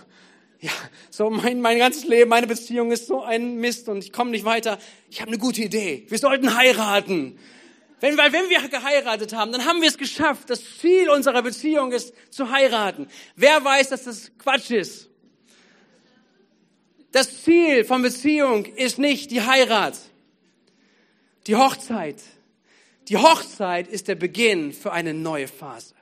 Ja, 0.60 0.72
so 1.10 1.30
mein, 1.30 1.60
mein 1.60 1.78
ganzes 1.78 2.04
Leben, 2.04 2.30
meine 2.30 2.46
Beziehung 2.46 2.90
ist 2.90 3.06
so 3.06 3.22
ein 3.22 3.56
Mist 3.56 3.88
und 3.88 4.02
ich 4.04 4.12
komme 4.12 4.30
nicht 4.30 4.44
weiter. 4.44 4.78
Ich 5.10 5.20
habe 5.20 5.30
eine 5.30 5.38
gute 5.38 5.62
Idee. 5.62 6.04
Wir 6.08 6.18
sollten 6.18 6.56
heiraten. 6.56 7.38
Wenn, 8.00 8.18
weil 8.18 8.32
wenn 8.32 8.50
wir 8.50 8.68
geheiratet 8.68 9.32
haben, 9.34 9.52
dann 9.52 9.64
haben 9.64 9.80
wir 9.80 9.88
es 9.88 9.98
geschafft. 9.98 10.50
Das 10.50 10.78
Ziel 10.78 11.08
unserer 11.10 11.42
Beziehung 11.42 11.92
ist 11.92 12.12
zu 12.30 12.50
heiraten. 12.50 13.08
Wer 13.36 13.64
weiß, 13.64 13.90
dass 13.90 14.04
das 14.04 14.32
Quatsch 14.38 14.70
ist? 14.70 15.08
Das 17.12 17.44
Ziel 17.44 17.84
von 17.84 18.02
Beziehung 18.02 18.64
ist 18.64 18.98
nicht 18.98 19.30
die 19.30 19.42
Heirat, 19.42 19.96
die 21.46 21.54
Hochzeit. 21.54 22.16
die 23.08 23.18
Hochzeit 23.18 23.86
ist 23.86 24.08
der 24.08 24.16
Beginn 24.16 24.72
für 24.72 24.92
eine 24.92 25.14
neue 25.14 25.46
Phase. 25.46 25.94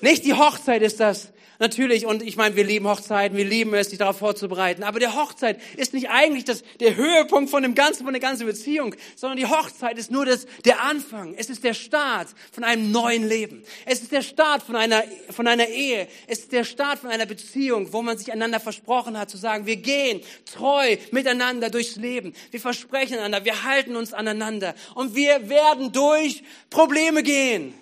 Nicht 0.00 0.24
die 0.24 0.34
Hochzeit 0.34 0.82
ist 0.82 1.00
das, 1.00 1.32
Natürlich, 1.58 2.04
und 2.04 2.22
ich 2.22 2.36
meine, 2.36 2.54
wir 2.54 2.64
lieben 2.64 2.86
Hochzeiten, 2.86 3.36
wir 3.36 3.44
lieben 3.44 3.72
es, 3.74 3.88
sich 3.88 3.98
darauf 3.98 4.18
vorzubereiten. 4.18 4.82
Aber 4.82 5.00
der 5.00 5.14
Hochzeit 5.14 5.58
ist 5.76 5.94
nicht 5.94 6.10
eigentlich 6.10 6.44
das, 6.44 6.62
der 6.80 6.96
Höhepunkt 6.96 7.50
von 7.50 7.62
dem 7.62 7.74
Ganzen, 7.74 8.04
von 8.04 8.12
der 8.12 8.20
ganzen 8.20 8.46
Beziehung, 8.46 8.94
sondern 9.14 9.38
die 9.38 9.46
Hochzeit 9.46 9.96
ist 9.96 10.10
nur 10.10 10.26
das, 10.26 10.46
der 10.66 10.82
Anfang. 10.82 11.34
Es 11.34 11.48
ist 11.48 11.64
der 11.64 11.72
Start 11.72 12.28
von 12.52 12.62
einem 12.62 12.92
neuen 12.92 13.26
Leben. 13.26 13.62
Es 13.86 14.02
ist 14.02 14.12
der 14.12 14.20
Start 14.20 14.62
von 14.62 14.76
einer, 14.76 15.02
von 15.30 15.46
einer 15.46 15.66
Ehe. 15.68 16.08
Es 16.26 16.40
ist 16.40 16.52
der 16.52 16.64
Start 16.64 16.98
von 16.98 17.10
einer 17.10 17.26
Beziehung, 17.26 17.90
wo 17.92 18.02
man 18.02 18.18
sich 18.18 18.32
einander 18.32 18.60
versprochen 18.60 19.18
hat, 19.18 19.30
zu 19.30 19.38
sagen, 19.38 19.64
wir 19.64 19.76
gehen 19.76 20.20
treu 20.44 20.96
miteinander 21.10 21.70
durchs 21.70 21.96
Leben. 21.96 22.34
Wir 22.50 22.60
versprechen 22.60 23.14
einander, 23.16 23.46
wir 23.46 23.64
halten 23.64 23.96
uns 23.96 24.12
aneinander. 24.12 24.74
Und 24.94 25.14
wir 25.14 25.48
werden 25.48 25.92
durch 25.92 26.42
Probleme 26.68 27.22
gehen. 27.22 27.72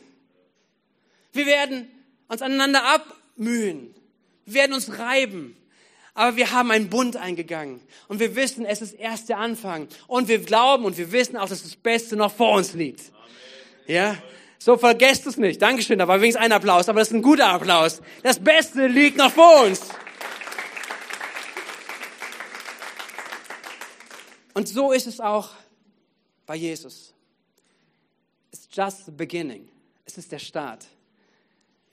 Wir 1.33 1.47
werden 1.47 1.91
uns 2.35 2.43
aneinander 2.43 2.85
ab 2.85 3.05
mühen. 3.37 3.95
Wir 4.45 4.55
werden 4.55 4.75
uns 4.75 4.99
reiben. 4.99 5.57
Aber 6.15 6.37
wir 6.37 6.53
haben 6.53 6.71
einen 6.71 6.91
Bund 6.91 7.17
eingegangen. 7.17 7.81
Und 8.07 8.21
wir 8.21 8.37
wissen, 8.37 8.65
es 8.65 8.81
ist 8.81 8.93
erst 8.93 9.29
der 9.29 9.39
Anfang. 9.39 9.89
Und 10.07 10.29
wir 10.29 10.39
glauben 10.39 10.85
und 10.85 10.97
wir 10.97 11.11
wissen 11.11 11.37
auch, 11.37 11.49
dass 11.49 11.63
das 11.63 11.75
Beste 11.75 12.15
noch 12.15 12.33
vor 12.33 12.53
uns 12.53 12.73
liegt. 12.73 13.01
Ja? 13.87 14.17
So 14.59 14.77
vergesst 14.77 15.27
es 15.27 15.37
nicht. 15.37 15.61
Dankeschön, 15.61 15.99
da 15.99 16.07
war 16.07 16.21
wenigstens 16.21 16.45
ein 16.45 16.53
Applaus, 16.53 16.89
aber 16.89 17.01
das 17.01 17.09
ist 17.09 17.15
ein 17.15 17.23
guter 17.23 17.49
Applaus. 17.49 18.01
Das 18.23 18.39
Beste 18.39 18.87
liegt 18.87 19.17
noch 19.17 19.33
vor 19.33 19.65
uns. 19.65 19.81
Und 24.55 24.69
so 24.69 24.93
ist 24.93 25.09
es 25.09 25.21
auch 25.21 25.51
bei 26.47 26.55
Jesus. 26.55 27.13
It's 28.53 28.69
just 28.73 29.07
the 29.07 29.11
beginning. 29.11 29.69
Es 30.07 30.17
ist 30.17 30.31
der 30.31 30.39
Start 30.39 30.87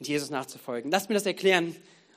und 0.01 0.07
Jesus 0.07 0.31
nachzufolgen. 0.31 0.89
Lass 0.89 1.09
mir 1.09 1.13
das 1.13 1.27
erklären. 1.27 1.75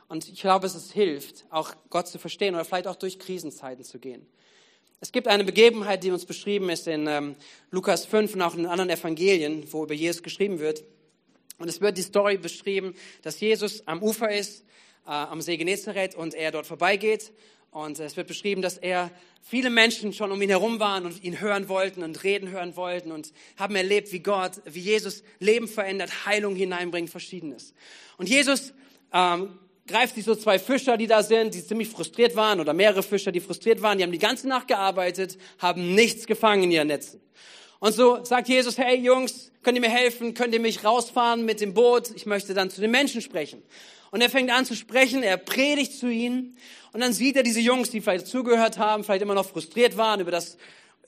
Und 0.09 0.27
ich 0.27 0.40
glaube, 0.40 0.66
es 0.66 0.92
hilft, 0.92 1.44
auch 1.51 1.75
Gott 1.90 2.09
zu 2.09 2.18
verstehen 2.18 2.55
oder 2.55 2.64
vielleicht 2.64 2.87
auch 2.87 2.97
durch 2.97 3.18
Krisenzeiten 3.18 3.85
zu 3.85 3.99
gehen. 3.99 4.27
Es 5.01 5.12
gibt 5.12 5.29
eine 5.29 5.44
Begebenheit, 5.44 6.03
die 6.03 6.11
uns 6.11 6.25
beschrieben 6.25 6.70
ist 6.70 6.87
in 6.87 7.07
ähm, 7.07 7.37
Lukas 7.70 8.07
5 8.07 8.37
und 8.37 8.40
auch 8.40 8.55
in 8.55 8.64
anderen 8.64 8.88
Evangelien, 8.88 9.70
wo 9.70 9.85
über 9.85 9.92
Jesus 9.92 10.23
geschrieben 10.23 10.61
wird. 10.61 10.83
Und 11.59 11.68
es 11.68 11.83
wird 11.83 11.99
die 11.99 12.03
Story 12.03 12.38
beschrieben, 12.38 12.94
dass 13.20 13.38
Jesus 13.38 13.87
am 13.87 14.03
Ufer 14.03 14.35
ist, 14.35 14.62
äh, 15.07 15.11
am 15.11 15.42
See 15.42 15.59
Genezareth 15.59 16.14
und 16.14 16.33
er 16.33 16.53
dort 16.53 16.64
vorbeigeht 16.64 17.33
und 17.74 17.98
es 17.98 18.16
wird 18.16 18.28
beschrieben, 18.28 18.62
dass 18.62 18.78
er 18.78 19.10
viele 19.42 19.68
Menschen 19.68 20.12
schon 20.12 20.30
um 20.30 20.40
ihn 20.40 20.48
herum 20.48 20.78
waren 20.78 21.06
und 21.06 21.24
ihn 21.24 21.40
hören 21.40 21.68
wollten 21.68 22.04
und 22.04 22.22
reden 22.22 22.50
hören 22.50 22.76
wollten 22.76 23.10
und 23.10 23.32
haben 23.56 23.74
erlebt, 23.74 24.12
wie 24.12 24.20
Gott, 24.20 24.52
wie 24.64 24.78
Jesus 24.78 25.24
Leben 25.40 25.66
verändert, 25.66 26.24
Heilung 26.24 26.54
hineinbringt, 26.54 27.10
verschiedenes. 27.10 27.74
Und 28.16 28.28
Jesus 28.28 28.72
ähm, 29.12 29.58
greift 29.88 30.14
sich 30.14 30.24
so 30.24 30.37
zwei 30.37 30.60
Fischer, 30.60 30.96
die 30.96 31.08
da 31.08 31.24
sind, 31.24 31.52
die 31.52 31.66
ziemlich 31.66 31.88
frustriert 31.88 32.37
waren, 32.37 32.60
oder 32.60 32.74
mehrere 32.74 33.02
Fischer, 33.02 33.32
die 33.32 33.40
frustriert 33.40 33.82
waren, 33.82 33.98
die 33.98 34.04
haben 34.04 34.12
die 34.12 34.18
ganze 34.18 34.46
Nacht 34.46 34.68
gearbeitet, 34.68 35.37
haben 35.58 35.96
nichts 35.96 36.28
gefangen 36.28 36.62
in 36.62 36.70
ihren 36.70 36.87
Netzen. 36.87 37.20
Und 37.85 37.92
so 37.92 38.25
sagt 38.25 38.49
Jesus, 38.49 38.79
hey 38.79 38.97
Jungs, 38.97 39.53
könnt 39.62 39.77
ihr 39.77 39.83
mir 39.83 39.90
helfen? 39.90 40.33
Könnt 40.33 40.55
ihr 40.55 40.61
mich 40.61 40.85
rausfahren 40.85 41.44
mit 41.44 41.61
dem 41.61 41.75
Boot? 41.75 42.12
Ich 42.16 42.25
möchte 42.25 42.55
dann 42.55 42.70
zu 42.70 42.81
den 42.81 42.90
Menschen 42.90 43.20
sprechen. 43.20 43.62
Und 44.11 44.23
er 44.23 44.31
fängt 44.31 44.51
an 44.51 44.64
zu 44.64 44.75
sprechen, 44.75 45.23
er 45.23 45.37
predigt 45.37 45.92
zu 45.92 46.09
ihnen. 46.09 46.57
Und 46.94 47.01
dann 47.01 47.12
sieht 47.12 47.37
er 47.37 47.42
diese 47.42 47.61
Jungs, 47.61 47.90
die 47.90 48.01
vielleicht 48.01 48.27
zugehört 48.27 48.79
haben, 48.79 49.05
vielleicht 49.05 49.20
immer 49.20 49.35
noch 49.35 49.44
frustriert 49.44 49.99
waren 49.99 50.20
über 50.20 50.31
das 50.31 50.57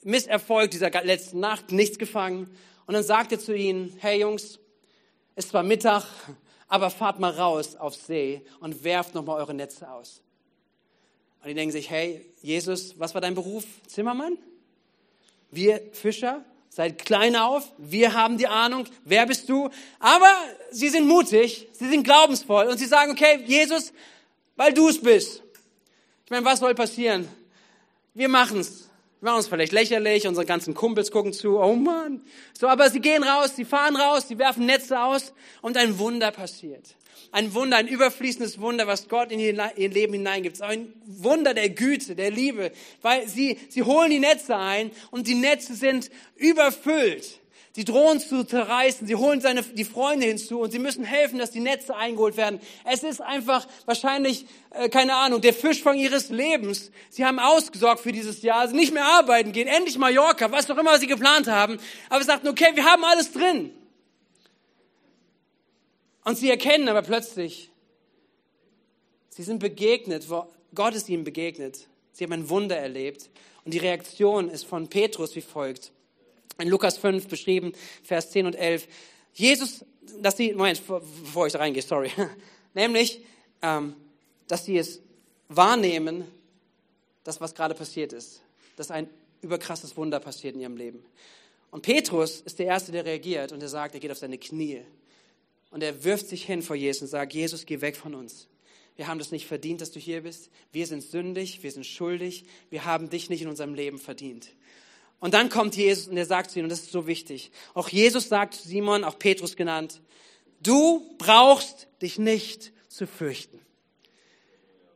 Misserfolg 0.03 0.71
dieser 0.71 0.91
letzten 1.03 1.41
Nacht, 1.41 1.73
nichts 1.73 1.99
gefangen. 1.99 2.55
Und 2.85 2.93
dann 2.93 3.03
sagt 3.03 3.33
er 3.33 3.39
zu 3.39 3.57
ihnen, 3.57 3.97
hey 4.01 4.21
Jungs, 4.21 4.59
es 5.35 5.49
zwar 5.49 5.63
Mittag, 5.63 6.05
aber 6.69 6.91
fahrt 6.91 7.19
mal 7.19 7.33
raus 7.33 7.75
aufs 7.77 8.07
See 8.07 8.43
und 8.61 8.85
werft 8.85 9.15
nochmal 9.15 9.39
eure 9.41 9.55
Netze 9.55 9.91
aus. 9.91 10.21
Und 11.41 11.49
die 11.49 11.55
denken 11.55 11.73
sich, 11.73 11.89
hey, 11.89 12.31
Jesus, 12.43 13.01
was 13.01 13.15
war 13.15 13.23
dein 13.23 13.35
Beruf? 13.35 13.65
Zimmermann? 13.87 14.37
Wir 15.51 15.81
Fischer? 15.93 16.45
Seid 16.77 17.07
klein 17.07 17.37
auf, 17.37 17.73
wir 17.79 18.13
haben 18.13 18.37
die 18.37 18.49
Ahnung, 18.49 18.87
wer 19.03 19.25
bist 19.25 19.49
du? 19.49 19.71
Aber 19.99 20.31
sie 20.71 20.91
sind 20.91 21.09
mutig, 21.09 21.69
sie 21.73 21.89
sind 21.89 22.03
glaubensvoll 22.03 22.67
und 22.67 22.77
sie 22.77 22.85
sagen, 22.85 23.13
okay, 23.13 23.43
Jesus, 23.47 23.95
weil 24.57 24.75
du 24.75 24.87
es 24.91 25.01
bist. 25.01 25.43
Ich 26.27 26.31
meine, 26.31 26.45
was 26.45 26.59
soll 26.59 26.75
passieren? 26.75 27.27
Wir 28.13 28.29
machen's. 28.29 28.86
Machen 29.27 29.39
uns 29.39 29.49
vielleicht 29.49 29.73
lächerlich, 29.73 30.29
unsere 30.29 30.47
ganzen 30.47 30.73
Kumpels 30.73 31.11
gucken 31.11 31.33
zu, 31.33 31.59
oh 31.59 31.75
Mann. 31.75 32.21
So, 32.57 32.69
aber 32.69 32.91
sie 32.91 33.01
gehen 33.01 33.25
raus, 33.25 33.57
sie 33.57 33.65
fahren 33.65 33.97
raus, 33.97 34.29
sie 34.29 34.39
werfen 34.39 34.67
Netze 34.67 35.03
aus 35.03 35.33
und 35.63 35.77
ein 35.77 35.99
Wunder 35.99 36.31
passiert 36.31 36.95
ein 37.33 37.53
Wunder, 37.55 37.77
ein 37.77 37.89
überfließendes 37.89 38.61
Wunder, 38.61 38.87
was 38.87 39.09
Gott 39.09 39.33
in 39.33 39.41
ihr 39.41 39.53
Leben 39.77 40.13
hineingibt. 40.13 40.63
Ein 40.63 40.95
Wunder 41.07 41.55
der 41.55 41.71
Güte, 41.71 42.15
der 42.15 42.31
Liebe, 42.31 42.71
weil 43.03 43.29
sie, 43.29 43.59
sie 43.69 43.83
holen 43.83 44.11
die 44.11 44.21
Netze 44.21 44.57
ein 44.57 44.91
und 45.11 45.27
die 45.27 45.35
Netze 45.35 45.75
sind 45.75 46.11
überfüllt. 46.37 47.41
Die 47.77 47.85
drohen 47.85 48.21
zu 48.21 48.43
zerreißen, 48.45 49.07
sie 49.07 49.17
holen 49.17 49.43
seine, 49.43 49.63
die 49.63 49.85
Freunde 49.85 50.27
hinzu 50.27 50.61
und 50.61 50.71
sie 50.71 50.79
müssen 50.79 51.05
helfen, 51.05 51.39
dass 51.39 51.51
die 51.51 51.61
Netze 51.61 51.95
eingeholt 51.95 52.39
werden. 52.39 52.59
Es 52.85 53.03
ist 53.03 53.21
einfach 53.21 53.69
wahrscheinlich, 53.85 54.47
äh, 54.71 54.89
keine 54.89 55.15
Ahnung, 55.15 55.43
der 55.43 55.53
Fischfang 55.53 55.99
ihres 55.99 56.31
Lebens. 56.31 56.91
Sie 57.11 57.27
haben 57.27 57.39
ausgesorgt 57.39 58.01
für 58.01 58.13
dieses 58.13 58.41
Jahr, 58.41 58.67
sie 58.67 58.75
nicht 58.75 58.95
mehr 58.95 59.05
arbeiten 59.05 59.53
gehen, 59.53 59.69
endlich 59.69 59.99
Mallorca, 59.99 60.51
was 60.51 60.71
auch 60.71 60.79
immer 60.79 60.99
sie 60.99 61.07
geplant 61.07 61.49
haben. 61.49 61.79
Aber 62.09 62.21
sie 62.21 62.27
sagten, 62.27 62.49
okay, 62.49 62.71
wir 62.75 62.85
haben 62.85 63.05
alles 63.05 63.33
drin. 63.33 63.71
Und 66.25 66.39
sie 66.39 66.49
erkennen 66.49 66.89
aber 66.89 67.03
plötzlich, 67.03 67.71
sie 69.29 69.43
sind 69.43 69.59
begegnet, 69.59 70.27
Gott 70.75 70.95
ist 70.95 71.09
ihnen 71.09 71.25
begegnet. 71.25 71.89
Sie 72.13 72.25
haben 72.25 72.33
ein 72.33 72.49
Wunder 72.49 72.77
erlebt. 72.77 73.29
Und 73.65 73.75
die 73.75 73.79
Reaktion 73.79 74.49
ist 74.49 74.65
von 74.65 74.89
Petrus 74.89 75.37
wie 75.37 75.43
folgt. 75.43 75.93
In 76.59 76.69
Lukas 76.69 76.99
5 76.99 77.29
beschrieben, 77.29 77.73
Vers 78.03 78.31
10 78.31 78.47
und 78.47 78.55
11. 78.55 78.89
Jesus, 79.35 79.85
dass 80.21 80.37
sie, 80.37 80.55
Moment, 80.55 80.83
bevor 80.87 81.47
ich 81.47 81.53
da 81.53 81.59
reingehe, 81.59 81.83
sorry. 81.83 82.11
Nämlich, 82.75 83.21
ähm, 83.63 83.95
dass 84.49 84.65
sie 84.65 84.79
es 84.79 85.01
wahrnehmen, 85.49 86.25
das, 87.25 87.41
was 87.41 87.55
gerade 87.55 87.75
passiert 87.75 88.13
ist. 88.13 88.41
Dass 88.77 88.91
ein 88.91 89.09
überkrasses 89.43 89.97
Wunder 89.97 90.21
passiert 90.21 90.55
in 90.55 90.61
ihrem 90.61 90.77
Leben. 90.77 91.05
Und 91.71 91.83
Petrus 91.83 92.41
ist 92.41 92.59
der 92.59 92.67
Erste, 92.67 92.93
der 92.93 93.05
reagiert 93.05 93.53
und 93.53 93.61
der 93.61 93.69
sagt, 93.69 93.95
er 93.95 94.01
geht 94.01 94.11
auf 94.11 94.19
seine 94.19 94.39
Knie 94.39 94.83
und 95.71 95.83
er 95.83 96.05
wirft 96.05 96.29
sich 96.29 96.45
hin 96.45 96.63
vor 96.63 96.77
Jesus 96.77 97.03
und 97.03 97.09
sagt, 97.09 97.35
Jesus, 97.35 97.67
geh 97.67 97.81
weg 97.81 97.97
von 97.97 98.15
uns. 98.15 98.49
Wir 98.97 99.09
haben 99.09 99.19
das 99.19 99.31
nicht 99.31 99.47
verdient, 99.47 99.83
dass 99.83 99.91
du 99.91 100.01
hier 100.01 100.23
bist. 100.23 100.49
Wir 100.73 100.87
sind 100.87 101.03
sündig, 101.03 101.63
wir 101.63 101.71
sind 101.71 101.85
schuldig, 101.85 102.45
wir 102.71 102.87
haben 102.87 103.11
dich 103.11 103.29
nicht 103.29 103.43
in 103.43 103.49
unserem 103.49 103.75
Leben 103.75 103.99
verdient. 103.99 104.49
Und 105.27 105.35
dann 105.35 105.49
kommt 105.49 105.75
Jesus 105.75 106.07
und 106.07 106.17
er 106.17 106.25
sagt 106.25 106.53
zu 106.53 106.61
ihm, 106.61 106.67
und 106.67 106.69
das 106.69 106.83
ist 106.83 106.93
so 106.93 107.09
wichtig, 107.09 107.51
auch 107.75 107.89
Jesus 107.89 108.29
sagt 108.29 108.55
zu 108.55 108.69
Simon, 108.69 109.03
auch 109.03 109.19
Petrus 109.19 109.57
genannt, 109.57 110.01
du 110.63 111.05
brauchst 111.19 111.89
dich 112.01 112.17
nicht 112.17 112.73
zu 112.87 113.09
fürchten. 113.09 113.59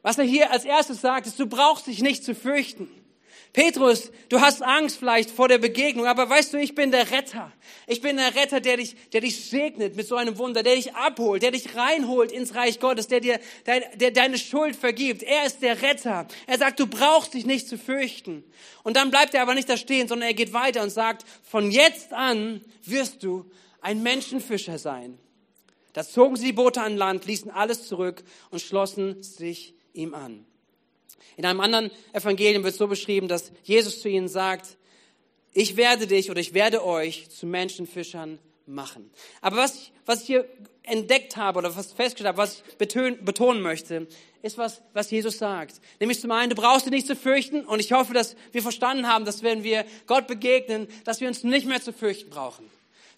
Was 0.02 0.18
er 0.18 0.24
hier 0.24 0.52
als 0.52 0.64
erstes 0.64 1.00
sagt, 1.00 1.26
ist, 1.26 1.40
du 1.40 1.48
brauchst 1.48 1.88
dich 1.88 2.00
nicht 2.00 2.22
zu 2.24 2.36
fürchten. 2.36 2.88
Petrus, 3.52 4.12
du 4.28 4.40
hast 4.40 4.62
Angst 4.62 4.98
vielleicht 4.98 5.30
vor 5.30 5.48
der 5.48 5.58
Begegnung, 5.58 6.06
aber 6.06 6.30
weißt 6.30 6.52
du, 6.52 6.58
ich 6.58 6.76
bin 6.76 6.92
der 6.92 7.10
Retter. 7.10 7.52
Ich 7.88 8.00
bin 8.00 8.16
der 8.16 8.36
Retter, 8.36 8.60
der 8.60 8.76
dich, 8.76 8.94
der 9.12 9.22
dich 9.22 9.50
segnet 9.50 9.96
mit 9.96 10.06
so 10.06 10.14
einem 10.14 10.38
Wunder, 10.38 10.62
der 10.62 10.76
dich 10.76 10.94
abholt, 10.94 11.42
der 11.42 11.50
dich 11.50 11.74
reinholt 11.74 12.30
ins 12.30 12.54
Reich 12.54 12.78
Gottes, 12.78 13.08
der 13.08 13.18
dir 13.18 13.40
der, 13.66 13.80
der 13.96 14.12
deine 14.12 14.38
Schuld 14.38 14.76
vergibt. 14.76 15.24
Er 15.24 15.46
ist 15.46 15.62
der 15.62 15.82
Retter. 15.82 16.28
Er 16.46 16.58
sagt, 16.58 16.78
du 16.78 16.86
brauchst 16.86 17.34
dich 17.34 17.44
nicht 17.44 17.68
zu 17.68 17.76
fürchten. 17.76 18.44
Und 18.84 18.96
dann 18.96 19.10
bleibt 19.10 19.34
er 19.34 19.42
aber 19.42 19.54
nicht 19.54 19.68
da 19.68 19.76
stehen, 19.76 20.06
sondern 20.06 20.28
er 20.28 20.34
geht 20.34 20.52
weiter 20.52 20.82
und 20.82 20.90
sagt, 20.90 21.24
von 21.42 21.72
jetzt 21.72 22.12
an 22.12 22.64
wirst 22.84 23.24
du 23.24 23.50
ein 23.80 24.02
Menschenfischer 24.04 24.78
sein. 24.78 25.18
Da 25.92 26.04
zogen 26.04 26.36
sie 26.36 26.46
die 26.46 26.52
Boote 26.52 26.80
an 26.82 26.96
Land, 26.96 27.26
ließen 27.26 27.50
alles 27.50 27.88
zurück 27.88 28.22
und 28.50 28.62
schlossen 28.62 29.24
sich 29.24 29.74
ihm 29.92 30.14
an. 30.14 30.46
In 31.36 31.44
einem 31.44 31.60
anderen 31.60 31.90
Evangelium 32.12 32.64
wird 32.64 32.74
so 32.74 32.86
beschrieben, 32.86 33.28
dass 33.28 33.52
Jesus 33.62 34.00
zu 34.00 34.08
ihnen 34.08 34.28
sagt, 34.28 34.76
ich 35.52 35.76
werde 35.76 36.06
dich 36.06 36.30
oder 36.30 36.40
ich 36.40 36.54
werde 36.54 36.84
euch 36.84 37.28
zu 37.30 37.46
Menschenfischern 37.46 38.38
machen. 38.66 39.10
Aber 39.40 39.56
was 39.56 39.74
ich, 39.76 39.92
was 40.06 40.20
ich 40.20 40.26
hier 40.26 40.48
entdeckt 40.82 41.36
habe 41.36 41.58
oder 41.58 41.74
was 41.76 41.92
festgestellt 41.92 42.28
habe, 42.28 42.38
was 42.38 42.62
ich 42.66 42.76
betonen, 42.76 43.24
betonen 43.24 43.62
möchte, 43.62 44.06
ist 44.42 44.58
was, 44.58 44.82
was 44.92 45.10
Jesus 45.10 45.38
sagt. 45.38 45.80
Nämlich 45.98 46.20
zum 46.20 46.30
einen, 46.30 46.50
du 46.50 46.56
brauchst 46.56 46.86
dich 46.86 46.92
nicht 46.92 47.06
zu 47.06 47.16
fürchten 47.16 47.64
und 47.64 47.80
ich 47.80 47.92
hoffe, 47.92 48.14
dass 48.14 48.36
wir 48.52 48.62
verstanden 48.62 49.06
haben, 49.06 49.24
dass 49.24 49.42
wenn 49.42 49.62
wir 49.64 49.84
Gott 50.06 50.26
begegnen, 50.26 50.88
dass 51.04 51.20
wir 51.20 51.28
uns 51.28 51.44
nicht 51.44 51.66
mehr 51.66 51.82
zu 51.82 51.92
fürchten 51.92 52.30
brauchen. 52.30 52.70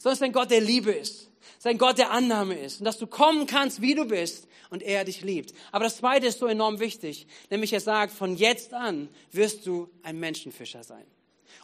Es 0.04 0.20
ein 0.20 0.32
Gott, 0.32 0.50
der 0.50 0.60
Liebe 0.60 0.90
ist. 0.90 1.28
Es 1.58 1.66
ein 1.66 1.78
Gott, 1.78 1.98
der 1.98 2.10
Annahme 2.10 2.58
ist. 2.58 2.80
Und 2.80 2.84
dass 2.84 2.98
du 2.98 3.06
kommen 3.06 3.46
kannst, 3.46 3.80
wie 3.80 3.94
du 3.94 4.04
bist 4.04 4.48
und 4.70 4.82
er 4.82 5.04
dich 5.04 5.22
liebt. 5.22 5.54
Aber 5.70 5.84
das 5.84 5.98
zweite 5.98 6.26
ist 6.26 6.38
so 6.38 6.46
enorm 6.46 6.80
wichtig. 6.80 7.26
Nämlich 7.50 7.72
er 7.72 7.80
sagt, 7.80 8.12
von 8.12 8.36
jetzt 8.36 8.74
an 8.74 9.08
wirst 9.30 9.66
du 9.66 9.90
ein 10.02 10.18
Menschenfischer 10.18 10.82
sein. 10.82 11.04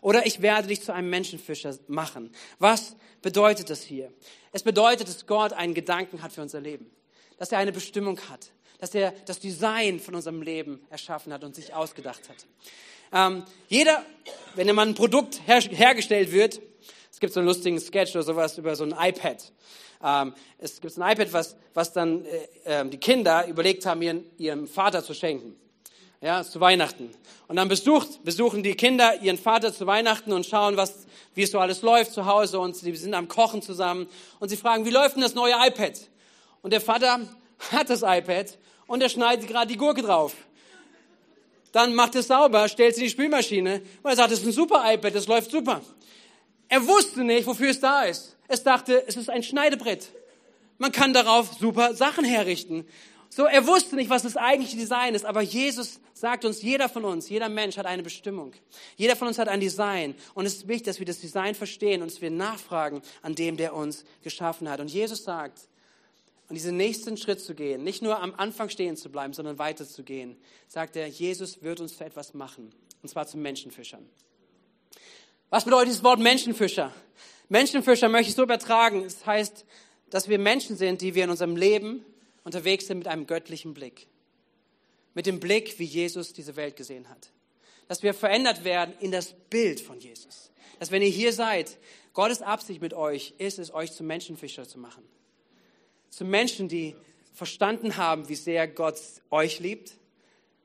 Oder 0.01 0.27
ich 0.27 0.43
werde 0.43 0.69
dich 0.69 0.83
zu 0.83 0.93
einem 0.93 1.11
Menschenfischer 1.11 1.77
machen. 1.89 2.31
Was 2.59 2.97
bedeutet 3.23 3.71
das 3.71 3.83
hier? 3.83 4.13
Es 4.53 4.63
bedeutet, 4.63 5.09
dass 5.09 5.27
Gott 5.27 5.53
einen 5.53 5.75
Gedanken 5.75 6.23
hat 6.23 6.33
für 6.33 6.43
unser 6.43 6.61
Leben. 6.61 6.91
Dass 7.39 7.53
er 7.53 7.59
eine 7.59 7.73
Bestimmung 7.73 8.19
hat. 8.29 8.51
Dass 8.79 8.95
er 8.95 9.13
das 9.27 9.41
Design 9.41 9.99
von 10.01 10.15
unserem 10.15 10.43
Leben 10.43 10.81
erschaffen 10.91 11.33
hat 11.33 11.43
und 11.45 11.55
sich 11.55 11.75
ausgedacht 11.75 12.29
hat. 12.29 12.47
Ähm, 13.13 13.45
jeder, 13.69 14.05
wenn 14.55 14.69
immer 14.69 14.83
ein 14.83 14.95
Produkt 14.95 15.41
her 15.47 15.61
hergestellt 15.61 16.31
wird, 16.33 16.61
es 17.19 17.21
gibt 17.21 17.33
so 17.33 17.41
einen 17.41 17.49
lustigen 17.49 17.81
Sketch 17.81 18.15
oder 18.15 18.23
sowas 18.23 18.57
über 18.59 18.77
so 18.77 18.85
ein 18.85 18.93
iPad. 18.97 19.43
Ähm, 20.05 20.33
es 20.59 20.81
gibt 20.81 20.97
ein 20.97 21.13
iPad, 21.13 21.33
was, 21.33 21.57
was 21.75 21.93
dann 21.93 22.25
äh, 22.65 22.83
äh, 22.83 22.89
die 22.89 22.99
Kinder 22.99 23.45
überlegt 23.49 23.87
haben, 23.87 24.01
ihren, 24.03 24.25
ihrem 24.39 24.69
Vater 24.69 25.03
zu 25.03 25.15
schenken. 25.15 25.57
Ja, 26.21 26.45
zu 26.45 26.61
Weihnachten. 26.61 27.11
Und 27.49 27.57
dann 27.57 27.67
besucht, 27.67 28.23
besuchen 28.23 28.63
die 28.63 28.77
Kinder 28.77 29.21
ihren 29.21 29.37
Vater 29.37 29.75
zu 29.75 29.85
Weihnachten 29.85 30.33
und 30.33 30.47
schauen, 30.47 30.77
was, 30.77 31.09
wie 31.35 31.43
es 31.43 31.51
so 31.51 31.59
alles 31.59 31.83
läuft 31.83 32.13
zu 32.13 32.25
Hause 32.25 32.61
und 32.61 32.77
sie 32.77 32.95
sind 32.95 33.15
am 33.15 33.27
Kochen 33.27 33.63
zusammen 33.63 34.07
und 34.39 34.51
sie 34.51 34.57
fragen, 34.57 34.85
wie 34.85 34.91
läuft 34.91 35.17
denn 35.17 35.23
das 35.23 35.35
neue 35.35 35.55
iPad? 35.55 35.99
Und 36.63 36.73
der 36.73 36.81
Vater 36.81 37.19
hat 37.73 37.91
das 37.91 38.03
iPad 38.03 38.57
und 38.87 39.03
er 39.03 39.09
schneidet 39.09 39.49
gerade 39.49 39.67
die 39.67 39.77
Gurke 39.77 40.03
drauf. 40.03 40.37
Dann 41.73 41.97
macht 41.97 42.15
es 42.15 42.29
sauber, 42.29 42.69
stellt 42.69 42.95
sie 42.95 43.01
in 43.01 43.07
die 43.07 43.11
Spülmaschine 43.11 43.83
und 44.05 44.09
er 44.09 44.15
sagt, 44.15 44.31
das 44.31 44.39
ist 44.39 44.47
ein 44.47 44.53
super 44.53 44.85
iPad, 44.87 45.17
das 45.17 45.27
läuft 45.27 45.51
super. 45.51 45.83
Er 46.69 46.87
wusste 46.87 47.25
nicht, 47.25 47.47
wofür 47.47 47.71
es 47.71 47.81
da 47.81 48.05
ist. 48.05 48.37
Es 48.47 48.63
dachte, 48.63 49.05
es 49.07 49.17
ist 49.17 49.31
ein 49.31 49.43
Schneidebrett. 49.43 50.11
Man 50.79 50.93
kann 50.93 51.13
darauf 51.13 51.53
super 51.55 51.95
Sachen 51.95 52.25
herrichten. 52.25 52.87
So, 53.31 53.45
er 53.45 53.67
wusste 53.67 53.97
nicht, 53.97 54.11
was 54.11 54.23
das 54.23 54.37
eigentliche 54.37 54.77
Design 54.77 55.15
ist, 55.15 55.25
aber 55.25 55.43
Jesus 55.43 56.01
sagt 56.15 56.45
uns, 56.45 56.63
jeder 56.63 56.89
von 56.89 57.05
uns, 57.05 57.29
jeder 57.29 57.49
Mensch 57.49 57.77
hat 57.77 57.87
eine 57.87 58.03
Bestimmung. 58.03 58.53
Jeder 58.97 59.17
von 59.17 59.29
uns 59.29 59.39
hat 59.39 59.49
ein 59.49 59.61
Design. 59.61 60.15
Und 60.35 60.47
es 60.47 60.57
ist 60.57 60.69
wichtig, 60.69 60.87
dass 60.87 60.99
wir 60.99 61.07
das 61.07 61.21
Design 61.21 61.55
verstehen 61.55 62.01
und 62.01 62.11
dass 62.11 62.23
wir 62.23 62.31
nachfragen 62.31 63.03
an 63.23 63.35
dem, 63.35 63.57
der 63.57 63.75
uns 63.75 64.05
geschaffen 64.23 64.69
hat. 64.69 64.81
Und 64.81 64.91
Jesus 64.91 65.25
sagt, 65.25 65.69
und 66.49 66.55
diesen 66.55 66.79
nächsten 66.79 67.19
Schritt 67.19 67.41
zu 67.41 67.55
gehen, 67.55 67.85
nicht 67.85 68.01
nur 68.01 68.21
am 68.23 68.35
Anfang 68.35 68.71
stehen 68.71 68.97
zu 68.97 69.11
bleiben, 69.11 69.35
sondern 69.35 69.59
weiterzugehen, 69.59 70.37
sagt 70.67 70.97
er, 70.97 71.07
Jesus 71.07 71.63
wird 71.63 71.81
uns 71.81 71.99
zu 71.99 72.05
etwas 72.05 72.33
machen. 72.33 72.73
Und 73.03 73.09
zwar 73.11 73.27
zum 73.27 73.43
Menschenfischern. 73.43 74.09
Was 75.51 75.65
bedeutet 75.65 75.89
dieses 75.89 76.05
Wort 76.05 76.21
Menschenfischer? 76.21 76.93
Menschenfischer 77.49 78.11
möchte 78.11 78.29
ich 78.29 78.35
so 78.35 78.43
übertragen. 78.43 79.05
Es 79.05 79.19
das 79.19 79.27
heißt, 79.27 79.65
dass 80.11 80.29
wir 80.29 80.39
Menschen 80.39 80.77
sind, 80.77 81.01
die 81.01 81.15
wir 81.15 81.25
in 81.25 81.31
unserem 81.31 81.57
Leben 81.57 82.05
unterwegs 82.45 82.87
sind 82.87 82.99
mit 82.99 83.09
einem 83.09 83.27
göttlichen 83.27 83.73
Blick. 83.73 84.07
Mit 85.15 85.25
dem 85.25 85.41
Blick, 85.41 85.79
wie 85.79 85.85
Jesus 85.85 86.35
diese 86.35 86.57
Welt 86.57 86.77
gesehen 86.77 87.09
hat. 87.09 87.31
Dass 87.89 88.03
wir 88.03 88.13
verändert 88.13 88.65
werden 88.65 88.95
in 89.01 89.11
das 89.11 89.35
Bild 89.49 89.81
von 89.81 89.99
Jesus. 89.99 90.51
Dass 90.79 90.91
wenn 90.91 91.01
ihr 91.01 91.09
hier 91.09 91.33
seid, 91.33 91.79
Gottes 92.13 92.43
Absicht 92.43 92.83
mit 92.83 92.93
euch 92.93 93.33
ist 93.39 93.59
es, 93.59 93.73
euch 93.73 93.93
zu 93.93 94.05
Menschenfischer 94.05 94.69
zu 94.69 94.79
machen. 94.79 95.03
Zu 96.11 96.27
Menschen, 96.27 96.69
die 96.69 96.95
verstanden 97.33 97.97
haben, 97.97 98.29
wie 98.29 98.35
sehr 98.35 98.69
Gott 98.69 99.01
euch 99.31 99.61
liebt, 99.61 99.93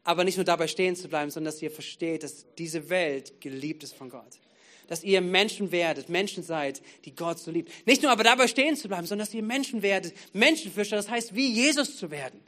aber 0.03 0.25
nicht 0.25 0.37
nur 0.37 0.45
dabei 0.45 0.67
stehen 0.67 0.97
zu 0.97 1.07
bleiben, 1.07 1.31
sondern 1.31 1.53
dass 1.53 1.61
ihr 1.61 1.71
versteht, 1.71 2.23
dass 2.23 2.45
diese 2.57 2.89
Welt 2.89 3.39
geliebt 3.39 3.83
ist 3.83 3.95
von 3.95 4.09
Gott 4.09 4.39
dass 4.87 5.03
ihr 5.03 5.21
Menschen 5.21 5.71
werdet, 5.71 6.09
Menschen 6.09 6.43
seid, 6.43 6.81
die 7.05 7.15
Gott 7.15 7.39
so 7.39 7.51
liebt. 7.51 7.71
Nicht 7.87 8.01
nur 8.01 8.11
aber 8.11 8.23
dabei 8.23 8.47
stehen 8.47 8.75
zu 8.75 8.87
bleiben, 8.87 9.07
sondern 9.07 9.25
dass 9.25 9.33
ihr 9.33 9.43
Menschen 9.43 9.81
werdet, 9.81 10.13
Menschenfischer, 10.33 10.95
das 10.95 11.09
heißt, 11.09 11.35
wie 11.35 11.51
Jesus 11.51 11.97
zu 11.97 12.11
werden. 12.11 12.39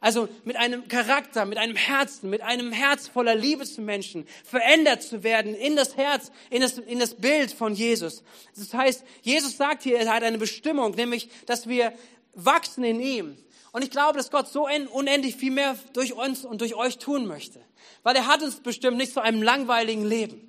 Also 0.00 0.28
mit 0.44 0.56
einem 0.56 0.86
Charakter, 0.86 1.44
mit 1.44 1.58
einem 1.58 1.74
Herzen, 1.74 2.30
mit 2.30 2.40
einem 2.40 2.70
Herz 2.70 3.08
voller 3.08 3.34
Liebe 3.34 3.64
zu 3.64 3.82
Menschen, 3.82 4.26
verändert 4.44 5.02
zu 5.02 5.24
werden 5.24 5.54
in 5.54 5.74
das 5.74 5.96
Herz, 5.96 6.30
in 6.50 6.60
das, 6.60 6.78
in 6.78 7.00
das 7.00 7.14
Bild 7.14 7.50
von 7.50 7.74
Jesus. 7.74 8.22
Das 8.56 8.72
heißt, 8.72 9.04
Jesus 9.22 9.56
sagt 9.56 9.82
hier, 9.82 9.98
er 9.98 10.12
hat 10.12 10.22
eine 10.22 10.38
Bestimmung, 10.38 10.94
nämlich, 10.94 11.28
dass 11.46 11.68
wir 11.68 11.92
wachsen 12.34 12.84
in 12.84 13.00
ihm. 13.00 13.36
Und 13.72 13.82
ich 13.82 13.90
glaube, 13.90 14.18
dass 14.18 14.30
Gott 14.30 14.48
so 14.48 14.68
unendlich 14.92 15.36
viel 15.36 15.50
mehr 15.50 15.76
durch 15.92 16.12
uns 16.12 16.44
und 16.44 16.60
durch 16.60 16.74
euch 16.74 16.98
tun 16.98 17.26
möchte. 17.26 17.60
Weil 18.02 18.16
er 18.16 18.26
hat 18.26 18.42
uns 18.42 18.60
bestimmt 18.60 18.96
nicht 18.96 19.12
zu 19.12 19.20
einem 19.20 19.42
langweiligen 19.42 20.06
Leben 20.06 20.47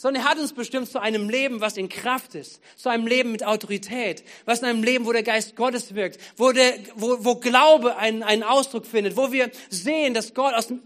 sondern 0.00 0.22
er 0.22 0.30
hat 0.30 0.38
uns 0.38 0.52
bestimmt 0.52 0.88
zu 0.88 1.00
einem 1.00 1.28
Leben, 1.28 1.60
was 1.60 1.76
in 1.76 1.88
Kraft 1.88 2.36
ist, 2.36 2.60
zu 2.76 2.88
einem 2.88 3.08
Leben 3.08 3.32
mit 3.32 3.44
Autorität, 3.44 4.22
was 4.44 4.60
in 4.60 4.66
einem 4.66 4.84
Leben, 4.84 5.06
wo 5.06 5.12
der 5.12 5.24
Geist 5.24 5.56
Gottes 5.56 5.92
wirkt, 5.96 6.20
wo, 6.36 6.52
der, 6.52 6.74
wo, 6.94 7.24
wo 7.24 7.34
Glaube 7.34 7.96
einen, 7.96 8.22
einen 8.22 8.44
Ausdruck 8.44 8.86
findet, 8.86 9.16
wo 9.16 9.32
wir 9.32 9.50
sehen, 9.70 10.14
dass 10.14 10.34
Gott 10.34 10.54
aus 10.54 10.68
dem, 10.68 10.82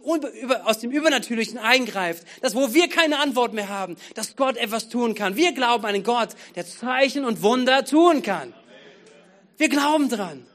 aus 0.64 0.78
dem 0.78 0.90
Übernatürlichen 0.90 1.58
eingreift, 1.58 2.26
dass 2.40 2.54
wo 2.54 2.72
wir 2.72 2.88
keine 2.88 3.18
Antwort 3.18 3.52
mehr 3.52 3.68
haben, 3.68 3.96
dass 4.14 4.34
Gott 4.34 4.56
etwas 4.56 4.88
tun 4.88 5.14
kann. 5.14 5.36
Wir 5.36 5.52
glauben 5.52 5.84
an 5.84 5.94
einen 5.94 6.04
Gott, 6.04 6.30
der 6.56 6.64
Zeichen 6.64 7.26
und 7.26 7.42
Wunder 7.42 7.84
tun 7.84 8.22
kann. 8.22 8.54
Wir 9.58 9.68
glauben 9.68 10.08
dran. 10.08 10.46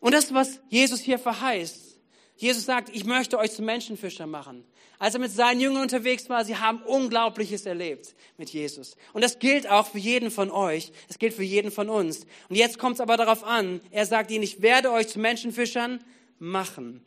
Und 0.00 0.12
das, 0.12 0.34
was 0.34 0.58
Jesus 0.70 1.00
hier 1.00 1.20
verheißt, 1.20 1.98
Jesus 2.36 2.64
sagt, 2.64 2.90
ich 2.92 3.04
möchte 3.04 3.38
euch 3.38 3.52
zu 3.52 3.62
Menschenfischer 3.62 4.26
machen. 4.26 4.64
Als 4.98 5.14
er 5.14 5.20
mit 5.20 5.30
seinen 5.30 5.60
Jüngern 5.60 5.82
unterwegs 5.82 6.28
war, 6.30 6.44
sie 6.44 6.56
haben 6.56 6.82
Unglaubliches 6.82 7.66
erlebt 7.66 8.14
mit 8.38 8.50
Jesus. 8.50 8.96
Und 9.12 9.22
das 9.22 9.38
gilt 9.38 9.68
auch 9.68 9.86
für 9.86 9.98
jeden 9.98 10.30
von 10.30 10.50
euch. 10.50 10.90
Es 11.08 11.18
gilt 11.18 11.34
für 11.34 11.42
jeden 11.42 11.70
von 11.70 11.90
uns. 11.90 12.26
Und 12.48 12.56
jetzt 12.56 12.78
kommt 12.78 12.94
es 12.94 13.00
aber 13.00 13.16
darauf 13.16 13.44
an. 13.44 13.80
Er 13.90 14.06
sagt 14.06 14.30
ihnen, 14.30 14.42
ich 14.42 14.62
werde 14.62 14.90
euch 14.90 15.08
zu 15.08 15.18
Menschenfischern 15.18 16.02
machen. 16.38 17.04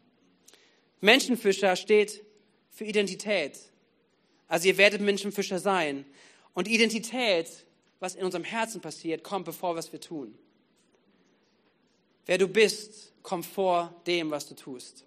Menschenfischer 1.02 1.76
steht 1.76 2.24
für 2.70 2.86
Identität. 2.86 3.58
Also 4.48 4.68
ihr 4.68 4.78
werdet 4.78 5.02
Menschenfischer 5.02 5.60
sein. 5.60 6.06
Und 6.54 6.68
Identität, 6.68 7.66
was 8.00 8.16
in 8.16 8.24
unserem 8.24 8.44
Herzen 8.44 8.82
passiert, 8.82 9.24
kommt 9.24 9.46
bevor 9.46 9.76
was 9.76 9.92
wir 9.92 10.02
tun. 10.02 10.38
Wer 12.28 12.38
du 12.38 12.48
bist, 12.48 13.14
kommt 13.24 13.46
vor 13.46 13.96
dem, 14.06 14.30
was 14.30 14.48
du 14.48 14.56
tust. 14.56 15.06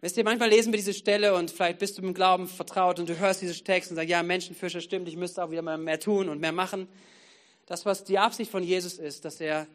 Wisst 0.00 0.16
ihr, 0.16 0.24
manchmal 0.24 0.48
lesen 0.48 0.72
wir 0.72 0.78
diese 0.78 0.94
Stelle 0.94 1.34
und 1.34 1.50
vielleicht 1.50 1.78
bist 1.78 1.98
du 1.98 2.02
im 2.02 2.14
Glauben 2.14 2.48
vertraut 2.48 2.98
und 2.98 3.08
du 3.08 3.18
hörst 3.18 3.42
diese 3.42 3.62
Text 3.62 3.90
und 3.90 3.96
sagst, 3.96 4.08
ja, 4.08 4.22
Menschenfischer 4.22 4.80
stimmt, 4.80 5.08
ich 5.08 5.16
müsste 5.16 5.44
auch 5.44 5.50
wieder 5.50 5.62
mal 5.62 5.76
mehr 5.76 6.00
tun 6.00 6.28
und 6.28 6.40
mehr 6.40 6.52
machen. 6.52 6.88
Das, 7.66 7.84
was 7.84 8.04
die 8.04 8.18
Absicht 8.18 8.50
von 8.50 8.62
Jesus 8.62 8.98
ist, 8.98 9.24
dass 9.24 9.40
er 9.40 9.66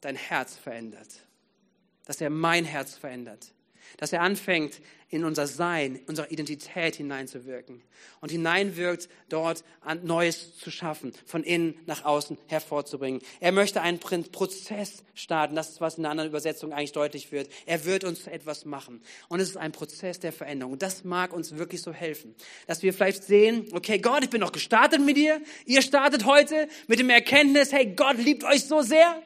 dein 0.00 0.16
Herz 0.16 0.56
verändert. 0.56 1.08
Dass 2.04 2.20
er 2.20 2.30
mein 2.30 2.64
Herz 2.64 2.94
verändert 2.94 3.53
dass 3.98 4.12
er 4.12 4.20
anfängt, 4.20 4.80
in 5.14 5.24
unser 5.24 5.46
Sein, 5.46 6.00
unsere 6.08 6.28
Identität 6.30 6.96
hineinzuwirken 6.96 7.82
und 8.20 8.32
hineinwirkt, 8.32 9.08
dort 9.28 9.62
Neues 10.02 10.58
zu 10.58 10.72
schaffen, 10.72 11.12
von 11.24 11.44
innen 11.44 11.78
nach 11.86 12.04
außen 12.04 12.36
hervorzubringen. 12.48 13.20
Er 13.38 13.52
möchte 13.52 13.80
einen 13.80 14.00
Prozess 14.00 15.04
starten, 15.14 15.54
das 15.54 15.70
ist, 15.70 15.80
was 15.80 15.98
in 15.98 16.04
einer 16.04 16.10
anderen 16.10 16.30
Übersetzung 16.30 16.72
eigentlich 16.72 16.90
deutlich 16.90 17.30
wird. 17.30 17.48
Er 17.64 17.84
wird 17.84 18.02
uns 18.02 18.26
etwas 18.26 18.64
machen. 18.64 19.02
Und 19.28 19.38
es 19.38 19.50
ist 19.50 19.56
ein 19.56 19.70
Prozess 19.70 20.18
der 20.18 20.32
Veränderung. 20.32 20.80
Das 20.80 21.04
mag 21.04 21.32
uns 21.32 21.56
wirklich 21.56 21.82
so 21.82 21.92
helfen, 21.92 22.34
dass 22.66 22.82
wir 22.82 22.92
vielleicht 22.92 23.22
sehen, 23.22 23.68
okay, 23.72 23.98
Gott, 23.98 24.24
ich 24.24 24.30
bin 24.30 24.40
noch 24.40 24.52
gestartet 24.52 25.00
mit 25.00 25.16
dir. 25.16 25.40
Ihr 25.64 25.82
startet 25.82 26.24
heute 26.24 26.66
mit 26.88 26.98
dem 26.98 27.10
Erkenntnis, 27.10 27.72
hey, 27.72 27.86
Gott 27.94 28.18
liebt 28.18 28.42
euch 28.42 28.64
so 28.64 28.82
sehr. 28.82 29.22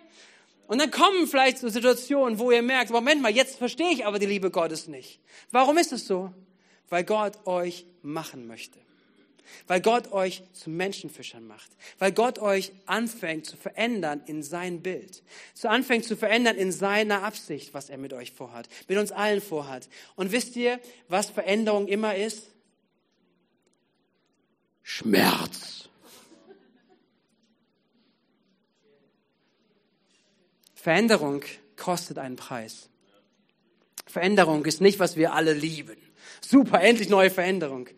Und 0.69 0.79
dann 0.79 0.91
kommen 0.91 1.27
vielleicht 1.27 1.59
so 1.59 1.69
Situationen, 1.71 2.39
wo 2.39 2.51
ihr 2.51 2.61
merkt, 2.61 2.91
Moment 2.91 3.23
mal, 3.23 3.35
jetzt 3.35 3.57
verstehe 3.57 3.91
ich 3.91 4.05
aber 4.05 4.19
die 4.19 4.27
Liebe 4.27 4.51
Gottes 4.51 4.87
nicht. 4.87 5.19
Warum 5.51 5.79
ist 5.79 5.93
es 5.93 6.07
so? 6.07 6.33
Weil 6.91 7.05
Gott 7.05 7.47
euch 7.47 7.87
machen 8.03 8.47
möchte. 8.47 8.79
Weil 9.67 9.81
Gott 9.81 10.13
euch 10.13 10.43
zu 10.53 10.69
Menschenfischern 10.69 11.47
macht. 11.47 11.71
Weil 11.99 12.13
Gott 12.13 12.39
euch 12.39 12.73
anfängt 12.85 13.47
zu 13.47 13.57
verändern 13.57 14.21
in 14.27 14.43
sein 14.43 14.83
Bild. 14.83 15.23
Zu 15.55 15.71
anfängt 15.71 16.05
zu 16.05 16.19
verändern 16.19 16.57
in 16.57 16.71
seiner 16.71 17.23
Absicht, 17.23 17.73
was 17.73 17.89
er 17.89 17.97
mit 17.97 18.13
euch 18.13 18.33
vorhat. 18.33 18.69
Mit 18.89 18.99
uns 18.99 19.11
allen 19.11 19.41
vorhat. 19.41 19.89
Und 20.17 20.33
wisst 20.33 20.55
ihr, 20.55 20.81
was 21.09 21.31
Veränderung 21.31 21.89
immer 21.89 22.15
ist? 22.15 22.47
Schmerz. 24.83 25.88
Veränderung 30.81 31.43
kostet 31.77 32.19
einen 32.19 32.37
Preis. 32.37 32.89
Veränderung 34.07 34.65
ist 34.65 34.81
nicht, 34.81 35.01
was 35.01 35.17
wir 35.17 35.33
alle 35.33 35.53
lieben. 35.53 35.97
Super, 36.41 36.81
endlich 36.81 37.09
neue 37.09 37.31
Veränderung. 37.31 37.89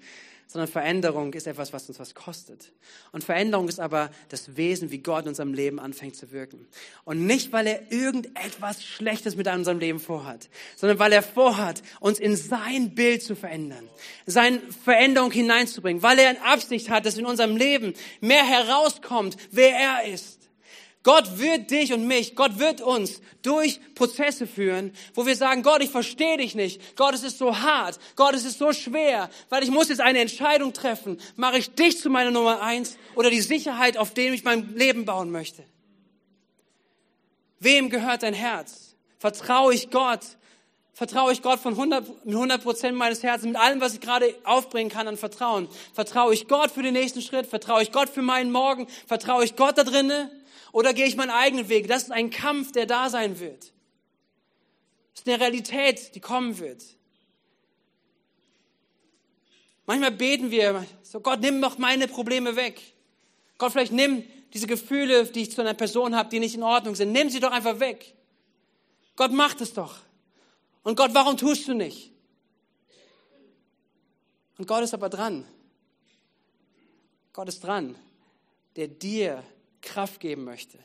Sondern 0.47 0.67
Veränderung 0.67 1.35
ist 1.35 1.47
etwas, 1.47 1.75
was 1.75 1.89
uns 1.89 2.01
was 2.01 2.15
kostet. 2.15 2.73
Und 3.13 3.23
Veränderung 3.23 3.69
ist 3.69 3.81
aber 3.81 4.11
das 4.31 4.57
Wesen, 4.57 4.91
wie 4.91 4.99
Gott 4.99 5.25
in 5.25 5.29
unserem 5.29 5.53
Leben 5.53 5.79
anfängt 5.79 6.17
zu 6.17 6.33
wirken. 6.33 6.67
Und 7.05 7.27
nicht, 7.27 7.53
weil 7.53 7.67
er 7.67 7.93
irgendetwas 7.93 8.83
Schlechtes 8.83 9.37
mit 9.37 9.47
unserem 9.47 9.79
Leben 9.79 10.01
vorhat, 10.01 10.49
sondern 10.75 10.99
weil 10.99 11.13
er 11.13 11.23
vorhat, 11.23 11.83
uns 12.01 12.19
in 12.19 12.35
sein 12.35 12.95
Bild 12.95 13.23
zu 13.23 13.37
verändern, 13.37 13.89
seine 14.25 14.59
Veränderung 14.85 15.31
hineinzubringen, 15.31 16.03
weil 16.03 16.19
er 16.19 16.31
eine 16.31 16.45
Absicht 16.45 16.89
hat, 16.89 17.05
dass 17.05 17.19
in 17.19 17.27
unserem 17.27 17.57
Leben 17.57 17.93
mehr 18.21 18.45
herauskommt, 18.45 19.37
wer 19.53 19.77
er 19.77 20.13
ist 20.13 20.40
Gott 21.03 21.39
wird 21.39 21.71
dich 21.71 21.95
und 21.95 22.07
mich, 22.07 22.37
Gott 22.37 22.59
wird 22.59 22.83
uns 22.83 23.23
durch 23.41 23.81
Prozesse 23.95 24.47
führen, 24.47 24.93
wo 25.15 25.25
wir 25.25 25.35
sagen, 25.35 25.63
Gott, 25.63 25.83
ich 25.83 25.91
verstehe 25.91 26.37
dich 26.37 26.55
nicht. 26.55 26.95
Gott, 26.97 27.15
es 27.15 27.23
ist 27.23 27.39
so 27.39 27.59
hart. 27.59 27.99
Gott, 28.17 28.35
es 28.35 28.45
ist 28.45 28.59
so 28.59 28.73
schwer, 28.75 29.31
weil 29.49 29.63
ich 29.63 29.71
muss 29.71 29.89
jetzt 29.89 30.03
eine 30.03 30.19
Entscheidung 30.19 30.75
treffen. 30.75 31.19
Mache 31.37 31.57
ich 31.57 31.75
dich 31.75 31.99
zu 31.99 32.11
meiner 32.11 32.31
Nummer 32.31 32.61
eins 32.61 32.99
oder 33.15 33.31
die 33.31 33.41
Sicherheit, 33.41 33.97
auf 33.97 34.13
dem 34.13 34.35
ich 34.35 34.45
mein 34.45 34.75
Leben 34.75 35.07
bauen 35.07 35.31
möchte? 35.31 35.65
Wem 37.61 37.89
gehört 37.89 38.23
dein 38.23 38.35
Herz? 38.35 38.95
Vertraue 39.19 39.73
ich 39.73 39.91
Gott? 39.91 40.21
Vertraue 40.93 41.33
ich 41.33 41.41
Gott 41.41 41.61
von 41.61 41.73
100, 41.73 42.27
mit 42.27 42.35
100 42.35 42.63
Prozent 42.63 42.99
meines 42.99 43.23
Herzens, 43.23 43.53
mit 43.53 43.57
allem, 43.57 43.81
was 43.81 43.95
ich 43.95 44.01
gerade 44.01 44.35
aufbringen 44.45 44.91
kann 44.91 45.09
an 45.09 45.17
Vertrauen? 45.17 45.67
Vertraue 45.95 46.35
ich 46.35 46.47
Gott 46.47 46.71
für 46.71 46.83
den 46.83 46.93
nächsten 46.93 47.23
Schritt? 47.23 47.47
Vertraue 47.47 47.83
ich 47.83 47.91
Gott 47.91 48.11
für 48.11 48.21
meinen 48.21 48.53
Morgen? 48.53 48.87
Vertraue 49.07 49.45
ich 49.45 49.57
Gott 49.57 49.79
da 49.79 49.85
drinnen? 49.85 50.29
Oder 50.73 50.95
gehe 50.95 51.07
ich 51.07 51.17
meinen 51.17 51.31
eigenen 51.31 51.69
Weg? 51.69 51.89
Das 51.89 52.05
ist 52.05 52.13
ein 52.13 52.31
Kampf, 52.31 52.73
der 52.73 52.87
da 52.87 53.11
sein 53.11 53.41
wird. 53.41 53.73
Das 55.13 55.23
ist 55.23 55.29
eine 55.29 55.41
Realität, 55.41 56.15
die 56.15 56.21
kommen 56.21 56.59
wird. 56.59 56.83
Manchmal 59.87 60.13
beten 60.13 60.51
wir, 60.51 60.87
so 61.03 61.21
Gott, 61.21 61.41
nimm 61.41 61.61
doch 61.61 61.79
meine 61.79 62.07
Probleme 62.07 62.55
weg. 62.55 62.81
Gott, 63.59 63.73
vielleicht 63.73 63.93
nimm 63.93 64.23
diese 64.53 64.67
Gefühle, 64.67 65.27
die 65.27 65.43
ich 65.43 65.53
zu 65.53 65.61
einer 65.61 65.75
Person 65.75 66.15
habe, 66.15 66.29
die 66.29 66.39
nicht 66.39 66.55
in 66.55 66.63
Ordnung 66.63 66.95
sind, 66.95 67.13
nimm 67.13 67.29
sie 67.29 67.41
doch 67.41 67.53
einfach 67.53 67.81
weg. 67.81 68.15
Gott 69.17 69.33
macht 69.33 69.61
es 69.61 69.73
doch. 69.73 69.99
Und 70.83 70.97
Gott, 70.97 71.11
warum 71.13 71.37
tust 71.37 71.69
du 71.69 71.75
nicht? 71.75 72.13
Und 74.59 74.67
Gott 74.67 74.83
ist 74.83 74.95
aber 74.95 75.09
dran. 75.09 75.45
Gott 77.33 77.49
ist 77.49 77.63
dran, 77.65 77.97
der 78.77 78.89
dir 78.89 79.43
Kraft 79.83 80.21
geben 80.21 80.45
möchte, 80.45 80.79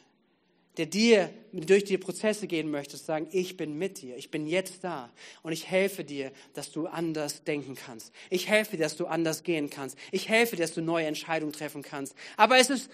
der 0.77 0.85
dir 0.85 1.29
durch 1.51 1.83
die 1.83 1.97
Prozesse 1.97 2.47
gehen 2.47 2.69
möchte, 2.69 2.97
zu 2.97 3.03
sagen, 3.03 3.27
ich 3.31 3.57
bin 3.57 3.77
mit 3.77 4.01
dir, 4.01 4.17
ich 4.17 4.31
bin 4.31 4.47
jetzt 4.47 4.83
da 4.83 5.09
und 5.41 5.51
ich 5.51 5.67
helfe 5.67 6.03
dir, 6.03 6.31
dass 6.53 6.71
du 6.71 6.87
anders 6.87 7.43
denken 7.43 7.75
kannst. 7.75 8.11
Ich 8.29 8.47
helfe 8.47 8.77
dir, 8.77 8.83
dass 8.83 8.97
du 8.97 9.05
anders 9.05 9.43
gehen 9.43 9.69
kannst. 9.69 9.97
Ich 10.11 10.29
helfe 10.29 10.55
dir, 10.55 10.63
dass 10.63 10.73
du 10.73 10.81
neue 10.81 11.05
Entscheidungen 11.05 11.53
treffen 11.53 11.81
kannst. 11.81 12.15
Aber 12.37 12.57
es 12.57 12.69
ist, 12.69 12.89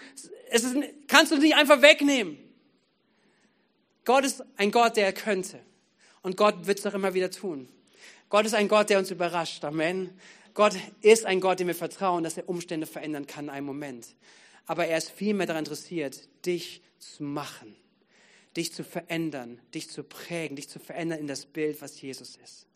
es 0.50 0.64
ist, 0.64 0.76
kannst 1.08 1.32
du 1.32 1.38
nicht 1.38 1.54
einfach 1.54 1.82
wegnehmen. 1.82 2.38
Gott 4.04 4.24
ist 4.24 4.42
ein 4.56 4.70
Gott, 4.70 4.96
der 4.96 5.12
könnte. 5.12 5.60
Und 6.22 6.36
Gott 6.36 6.66
wird 6.66 6.78
es 6.78 6.84
doch 6.84 6.94
immer 6.94 7.14
wieder 7.14 7.30
tun. 7.30 7.68
Gott 8.28 8.46
ist 8.46 8.54
ein 8.54 8.68
Gott, 8.68 8.90
der 8.90 8.98
uns 8.98 9.10
überrascht. 9.10 9.64
Amen. 9.64 10.10
Gott 10.54 10.74
ist 11.00 11.24
ein 11.24 11.40
Gott, 11.40 11.60
dem 11.60 11.68
wir 11.68 11.74
vertrauen, 11.74 12.24
dass 12.24 12.36
er 12.36 12.48
Umstände 12.48 12.86
verändern 12.86 13.26
kann 13.26 13.46
in 13.46 13.50
einem 13.50 13.66
Moment 13.66 14.06
aber 14.66 14.86
er 14.86 14.98
ist 14.98 15.10
vielmehr 15.10 15.46
daran 15.46 15.64
interessiert, 15.64 16.28
dich 16.46 16.82
zu 16.98 17.22
machen, 17.22 17.74
dich 18.56 18.72
zu 18.72 18.84
verändern, 18.84 19.60
dich 19.74 19.90
zu 19.90 20.04
prägen, 20.04 20.56
dich 20.56 20.68
zu 20.68 20.78
verändern 20.78 21.18
in 21.18 21.26
das 21.26 21.46
Bild, 21.46 21.80
was 21.82 22.00
Jesus 22.00 22.36
ist. 22.36 22.66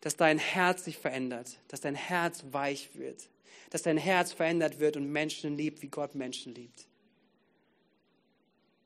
Dass 0.00 0.16
dein 0.16 0.38
Herz 0.38 0.84
sich 0.84 0.98
verändert, 0.98 1.58
dass 1.68 1.80
dein 1.80 1.94
Herz 1.94 2.44
weich 2.50 2.90
wird, 2.94 3.28
dass 3.70 3.82
dein 3.82 3.98
Herz 3.98 4.32
verändert 4.32 4.78
wird 4.78 4.96
und 4.96 5.10
Menschen 5.10 5.56
liebt, 5.56 5.82
wie 5.82 5.88
Gott 5.88 6.14
Menschen 6.14 6.54
liebt. 6.54 6.86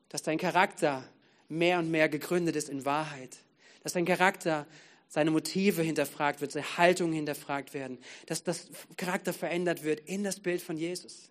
Dass 0.09 0.23
dein 0.23 0.37
Charakter 0.37 1.07
mehr 1.47 1.79
und 1.79 1.91
mehr 1.91 2.09
gegründet 2.09 2.55
ist 2.55 2.69
in 2.69 2.85
Wahrheit. 2.85 3.37
Dass 3.83 3.93
dein 3.93 4.05
Charakter 4.05 4.67
seine 5.07 5.31
Motive 5.31 5.81
hinterfragt 5.81 6.39
wird, 6.39 6.53
seine 6.53 6.77
Haltung 6.77 7.11
hinterfragt 7.11 7.73
werden, 7.73 7.97
dass 8.27 8.43
das 8.43 8.69
Charakter 8.95 9.33
verändert 9.33 9.83
wird 9.83 9.99
in 10.01 10.23
das 10.23 10.39
Bild 10.39 10.61
von 10.61 10.77
Jesus. 10.77 11.30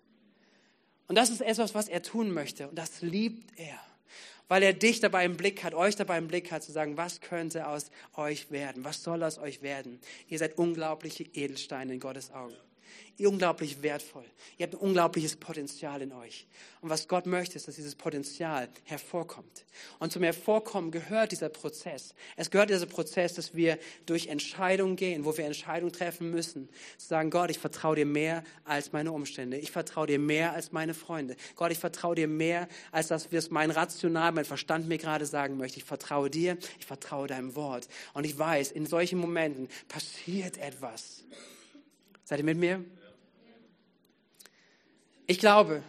Und 1.11 1.15
das 1.15 1.29
ist 1.29 1.41
etwas, 1.41 1.75
was 1.75 1.89
er 1.89 2.01
tun 2.01 2.31
möchte. 2.31 2.69
Und 2.69 2.77
das 2.77 3.01
liebt 3.01 3.59
er. 3.59 3.77
Weil 4.47 4.63
er 4.63 4.71
dich 4.71 5.01
dabei 5.01 5.25
im 5.25 5.35
Blick 5.35 5.61
hat, 5.61 5.73
euch 5.73 5.97
dabei 5.97 6.17
im 6.17 6.29
Blick 6.29 6.53
hat, 6.53 6.63
zu 6.63 6.71
sagen, 6.71 6.95
was 6.95 7.19
könnte 7.19 7.67
aus 7.67 7.91
euch 8.15 8.49
werden? 8.49 8.85
Was 8.85 9.03
soll 9.03 9.21
aus 9.21 9.37
euch 9.37 9.61
werden? 9.61 9.99
Ihr 10.29 10.39
seid 10.39 10.57
unglaubliche 10.57 11.25
Edelsteine 11.33 11.95
in 11.95 11.99
Gottes 11.99 12.31
Augen 12.31 12.55
unglaublich 13.27 13.81
wertvoll. 13.81 14.25
Ihr 14.57 14.65
habt 14.65 14.75
ein 14.75 14.79
unglaubliches 14.79 15.35
Potenzial 15.35 16.01
in 16.01 16.11
euch. 16.11 16.47
Und 16.81 16.89
was 16.89 17.07
Gott 17.07 17.25
möchte, 17.25 17.55
ist, 17.55 17.67
dass 17.67 17.75
dieses 17.75 17.95
Potenzial 17.95 18.69
hervorkommt. 18.83 19.65
Und 19.99 20.11
zum 20.11 20.23
Hervorkommen 20.23 20.91
gehört 20.91 21.31
dieser 21.31 21.49
Prozess. 21.49 22.15
Es 22.35 22.49
gehört 22.49 22.69
dieser 22.69 22.87
Prozess, 22.87 23.33
dass 23.33 23.53
wir 23.53 23.77
durch 24.05 24.27
Entscheidungen 24.27 24.95
gehen, 24.95 25.25
wo 25.25 25.37
wir 25.37 25.45
Entscheidungen 25.45 25.93
treffen 25.93 26.31
müssen. 26.31 26.69
Zu 26.97 27.07
sagen, 27.07 27.29
Gott, 27.29 27.51
ich 27.51 27.59
vertraue 27.59 27.95
dir 27.95 28.05
mehr 28.05 28.43
als 28.65 28.91
meine 28.91 29.11
Umstände. 29.11 29.57
Ich 29.57 29.71
vertraue 29.71 30.07
dir 30.07 30.19
mehr 30.19 30.53
als 30.53 30.71
meine 30.71 30.93
Freunde. 30.93 31.35
Gott, 31.55 31.71
ich 31.71 31.79
vertraue 31.79 32.15
dir 32.15 32.27
mehr, 32.27 32.67
als 32.91 33.07
das, 33.07 33.31
was 33.31 33.51
mein 33.51 33.71
Rational, 33.71 34.31
mein 34.31 34.45
Verstand 34.45 34.87
mir 34.87 34.97
gerade 34.97 35.25
sagen 35.25 35.57
möchte. 35.57 35.77
Ich 35.77 35.85
vertraue 35.85 36.29
dir, 36.29 36.57
ich 36.79 36.85
vertraue 36.85 37.27
deinem 37.27 37.55
Wort. 37.55 37.87
Und 38.13 38.25
ich 38.25 38.37
weiß, 38.37 38.71
in 38.71 38.85
solchen 38.85 39.19
Momenten 39.19 39.69
passiert 39.87 40.57
etwas. 40.57 41.23
Seid 42.31 42.39
ihr 42.39 42.45
mit 42.45 42.59
mir? 42.59 42.85
Ich 45.27 45.37
glaube, 45.37 45.83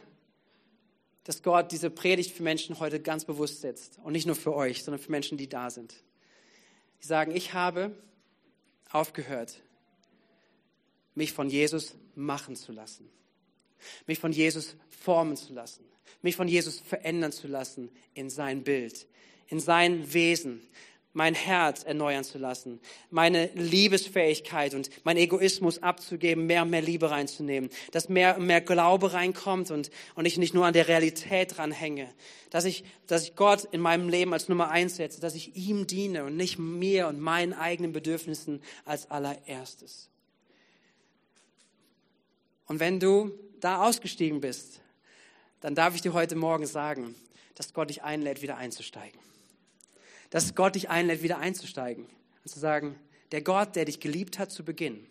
dass 1.22 1.44
Gott 1.44 1.70
diese 1.70 1.88
Predigt 1.88 2.34
für 2.34 2.42
Menschen 2.42 2.80
heute 2.80 2.98
ganz 2.98 3.24
bewusst 3.24 3.60
setzt. 3.60 4.00
Und 4.02 4.14
nicht 4.14 4.26
nur 4.26 4.34
für 4.34 4.52
euch, 4.52 4.82
sondern 4.82 5.00
für 5.00 5.12
Menschen, 5.12 5.38
die 5.38 5.48
da 5.48 5.70
sind. 5.70 5.94
Die 7.00 7.06
sagen, 7.06 7.30
ich 7.30 7.54
habe 7.54 7.96
aufgehört, 8.90 9.62
mich 11.14 11.32
von 11.32 11.48
Jesus 11.48 11.94
machen 12.16 12.56
zu 12.56 12.72
lassen. 12.72 13.08
Mich 14.08 14.18
von 14.18 14.32
Jesus 14.32 14.74
formen 14.88 15.36
zu 15.36 15.52
lassen. 15.52 15.84
Mich 16.22 16.34
von 16.34 16.48
Jesus 16.48 16.80
verändern 16.80 17.30
zu 17.30 17.46
lassen 17.46 17.88
in 18.14 18.30
sein 18.30 18.64
Bild, 18.64 19.06
in 19.46 19.60
sein 19.60 20.12
Wesen, 20.12 20.60
mein 21.14 21.34
Herz 21.34 21.82
erneuern 21.82 22.24
zu 22.24 22.38
lassen, 22.38 22.80
meine 23.10 23.50
Liebesfähigkeit 23.54 24.74
und 24.74 24.88
mein 25.04 25.16
Egoismus 25.16 25.82
abzugeben, 25.82 26.46
mehr 26.46 26.62
und 26.62 26.70
mehr 26.70 26.80
Liebe 26.80 27.10
reinzunehmen, 27.10 27.70
dass 27.90 28.08
mehr 28.08 28.38
und 28.38 28.46
mehr 28.46 28.60
Glaube 28.60 29.12
reinkommt 29.12 29.70
und, 29.70 29.90
und 30.14 30.24
ich 30.24 30.38
nicht 30.38 30.54
nur 30.54 30.64
an 30.64 30.72
der 30.72 30.88
Realität 30.88 31.56
dranhänge, 31.56 32.08
dass 32.50 32.64
ich, 32.64 32.84
dass 33.06 33.24
ich 33.24 33.36
Gott 33.36 33.64
in 33.72 33.80
meinem 33.80 34.08
Leben 34.08 34.32
als 34.32 34.48
Nummer 34.48 34.70
eins 34.70 34.96
setze, 34.96 35.20
dass 35.20 35.34
ich 35.34 35.54
ihm 35.54 35.86
diene 35.86 36.24
und 36.24 36.36
nicht 36.36 36.58
mir 36.58 37.08
und 37.08 37.20
meinen 37.20 37.52
eigenen 37.52 37.92
Bedürfnissen 37.92 38.62
als 38.84 39.10
allererstes. 39.10 40.08
Und 42.66 42.80
wenn 42.80 43.00
du 43.00 43.32
da 43.60 43.82
ausgestiegen 43.86 44.40
bist, 44.40 44.80
dann 45.60 45.74
darf 45.74 45.94
ich 45.94 46.00
dir 46.00 46.14
heute 46.14 46.36
Morgen 46.36 46.66
sagen, 46.66 47.14
dass 47.54 47.74
Gott 47.74 47.90
dich 47.90 48.02
einlädt, 48.02 48.40
wieder 48.40 48.56
einzusteigen 48.56 49.20
dass 50.32 50.54
Gott 50.54 50.76
dich 50.76 50.88
einlädt, 50.88 51.22
wieder 51.22 51.38
einzusteigen. 51.38 52.06
Und 52.06 52.48
zu 52.48 52.58
sagen, 52.58 52.96
der 53.32 53.42
Gott, 53.42 53.76
der 53.76 53.84
dich 53.84 54.00
geliebt 54.00 54.38
hat 54.38 54.50
zu 54.50 54.64
Beginn, 54.64 55.06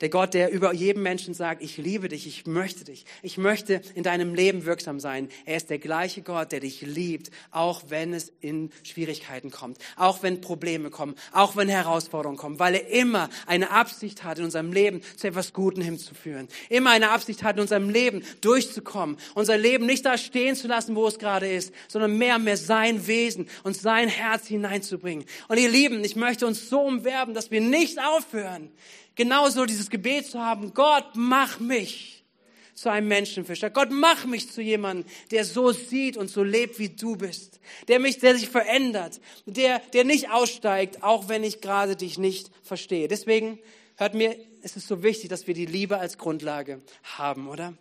der 0.00 0.08
Gott, 0.08 0.34
der 0.34 0.50
über 0.50 0.72
jedem 0.72 1.02
Menschen 1.02 1.34
sagt, 1.34 1.62
ich 1.62 1.76
liebe 1.76 2.08
dich, 2.08 2.26
ich 2.26 2.46
möchte 2.46 2.84
dich, 2.84 3.04
ich 3.22 3.38
möchte 3.38 3.80
in 3.94 4.02
deinem 4.02 4.34
Leben 4.34 4.64
wirksam 4.64 5.00
sein. 5.00 5.28
Er 5.44 5.56
ist 5.56 5.70
der 5.70 5.78
gleiche 5.78 6.22
Gott, 6.22 6.52
der 6.52 6.60
dich 6.60 6.82
liebt, 6.82 7.30
auch 7.50 7.82
wenn 7.88 8.14
es 8.14 8.32
in 8.40 8.70
Schwierigkeiten 8.82 9.50
kommt, 9.50 9.78
auch 9.96 10.22
wenn 10.22 10.40
Probleme 10.40 10.90
kommen, 10.90 11.14
auch 11.32 11.56
wenn 11.56 11.68
Herausforderungen 11.68 12.38
kommen, 12.38 12.58
weil 12.58 12.74
er 12.74 12.88
immer 12.88 13.28
eine 13.46 13.70
Absicht 13.70 14.24
hat, 14.24 14.38
in 14.38 14.44
unserem 14.44 14.72
Leben 14.72 15.02
zu 15.16 15.26
etwas 15.26 15.52
Guten 15.52 15.82
hinzuführen. 15.82 16.48
Immer 16.68 16.90
eine 16.90 17.10
Absicht 17.10 17.42
hat, 17.42 17.56
in 17.56 17.62
unserem 17.62 17.90
Leben 17.90 18.22
durchzukommen, 18.40 19.16
unser 19.34 19.56
Leben 19.56 19.86
nicht 19.86 20.04
da 20.04 20.18
stehen 20.18 20.56
zu 20.56 20.68
lassen, 20.68 20.96
wo 20.96 21.06
es 21.06 21.18
gerade 21.18 21.48
ist, 21.48 21.72
sondern 21.88 22.16
mehr 22.16 22.36
und 22.36 22.44
mehr 22.44 22.56
sein 22.56 23.06
Wesen 23.06 23.48
und 23.64 23.76
sein 23.76 24.08
Herz 24.08 24.46
hineinzubringen. 24.46 25.24
Und 25.48 25.58
ihr 25.58 25.70
Lieben, 25.70 26.04
ich 26.04 26.16
möchte 26.16 26.46
uns 26.46 26.68
so 26.68 26.80
umwerben, 26.80 27.34
dass 27.34 27.50
wir 27.50 27.60
nicht 27.60 27.98
aufhören, 27.98 28.70
genauso 29.18 29.66
dieses 29.66 29.90
Gebet 29.90 30.26
zu 30.26 30.40
haben, 30.40 30.72
Gott, 30.72 31.10
mach 31.14 31.60
mich 31.60 32.24
zu 32.72 32.90
einem 32.90 33.08
Menschenfischer. 33.08 33.68
Gott, 33.68 33.88
mach 33.90 34.24
mich 34.24 34.50
zu 34.50 34.62
jemandem, 34.62 35.04
der 35.32 35.44
so 35.44 35.72
sieht 35.72 36.16
und 36.16 36.30
so 36.30 36.44
lebt, 36.44 36.78
wie 36.78 36.88
du 36.88 37.16
bist. 37.16 37.58
Der 37.88 37.98
mich, 37.98 38.18
der 38.18 38.36
sich 38.36 38.48
verändert. 38.48 39.20
Der, 39.44 39.80
der 39.92 40.04
nicht 40.04 40.30
aussteigt, 40.30 41.02
auch 41.02 41.28
wenn 41.28 41.42
ich 41.42 41.60
gerade 41.60 41.96
dich 41.96 42.16
nicht 42.16 42.50
verstehe. 42.62 43.08
Deswegen, 43.08 43.58
hört 43.96 44.14
mir, 44.14 44.36
es 44.62 44.76
ist 44.76 44.86
so 44.86 45.02
wichtig, 45.02 45.28
dass 45.28 45.48
wir 45.48 45.54
die 45.54 45.66
Liebe 45.66 45.98
als 45.98 46.16
Grundlage 46.16 46.80
haben, 47.02 47.48
oder? 47.48 47.74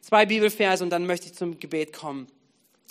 Zwei 0.00 0.24
Bibelverse 0.24 0.84
und 0.84 0.90
dann 0.90 1.06
möchte 1.06 1.26
ich 1.26 1.34
zum 1.34 1.58
Gebet 1.58 1.92
kommen 1.92 2.28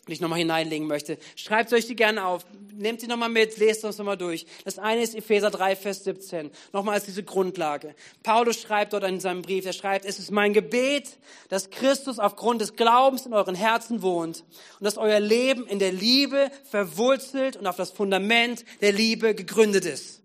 die 0.07 0.13
ich 0.13 0.21
nochmal 0.21 0.39
hineinlegen 0.39 0.87
möchte. 0.87 1.17
Schreibt 1.35 1.71
euch 1.71 1.87
die 1.87 1.95
gerne 1.95 2.25
auf. 2.25 2.45
Nehmt 2.73 2.99
sie 2.99 3.07
nochmal 3.07 3.29
mit, 3.29 3.57
lest 3.57 3.85
uns 3.85 3.97
nochmal 3.97 4.17
durch. 4.17 4.45
Das 4.65 4.77
eine 4.77 5.01
ist 5.01 5.15
Epheser 5.15 5.49
3, 5.49 5.77
Vers 5.77 6.03
17. 6.03 6.51
Nochmal 6.73 6.95
als 6.95 7.05
diese 7.05 7.23
Grundlage. 7.23 7.95
Paulus 8.21 8.59
schreibt 8.59 8.91
dort 8.91 9.05
in 9.05 9.21
seinem 9.21 9.43
Brief, 9.43 9.65
er 9.65 9.71
schreibt, 9.71 10.03
es 10.05 10.19
ist 10.19 10.31
mein 10.31 10.51
Gebet, 10.53 11.17
dass 11.47 11.69
Christus 11.69 12.19
aufgrund 12.19 12.59
des 12.59 12.75
Glaubens 12.75 13.25
in 13.25 13.33
euren 13.33 13.55
Herzen 13.55 14.01
wohnt 14.01 14.43
und 14.79 14.83
dass 14.83 14.97
euer 14.97 15.21
Leben 15.21 15.65
in 15.67 15.79
der 15.79 15.93
Liebe 15.93 16.51
verwurzelt 16.69 17.55
und 17.55 17.65
auf 17.65 17.77
das 17.77 17.91
Fundament 17.91 18.65
der 18.81 18.91
Liebe 18.91 19.35
gegründet 19.35 19.85
ist. 19.85 20.21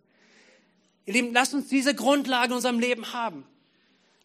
Ihr 1.07 1.15
Lieben, 1.15 1.33
lasst 1.33 1.55
uns 1.55 1.69
diese 1.69 1.95
Grundlage 1.95 2.49
in 2.49 2.57
unserem 2.57 2.81
Leben 2.81 3.13
haben. 3.13 3.47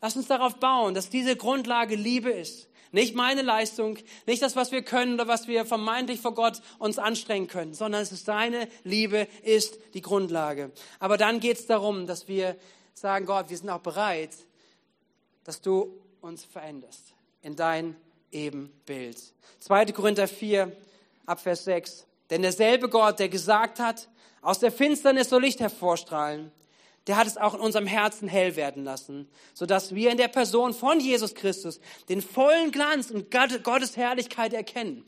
Lasst 0.01 0.17
uns 0.17 0.27
darauf 0.27 0.55
bauen, 0.55 0.95
dass 0.95 1.09
diese 1.09 1.35
Grundlage 1.35 1.95
Liebe 1.95 2.31
ist 2.31 2.67
Nicht 2.93 3.15
meine 3.15 3.41
Leistung, 3.41 3.97
nicht 4.27 4.43
das, 4.43 4.55
was 4.55 4.71
wir 4.71 4.83
können 4.83 5.15
oder 5.15 5.27
was 5.27 5.47
wir 5.47 5.65
vermeintlich 5.65 6.21
vor 6.21 6.35
Gott 6.35 6.61
uns 6.77 6.99
anstrengen 6.99 7.47
können, 7.47 7.73
sondern 7.73 8.03
es 8.03 8.11
ist 8.11 8.27
deine 8.27 8.67
Liebe, 8.83 9.27
ist 9.41 9.79
die 9.95 10.01
Grundlage. 10.01 10.71
Aber 10.99 11.17
dann 11.17 11.39
geht 11.39 11.57
es 11.57 11.65
darum, 11.65 12.05
dass 12.05 12.27
wir 12.27 12.55
sagen, 12.93 13.25
Gott, 13.25 13.49
wir 13.49 13.57
sind 13.57 13.71
auch 13.71 13.81
bereit, 13.81 14.29
dass 15.43 15.59
du 15.59 15.99
uns 16.21 16.45
veränderst 16.45 17.15
in 17.41 17.55
dein 17.55 17.95
Ebenbild. 18.31 19.17
2. 19.59 19.85
Korinther 19.87 20.27
4, 20.27 20.71
Abvers 21.25 21.63
6. 21.63 22.05
Denn 22.29 22.43
derselbe 22.43 22.89
Gott, 22.89 23.17
der 23.17 23.29
gesagt 23.29 23.79
hat, 23.79 24.07
aus 24.43 24.59
der 24.59 24.71
Finsternis 24.71 25.29
soll 25.29 25.41
Licht 25.41 25.61
hervorstrahlen, 25.61 26.51
der 27.07 27.17
hat 27.17 27.27
es 27.27 27.37
auch 27.37 27.53
in 27.53 27.59
unserem 27.59 27.85
Herzen 27.85 28.27
hell 28.27 28.55
werden 28.55 28.83
lassen, 28.83 29.27
sodass 29.53 29.93
wir 29.93 30.11
in 30.11 30.17
der 30.17 30.29
Person 30.29 30.73
von 30.73 30.99
Jesus 30.99 31.35
Christus 31.35 31.81
den 32.07 32.21
vollen 32.21 32.71
Glanz 32.71 33.11
und 33.11 33.29
Gottes 33.29 33.97
Herrlichkeit 33.97 34.53
erkennen. 34.53 35.03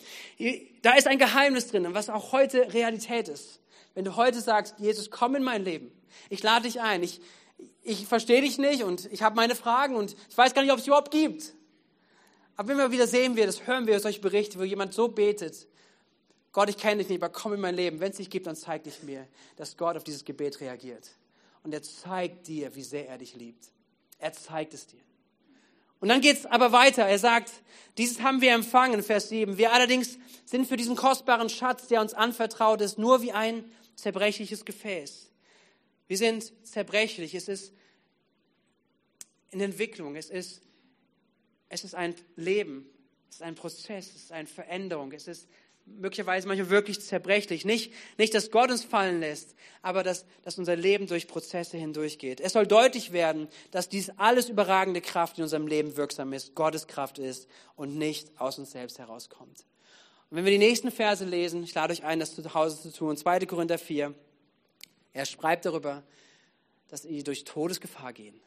Da 0.81 0.93
ist 0.95 1.07
ein 1.07 1.19
Geheimnis 1.19 1.67
drin, 1.67 1.87
was 1.91 2.09
auch 2.09 2.33
heute 2.33 2.73
Realität 2.73 3.29
ist. 3.29 3.61
Wenn 3.93 4.03
du 4.03 4.17
heute 4.17 4.41
sagst, 4.41 4.75
Jesus, 4.77 5.09
komm 5.09 5.35
in 5.35 5.43
mein 5.43 5.63
Leben, 5.63 5.89
ich 6.29 6.43
lade 6.43 6.63
dich 6.63 6.81
ein, 6.81 7.01
ich, 7.01 7.21
ich 7.81 8.07
verstehe 8.07 8.41
dich 8.41 8.57
nicht 8.57 8.83
und 8.83 9.11
ich 9.13 9.23
habe 9.23 9.35
meine 9.35 9.55
Fragen 9.55 9.95
und 9.95 10.17
ich 10.29 10.37
weiß 10.37 10.53
gar 10.53 10.63
nicht, 10.63 10.73
ob 10.73 10.79
es 10.79 10.87
überhaupt 10.87 11.11
gibt. 11.11 11.53
Aber 12.57 12.73
immer 12.73 12.91
wieder 12.91 13.07
sehen 13.07 13.37
wir 13.37 13.45
das, 13.45 13.67
hören 13.67 13.87
wir 13.87 13.99
solche 14.01 14.19
Berichte, 14.19 14.59
wo 14.59 14.63
jemand 14.63 14.93
so 14.93 15.07
betet, 15.07 15.67
Gott, 16.51 16.69
ich 16.69 16.77
kenne 16.77 16.97
dich 16.97 17.09
nicht, 17.09 17.21
aber 17.21 17.31
komm 17.33 17.53
in 17.53 17.59
mein 17.59 17.75
Leben. 17.75 17.99
Wenn 17.99 18.11
es 18.11 18.17
dich 18.17 18.29
gibt, 18.29 18.47
dann 18.47 18.55
zeig 18.55 18.83
dich 18.83 19.03
mir, 19.03 19.27
dass 19.57 19.75
Gott 19.75 19.97
auf 19.97 20.05
dieses 20.05 20.23
Gebet 20.23 20.61
reagiert. 20.61 21.09
Und 21.65 21.73
er 21.73 21.81
zeigt 21.81 22.47
dir, 22.47 22.75
wie 22.75 22.83
sehr 22.83 23.09
er 23.09 23.17
dich 23.17 23.35
liebt. 23.35 23.71
Er 24.19 24.31
zeigt 24.31 24.75
es 24.75 24.85
dir. 24.85 25.01
Und 25.99 26.09
dann 26.09 26.21
geht 26.21 26.37
es 26.37 26.45
aber 26.45 26.71
weiter. 26.71 27.05
Er 27.05 27.17
sagt, 27.17 27.51
dieses 27.97 28.21
haben 28.21 28.39
wir 28.39 28.53
empfangen, 28.53 29.01
Vers 29.01 29.29
7. 29.29 29.57
Wir 29.57 29.73
allerdings 29.73 30.19
sind 30.45 30.67
für 30.67 30.77
diesen 30.77 30.95
kostbaren 30.95 31.49
Schatz, 31.49 31.87
der 31.87 32.01
uns 32.01 32.13
anvertraut 32.13 32.81
ist, 32.81 32.99
nur 32.99 33.23
wie 33.23 33.31
ein 33.31 33.65
zerbrechliches 33.95 34.63
Gefäß. 34.63 35.31
Wir 36.07 36.17
sind 36.19 36.53
zerbrechlich. 36.63 37.33
Es 37.33 37.47
ist 37.47 37.73
in 39.49 39.59
Entwicklung. 39.59 40.15
Es 40.15 40.29
ist, 40.29 40.61
es 41.69 41.83
ist 41.83 41.95
ein 41.95 42.13
Leben. 42.35 42.87
Es 43.27 43.37
ist 43.37 43.41
ein 43.41 43.55
Prozess. 43.55 44.09
Es 44.09 44.23
ist 44.25 44.31
eine 44.31 44.47
Veränderung. 44.47 45.11
Es 45.13 45.27
ist 45.27 45.47
möglicherweise 45.85 46.47
manchmal 46.47 46.69
wirklich 46.69 47.01
zerbrechlich. 47.01 47.65
Nicht, 47.65 47.93
nicht, 48.17 48.33
dass 48.33 48.51
Gott 48.51 48.71
uns 48.71 48.83
fallen 48.83 49.19
lässt, 49.19 49.55
aber 49.81 50.03
dass, 50.03 50.25
dass 50.43 50.57
unser 50.57 50.75
Leben 50.75 51.07
durch 51.07 51.27
Prozesse 51.27 51.77
hindurchgeht. 51.77 52.41
Es 52.41 52.53
soll 52.53 52.65
deutlich 52.67 53.11
werden, 53.11 53.47
dass 53.71 53.89
dies 53.89 54.09
alles 54.17 54.49
überragende 54.49 55.01
Kraft 55.01 55.37
in 55.37 55.43
unserem 55.43 55.67
Leben 55.67 55.95
wirksam 55.95 56.33
ist, 56.33 56.55
Gottes 56.55 56.87
Kraft 56.87 57.19
ist 57.19 57.47
und 57.75 57.97
nicht 57.97 58.39
aus 58.39 58.57
uns 58.57 58.71
selbst 58.71 58.99
herauskommt. 58.99 59.65
Und 60.29 60.37
wenn 60.37 60.45
wir 60.45 60.51
die 60.51 60.57
nächsten 60.57 60.91
Verse 60.91 61.23
lesen, 61.23 61.63
ich 61.63 61.73
lade 61.75 61.93
euch 61.93 62.03
ein, 62.03 62.19
das 62.19 62.35
zu 62.35 62.53
Hause 62.53 62.81
zu 62.81 62.91
tun, 62.91 63.15
2. 63.15 63.45
Korinther 63.45 63.77
4, 63.77 64.13
er 65.13 65.25
schreibt 65.25 65.65
darüber, 65.65 66.03
dass 66.89 67.03
sie 67.03 67.23
durch 67.23 67.43
Todesgefahr 67.43 68.11
gehen, 68.11 68.39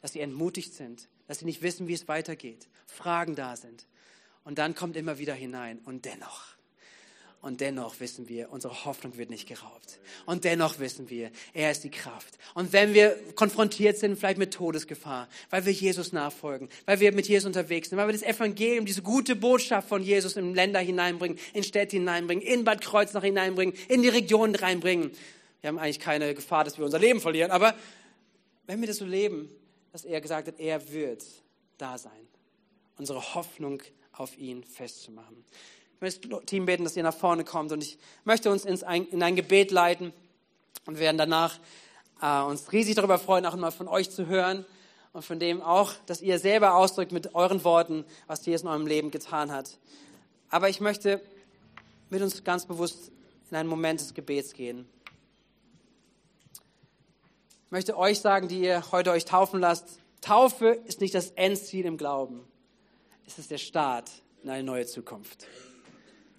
dass 0.00 0.12
sie 0.12 0.20
entmutigt 0.20 0.74
sind, 0.74 1.08
dass 1.26 1.40
sie 1.40 1.44
nicht 1.44 1.62
wissen, 1.62 1.88
wie 1.88 1.94
es 1.94 2.08
weitergeht, 2.08 2.68
Fragen 2.86 3.34
da 3.34 3.56
sind. 3.56 3.86
Und 4.44 4.58
dann 4.58 4.74
kommt 4.74 4.96
immer 4.96 5.18
wieder 5.18 5.34
hinein 5.34 5.80
und 5.84 6.04
dennoch 6.04 6.54
und 7.44 7.60
dennoch 7.60 8.00
wissen 8.00 8.26
wir, 8.30 8.50
unsere 8.50 8.86
Hoffnung 8.86 9.18
wird 9.18 9.28
nicht 9.28 9.46
geraubt. 9.46 10.00
Und 10.24 10.44
dennoch 10.44 10.78
wissen 10.78 11.10
wir, 11.10 11.30
er 11.52 11.70
ist 11.70 11.84
die 11.84 11.90
Kraft. 11.90 12.38
Und 12.54 12.72
wenn 12.72 12.94
wir 12.94 13.18
konfrontiert 13.34 13.98
sind, 13.98 14.18
vielleicht 14.18 14.38
mit 14.38 14.54
Todesgefahr, 14.54 15.28
weil 15.50 15.66
wir 15.66 15.72
Jesus 15.72 16.14
nachfolgen, 16.14 16.70
weil 16.86 17.00
wir 17.00 17.12
mit 17.12 17.28
Jesus 17.28 17.44
unterwegs 17.44 17.90
sind, 17.90 17.98
weil 17.98 18.08
wir 18.08 18.14
das 18.14 18.22
Evangelium, 18.22 18.86
diese 18.86 19.02
gute 19.02 19.36
Botschaft 19.36 19.90
von 19.90 20.02
Jesus 20.02 20.36
in 20.36 20.54
Länder 20.54 20.80
hineinbringen, 20.80 21.38
in 21.52 21.62
Städte 21.62 21.98
hineinbringen, 21.98 22.42
in 22.42 22.64
Bad 22.64 22.80
Kreuznach 22.80 23.24
hineinbringen, 23.24 23.74
in 23.88 24.00
die 24.00 24.08
Regionen 24.08 24.54
reinbringen. 24.54 25.10
Wir 25.60 25.68
haben 25.68 25.78
eigentlich 25.78 26.00
keine 26.00 26.34
Gefahr, 26.34 26.64
dass 26.64 26.78
wir 26.78 26.86
unser 26.86 26.98
Leben 26.98 27.20
verlieren. 27.20 27.50
Aber 27.50 27.74
wenn 28.66 28.80
wir 28.80 28.88
das 28.88 28.96
so 28.96 29.04
leben, 29.04 29.50
dass 29.92 30.06
er 30.06 30.22
gesagt 30.22 30.48
hat, 30.48 30.58
er 30.58 30.90
wird 30.90 31.22
da 31.76 31.98
sein, 31.98 32.26
unsere 32.96 33.34
Hoffnung 33.34 33.82
auf 34.12 34.38
ihn 34.38 34.64
festzumachen. 34.64 35.44
Möchte 36.04 36.28
das 36.28 36.44
Team 36.44 36.66
beten, 36.66 36.84
dass 36.84 36.96
ihr 36.96 37.02
nach 37.02 37.16
vorne 37.16 37.44
kommt 37.44 37.72
und 37.72 37.82
ich 37.82 37.96
möchte 38.24 38.50
uns 38.50 38.66
ins 38.66 38.82
in 38.82 39.22
ein 39.22 39.36
Gebet 39.36 39.70
leiten 39.70 40.12
und 40.84 40.98
werden 40.98 41.16
danach 41.16 41.58
äh, 42.20 42.42
uns 42.42 42.70
riesig 42.72 42.94
darüber 42.94 43.18
freuen, 43.18 43.46
auch 43.46 43.56
mal 43.56 43.70
von 43.70 43.88
euch 43.88 44.10
zu 44.10 44.26
hören 44.26 44.66
und 45.14 45.24
von 45.24 45.38
dem 45.38 45.62
auch, 45.62 45.94
dass 46.04 46.20
ihr 46.20 46.38
selber 46.38 46.74
ausdrückt 46.74 47.10
mit 47.10 47.34
euren 47.34 47.64
Worten, 47.64 48.04
was 48.26 48.44
Jesus 48.44 48.64
in 48.64 48.68
eurem 48.68 48.86
Leben 48.86 49.10
getan 49.10 49.50
hat. 49.50 49.78
Aber 50.50 50.68
ich 50.68 50.78
möchte 50.78 51.22
mit 52.10 52.20
uns 52.20 52.44
ganz 52.44 52.66
bewusst 52.66 53.10
in 53.50 53.56
einen 53.56 53.70
Moment 53.70 53.98
des 53.98 54.12
Gebets 54.12 54.52
gehen. 54.52 54.86
Ich 57.64 57.70
möchte 57.70 57.96
euch 57.96 58.20
sagen, 58.20 58.48
die 58.48 58.60
ihr 58.60 58.92
heute 58.92 59.10
euch 59.10 59.24
taufen 59.24 59.58
lasst, 59.58 60.00
Taufe 60.20 60.68
ist 60.84 61.00
nicht 61.00 61.14
das 61.14 61.30
Endziel 61.30 61.86
im 61.86 61.96
Glauben. 61.96 62.44
Es 63.26 63.38
ist 63.38 63.50
der 63.50 63.56
Start 63.56 64.10
in 64.42 64.50
eine 64.50 64.64
neue 64.64 64.84
Zukunft. 64.84 65.46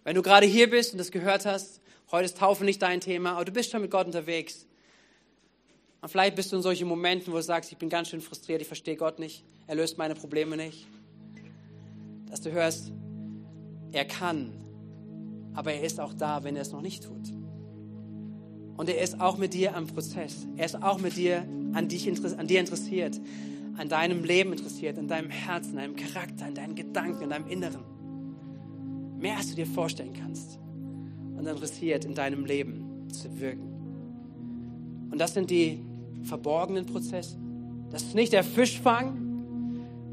Wenn 0.06 0.14
du 0.14 0.22
gerade 0.22 0.46
hier 0.46 0.70
bist 0.70 0.94
und 0.94 1.00
das 1.00 1.12
gehört 1.12 1.48
hast, 1.48 1.82
heute 2.12 2.26
ist 2.26 2.38
Taufe 2.38 2.64
nicht 2.64 2.80
dein 2.80 3.02
Thema, 3.02 3.32
aber 3.32 3.46
du 3.46 3.52
bist 3.52 3.72
schon 3.72 3.82
mit 3.82 3.90
Gott 3.90 4.06
unterwegs. 4.06 4.68
Und 6.00 6.10
vielleicht 6.10 6.36
bist 6.36 6.52
du 6.52 6.58
in 6.58 6.62
solchen 6.62 6.88
Momenten, 6.88 7.34
wo 7.34 7.38
du 7.38 7.42
sagst, 7.42 7.72
ich 7.72 7.80
bin 7.80 7.90
ganz 7.90 8.10
schön 8.10 8.22
frustriert, 8.22 8.62
ich 8.62 8.68
verstehe 8.68 8.96
Gott 8.98 9.18
nicht, 9.18 9.44
er 9.66 9.74
löst 9.74 9.98
meine 9.98 10.14
Probleme 10.14 10.58
nicht. 10.58 10.88
Dass 12.30 12.40
du 12.40 12.52
hörst, 12.52 12.92
er 13.94 14.06
kann, 14.06 14.54
aber 15.56 15.74
er 15.74 15.82
ist 15.82 16.00
auch 16.00 16.14
da, 16.14 16.44
wenn 16.44 16.56
er 16.56 16.62
es 16.62 16.72
noch 16.72 16.82
nicht 16.82 17.04
tut. 17.04 17.34
Und 18.78 18.90
er 18.90 19.02
ist 19.02 19.20
auch 19.20 19.38
mit 19.38 19.56
dir 19.56 19.76
am 19.76 19.88
Prozess. 19.88 20.46
Er 20.56 20.68
ist 20.68 20.84
auch 20.84 21.00
mit 21.00 21.18
dir 21.18 21.48
an, 21.74 21.88
dich, 21.88 22.08
an 22.08 22.46
dir 22.46 22.60
interessiert, 22.60 23.20
an 23.78 23.90
deinem 23.90 24.24
Leben 24.24 24.52
interessiert, 24.52 25.00
an 25.00 25.08
deinem 25.08 25.32
Herzen, 25.32 25.80
an 25.80 25.96
deinem 25.96 25.96
Charakter, 25.96 26.46
an 26.46 26.54
deinen 26.54 26.76
Gedanken, 26.76 27.24
an 27.24 27.30
deinem 27.32 27.48
Inneren 27.48 27.95
mehr 29.18 29.38
als 29.38 29.50
du 29.50 29.56
dir 29.56 29.66
vorstellen 29.66 30.14
kannst 30.14 30.60
und 31.38 31.46
interessiert 31.46 32.06
in 32.06 32.14
deinem 32.14 32.46
Leben 32.46 33.10
zu 33.12 33.40
wirken. 33.40 33.76
Und 35.12 35.20
das 35.20 35.34
sind 35.34 35.50
die 35.50 35.80
verborgenen 36.24 36.86
Prozesse. 36.86 37.38
Das 37.92 38.04
ist 38.04 38.16
nicht 38.16 38.34
der 38.34 38.44
Fischfang, 38.44 39.26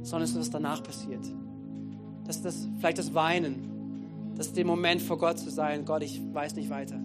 sondern 0.02 0.24
es 0.24 0.30
ist, 0.30 0.38
was 0.38 0.50
danach 0.50 0.82
passiert. 0.82 1.24
Das 2.24 2.36
ist 2.36 2.44
das, 2.44 2.68
vielleicht 2.78 2.98
das 2.98 3.14
Weinen. 3.14 4.34
Das 4.36 4.48
ist 4.48 4.56
der 4.56 4.64
Moment 4.64 5.02
vor 5.02 5.18
Gott 5.18 5.38
zu 5.38 5.50
sein. 5.50 5.84
Gott, 5.84 6.02
ich 6.02 6.20
weiß 6.32 6.54
nicht 6.56 6.70
weiter. 6.70 7.00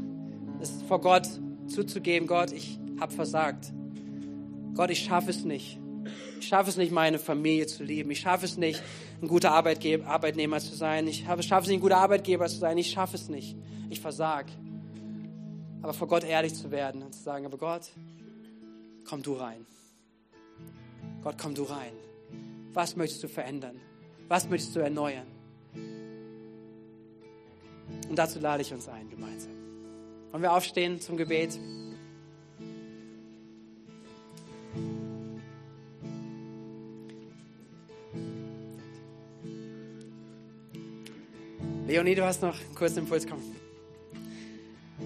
Das 0.59 0.69
ist 0.69 0.83
vor 0.83 1.01
Gott 1.01 1.27
zuzugeben, 1.67 2.27
Gott, 2.27 2.51
ich 2.51 2.79
habe 2.99 3.13
versagt. 3.13 3.73
Gott, 4.73 4.89
ich 4.89 4.99
schaffe 4.99 5.29
es 5.29 5.43
nicht. 5.43 5.79
Ich 6.39 6.47
schaffe 6.47 6.69
es 6.69 6.77
nicht, 6.77 6.91
meine 6.91 7.19
Familie 7.19 7.67
zu 7.67 7.83
lieben. 7.83 8.11
Ich 8.11 8.19
schaffe 8.19 8.45
es 8.45 8.57
nicht, 8.57 8.81
ein 9.21 9.27
guter 9.27 9.51
Arbeitgeber, 9.51 10.07
Arbeitnehmer 10.07 10.59
zu 10.59 10.75
sein. 10.75 11.07
Ich 11.07 11.25
schaffe 11.25 11.41
es 11.41 11.67
nicht, 11.67 11.77
ein 11.77 11.81
guter 11.81 11.97
Arbeitgeber 11.97 12.47
zu 12.47 12.57
sein. 12.57 12.77
Ich 12.77 12.91
schaffe 12.91 13.15
es 13.15 13.29
nicht. 13.29 13.55
Ich 13.89 13.99
versag. 13.99 14.45
Aber 15.81 15.93
vor 15.93 16.07
Gott 16.07 16.23
ehrlich 16.23 16.53
zu 16.55 16.71
werden 16.71 17.03
und 17.03 17.13
zu 17.13 17.21
sagen, 17.21 17.45
aber 17.45 17.57
Gott, 17.57 17.89
komm 19.05 19.21
du 19.21 19.33
rein. 19.33 19.65
Gott, 21.23 21.35
komm 21.41 21.55
du 21.55 21.63
rein. 21.63 21.93
Was 22.73 22.95
möchtest 22.95 23.23
du 23.23 23.27
verändern? 23.27 23.79
Was 24.27 24.49
möchtest 24.49 24.75
du 24.75 24.79
erneuern? 24.79 25.27
Und 28.09 28.15
dazu 28.15 28.39
lade 28.39 28.61
ich 28.61 28.73
uns 28.73 28.87
ein, 28.87 29.09
gemeinsam. 29.09 29.51
Wollen 30.31 30.43
wir 30.43 30.53
aufstehen 30.53 30.99
zum 30.99 31.17
Gebet? 31.17 31.57
Leonie, 41.87 42.15
du 42.15 42.25
hast 42.25 42.41
noch 42.41 42.53
einen 42.59 42.75
kurzen 42.75 42.99
Impuls, 42.99 43.25
komm. 43.25 43.41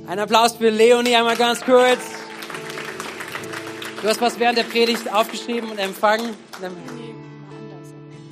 Ein 0.07 0.17
Applaus 0.17 0.55
für 0.55 0.69
Leonie 0.69 1.15
einmal 1.15 1.38
ganz 1.38 1.61
kurz. 1.61 1.99
Du 4.01 4.07
hast 4.07 4.19
was 4.19 4.39
während 4.39 4.57
der 4.57 4.63
Predigt 4.63 5.13
aufgeschrieben 5.13 5.69
und 5.69 5.77
empfangen. 5.77 6.32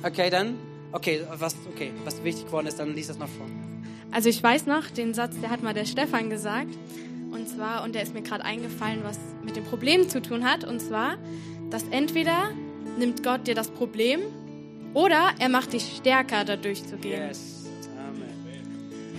Okay, 0.02 0.30
dann. 0.30 0.58
Okay, 0.90 1.24
was, 1.38 1.54
okay, 1.72 1.92
was 2.04 2.24
wichtig 2.24 2.46
geworden 2.46 2.66
ist, 2.66 2.80
dann 2.80 2.92
lies 2.96 3.06
das 3.06 3.18
noch 3.18 3.28
vor. 3.28 3.46
Also 4.10 4.28
ich 4.28 4.42
weiß 4.42 4.66
noch, 4.66 4.90
den 4.90 5.14
Satz, 5.14 5.38
der 5.40 5.50
hat 5.50 5.62
mal 5.62 5.72
der 5.72 5.84
Stefan 5.84 6.28
gesagt. 6.28 6.76
Und 7.30 7.48
zwar, 7.48 7.84
und 7.84 7.94
der 7.94 8.02
ist 8.02 8.12
mir 8.12 8.22
gerade 8.22 8.44
eingefallen, 8.44 9.04
was 9.04 9.20
mit 9.44 9.54
dem 9.54 9.62
Problem 9.62 10.08
zu 10.08 10.20
tun 10.20 10.44
hat. 10.44 10.64
Und 10.64 10.80
zwar, 10.80 11.18
dass 11.70 11.84
entweder 11.92 12.50
nimmt 12.98 13.22
Gott 13.22 13.46
dir 13.46 13.54
das 13.54 13.70
Problem 13.70 14.22
oder 14.92 15.30
er 15.38 15.48
macht 15.48 15.72
dich 15.72 15.98
stärker, 15.98 16.44
da 16.44 16.56
durchzugehen. 16.56 17.28
Yes. 17.28 17.59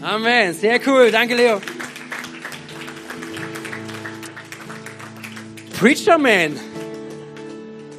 Amen. 0.02 0.54
Sehr 0.54 0.80
cool. 0.88 1.12
Danke, 1.12 1.36
Leo. 1.36 1.62
Preacher 5.80 6.18
Man. 6.18 6.60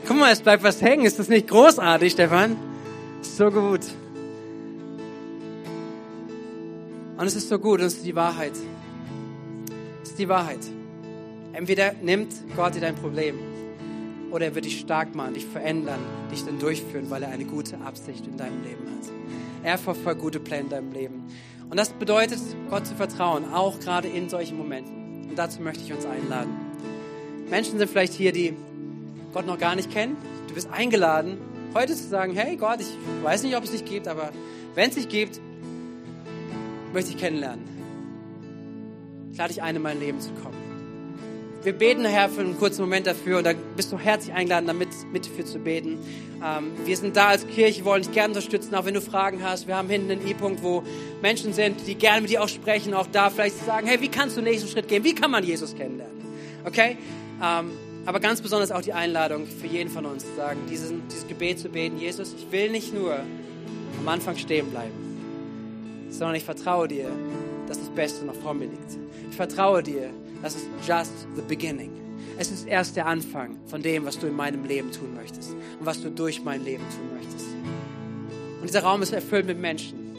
Guck 0.07 0.17
mal, 0.17 0.33
es 0.33 0.41
bleibt 0.41 0.65
was 0.65 0.83
hängen. 0.83 1.05
Ist 1.05 1.19
das 1.19 1.29
nicht 1.29 1.49
großartig, 1.49 2.13
Stefan? 2.13 2.57
So 3.21 3.51
gut. 3.51 3.81
Und 7.17 7.27
es 7.27 7.37
ist 7.37 7.49
so 7.49 7.59
gut 7.59 7.81
und 7.81 7.87
es 7.87 7.95
ist 7.95 8.07
die 8.07 8.17
Wahrheit. 8.17 8.53
Es 10.03 10.11
ist 10.11 10.19
die 10.19 10.29
Wahrheit. 10.29 10.59
Entweder 11.53 11.93
nimmt 12.03 12.33
Gott 12.57 12.75
dir 12.75 12.81
dein 12.81 12.97
Problem 12.97 13.39
oder 14.33 14.47
er 14.47 14.55
wird 14.57 14.65
dich 14.65 14.81
stark 14.81 15.15
machen, 15.15 15.35
dich 15.35 15.47
verändern, 15.47 16.01
dich 16.33 16.45
dann 16.45 16.59
durchführen, 16.59 17.11
weil 17.11 17.23
er 17.23 17.29
eine 17.29 17.45
gute 17.45 17.81
Absicht 17.81 18.27
in 18.27 18.37
deinem 18.37 18.65
Leben 18.65 18.87
hat. 18.87 19.13
Er 19.63 19.79
verfolgt 19.79 20.21
gute 20.21 20.41
Pläne 20.41 20.63
in 20.63 20.69
deinem 20.71 20.93
Leben. 20.93 21.23
Und 21.73 21.79
das 21.79 21.89
bedeutet, 21.89 22.39
Gott 22.69 22.87
zu 22.87 22.95
vertrauen, 22.95 23.51
auch 23.51 23.81
gerade 23.81 24.07
in 24.07 24.29
solchen 24.29 24.59
Momenten. 24.59 25.31
Und 25.31 25.39
dazu 25.39 25.63
möchte 25.63 25.83
ich 25.83 25.91
uns 25.91 26.05
einladen. 26.05 26.55
Menschen 27.49 27.79
sind 27.79 27.89
vielleicht 27.89 28.13
hier, 28.13 28.31
die 28.31 28.53
Gott 29.33 29.47
noch 29.47 29.57
gar 29.57 29.75
nicht 29.75 29.91
kennen. 29.91 30.19
Du 30.49 30.55
bist 30.55 30.69
eingeladen, 30.71 31.39
heute 31.73 31.97
zu 31.97 32.07
sagen, 32.07 32.35
hey 32.35 32.57
Gott, 32.57 32.83
ich 32.83 32.93
weiß 33.23 33.43
nicht, 33.45 33.57
ob 33.57 33.65
es 33.65 33.71
dich 33.71 33.87
gibt, 33.87 34.07
aber 34.07 34.33
wenn 34.75 34.91
es 34.91 34.97
dich 34.97 35.09
gibt, 35.09 35.41
möchte 36.93 37.13
ich 37.13 37.17
kennenlernen. 37.17 37.65
Ich 39.33 39.39
lade 39.39 39.55
dich 39.55 39.63
ein, 39.63 39.75
in 39.75 39.81
mein 39.81 39.99
Leben 39.99 40.21
zu 40.21 40.29
kommen. 40.43 40.62
Wir 41.63 41.73
beten 41.73 42.03
nachher 42.03 42.29
für 42.29 42.41
einen 42.41 42.59
kurzen 42.59 42.81
Moment 42.81 43.07
dafür 43.07 43.39
und 43.39 43.45
da 43.45 43.53
bist 43.77 43.93
du 43.93 43.99
herzlich 43.99 44.35
eingeladen, 44.35 44.67
damit 44.67 44.89
mit 45.13 45.27
für 45.27 45.45
zu 45.45 45.61
beten. 45.61 45.97
Ähm, 46.45 46.73
wir 46.85 46.97
sind 46.97 47.17
da 47.17 47.29
als 47.29 47.47
Kirche, 47.47 47.85
wollen 47.85 48.03
dich 48.03 48.11
gerne 48.11 48.31
unterstützen, 48.31 48.75
auch 48.75 48.85
wenn 48.85 48.95
du 48.95 49.01
Fragen 49.01 49.45
hast. 49.45 49.69
Wir 49.69 49.77
haben 49.77 49.89
hinten 49.89 50.11
einen 50.11 50.27
E-Punkt, 50.27 50.65
wo 50.65 50.83
Menschen 51.21 51.53
sind, 51.53 51.87
die 51.87 51.95
gerne 51.95 52.23
mit 52.23 52.31
dir 52.31 52.43
auch 52.43 52.49
sprechen, 52.49 52.95
auch 52.95 53.07
da 53.13 53.31
vielleicht 53.31 53.65
sagen, 53.65 53.87
hey, 53.87 54.01
wie 54.01 54.09
kannst 54.09 54.37
du 54.37 54.41
den 54.41 54.51
nächsten 54.51 54.69
Schritt 54.69 54.89
gehen? 54.89 55.05
Wie 55.05 55.15
kann 55.15 55.31
man 55.31 55.45
Jesus 55.45 55.77
kennenlernen? 55.77 56.17
Okay? 56.65 56.97
Ähm, 57.41 57.71
aber 58.07 58.19
ganz 58.19 58.41
besonders 58.41 58.73
auch 58.73 58.83
die 58.83 58.93
Einladung 58.93 59.47
für 59.47 59.69
jeden 59.69 59.89
von 59.89 60.05
uns 60.05 60.25
zu 60.25 60.35
sagen, 60.35 60.59
diesen, 60.69 61.07
dieses 61.07 61.29
Gebet 61.29 61.61
zu 61.61 61.69
beten, 61.69 61.97
Jesus, 61.97 62.35
ich 62.37 62.51
will 62.51 62.71
nicht 62.71 62.93
nur 62.93 63.21
am 64.01 64.09
Anfang 64.09 64.37
stehen 64.37 64.69
bleiben, 64.69 66.09
sondern 66.11 66.35
ich 66.35 66.45
vertraue 66.45 66.89
dir, 66.89 67.09
dass 67.69 67.79
das 67.79 67.89
Beste 67.91 68.25
noch 68.25 68.35
vor 68.35 68.53
mir 68.53 68.65
liegt. 68.65 68.99
Ich 69.31 69.37
vertraue 69.37 69.85
dir, 69.85 70.11
das 70.43 70.57
ist 70.57 70.67
just 70.87 71.13
the 71.37 71.43
beginning. 71.43 71.91
Es 72.39 72.51
ist 72.51 72.67
erst 72.67 72.97
der 72.97 73.07
Anfang 73.07 73.59
von 73.67 73.83
dem, 73.83 74.05
was 74.05 74.19
du 74.19 74.27
in 74.27 74.35
meinem 74.35 74.65
Leben 74.65 74.91
tun 74.91 75.15
möchtest 75.15 75.53
und 75.53 75.87
was 75.87 76.03
du 76.03 76.11
durch 76.11 76.43
mein 76.43 76.65
Leben 76.65 76.85
tun 76.91 77.17
möchtest. 77.17 77.47
Und 78.61 78.69
dieser 78.69 78.83
Raum 78.83 79.03
ist 79.03 79.13
erfüllt 79.13 79.47
mit 79.47 79.59
Menschen, 79.59 80.17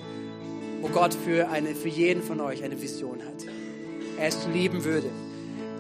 wo 0.82 0.88
Gott 0.90 1.14
für, 1.14 1.50
eine, 1.50 1.76
für 1.76 1.90
jeden 1.90 2.24
von 2.24 2.40
euch 2.42 2.64
eine 2.64 2.82
Vision 2.82 3.20
hat. 3.20 3.46
Er 4.18 4.28
es 4.28 4.48
lieben 4.54 4.84
würde, 4.84 5.10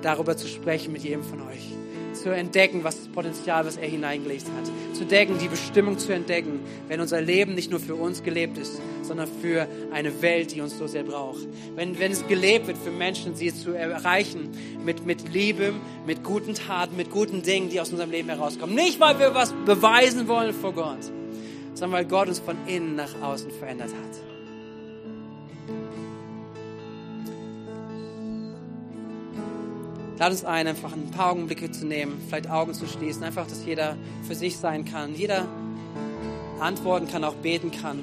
darüber 0.01 0.35
zu 0.35 0.47
sprechen 0.47 0.93
mit 0.93 1.03
jedem 1.03 1.23
von 1.23 1.41
euch 1.41 1.71
zu 2.13 2.29
entdecken, 2.29 2.83
was 2.83 2.97
das 2.97 3.07
Potenzial, 3.07 3.65
was 3.65 3.77
er 3.77 3.87
hineingelegt 3.87 4.45
hat. 4.45 4.95
Zu 4.95 5.03
entdecken, 5.03 5.37
die 5.39 5.47
Bestimmung 5.47 5.97
zu 5.97 6.13
entdecken, 6.13 6.59
wenn 6.87 6.99
unser 6.99 7.21
Leben 7.21 7.55
nicht 7.55 7.71
nur 7.71 7.79
für 7.79 7.95
uns 7.95 8.23
gelebt 8.23 8.57
ist, 8.57 8.81
sondern 9.01 9.27
für 9.41 9.67
eine 9.91 10.21
Welt, 10.21 10.53
die 10.53 10.61
uns 10.61 10.77
so 10.77 10.87
sehr 10.87 11.03
braucht. 11.03 11.47
Wenn, 11.75 11.99
wenn 11.99 12.11
es 12.11 12.27
gelebt 12.27 12.67
wird 12.67 12.77
für 12.77 12.91
Menschen, 12.91 13.35
sie 13.35 13.53
zu 13.53 13.71
erreichen 13.71 14.49
mit, 14.83 15.05
mit 15.05 15.33
Liebe, 15.33 15.73
mit 16.05 16.23
guten 16.23 16.55
Taten, 16.55 16.95
mit 16.95 17.11
guten 17.11 17.41
Dingen, 17.41 17.69
die 17.69 17.79
aus 17.81 17.91
unserem 17.91 18.11
Leben 18.11 18.29
herauskommen. 18.29 18.75
Nicht, 18.75 18.99
weil 18.99 19.19
wir 19.19 19.33
was 19.33 19.53
beweisen 19.65 20.27
wollen 20.27 20.53
vor 20.53 20.73
Gott, 20.73 21.03
sondern 21.73 21.99
weil 21.99 22.05
Gott 22.05 22.27
uns 22.27 22.39
von 22.39 22.57
innen 22.67 22.95
nach 22.95 23.21
außen 23.21 23.51
verändert 23.51 23.89
hat. 23.89 24.22
Lad 30.19 30.31
uns 30.31 30.45
ein, 30.45 30.67
einfach 30.67 30.93
ein 30.93 31.09
paar 31.11 31.31
Augenblicke 31.31 31.71
zu 31.71 31.85
nehmen, 31.85 32.21
vielleicht 32.27 32.49
Augen 32.49 32.73
zu 32.73 32.87
schließen, 32.87 33.23
einfach, 33.23 33.47
dass 33.47 33.65
jeder 33.65 33.95
für 34.27 34.35
sich 34.35 34.57
sein 34.57 34.85
kann, 34.85 35.15
jeder 35.15 35.45
antworten 36.59 37.07
kann, 37.07 37.23
auch 37.23 37.35
beten 37.35 37.71
kann. 37.71 37.99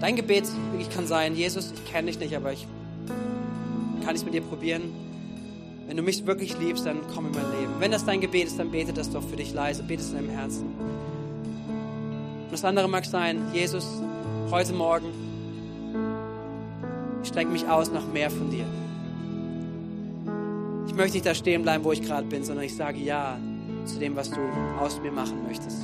Dein 0.00 0.16
Gebet 0.16 0.44
wirklich 0.70 0.90
kann 0.90 1.06
sein, 1.06 1.36
Jesus, 1.36 1.72
ich 1.72 1.92
kenne 1.92 2.10
dich 2.10 2.18
nicht, 2.18 2.34
aber 2.34 2.52
ich 2.52 2.66
kann 4.04 4.14
es 4.14 4.24
mit 4.24 4.34
dir 4.34 4.40
probieren. 4.40 4.82
Wenn 5.86 5.96
du 5.96 6.02
mich 6.02 6.26
wirklich 6.26 6.58
liebst, 6.58 6.86
dann 6.86 7.00
komm 7.14 7.26
in 7.26 7.32
mein 7.32 7.50
Leben. 7.60 7.74
Wenn 7.78 7.90
das 7.90 8.04
dein 8.04 8.20
Gebet 8.20 8.46
ist, 8.46 8.58
dann 8.58 8.70
bete 8.70 8.92
das 8.92 9.10
doch 9.10 9.22
für 9.22 9.36
dich 9.36 9.52
leise, 9.52 9.82
bete 9.82 10.02
es 10.02 10.10
in 10.10 10.16
deinem 10.16 10.30
Herzen. 10.30 10.64
Und 12.44 12.52
das 12.52 12.64
andere 12.64 12.88
mag 12.88 13.04
sein, 13.04 13.42
Jesus, 13.52 13.86
heute 14.50 14.72
Morgen, 14.72 15.06
ich 17.22 17.28
strecke 17.28 17.50
mich 17.50 17.68
aus 17.68 17.90
nach 17.90 18.06
mehr 18.06 18.30
von 18.30 18.50
dir. 18.50 18.64
Ich 20.94 20.98
möchte 20.98 21.16
nicht 21.16 21.26
da 21.26 21.34
stehen 21.34 21.62
bleiben, 21.62 21.82
wo 21.82 21.90
ich 21.90 22.00
gerade 22.02 22.24
bin, 22.28 22.44
sondern 22.44 22.64
ich 22.64 22.76
sage 22.76 22.98
Ja 22.98 23.36
zu 23.84 23.98
dem, 23.98 24.14
was 24.14 24.30
du 24.30 24.38
aus 24.78 25.00
mir 25.00 25.10
machen 25.10 25.42
möchtest. 25.44 25.78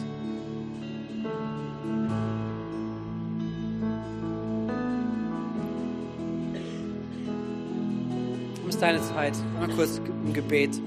Um 8.62 8.68
ist 8.68 8.80
deine 8.80 9.02
Zeit. 9.02 9.34
Mal 9.58 9.68
kurz 9.74 10.00
im 10.24 10.32
Gebet. 10.32 10.80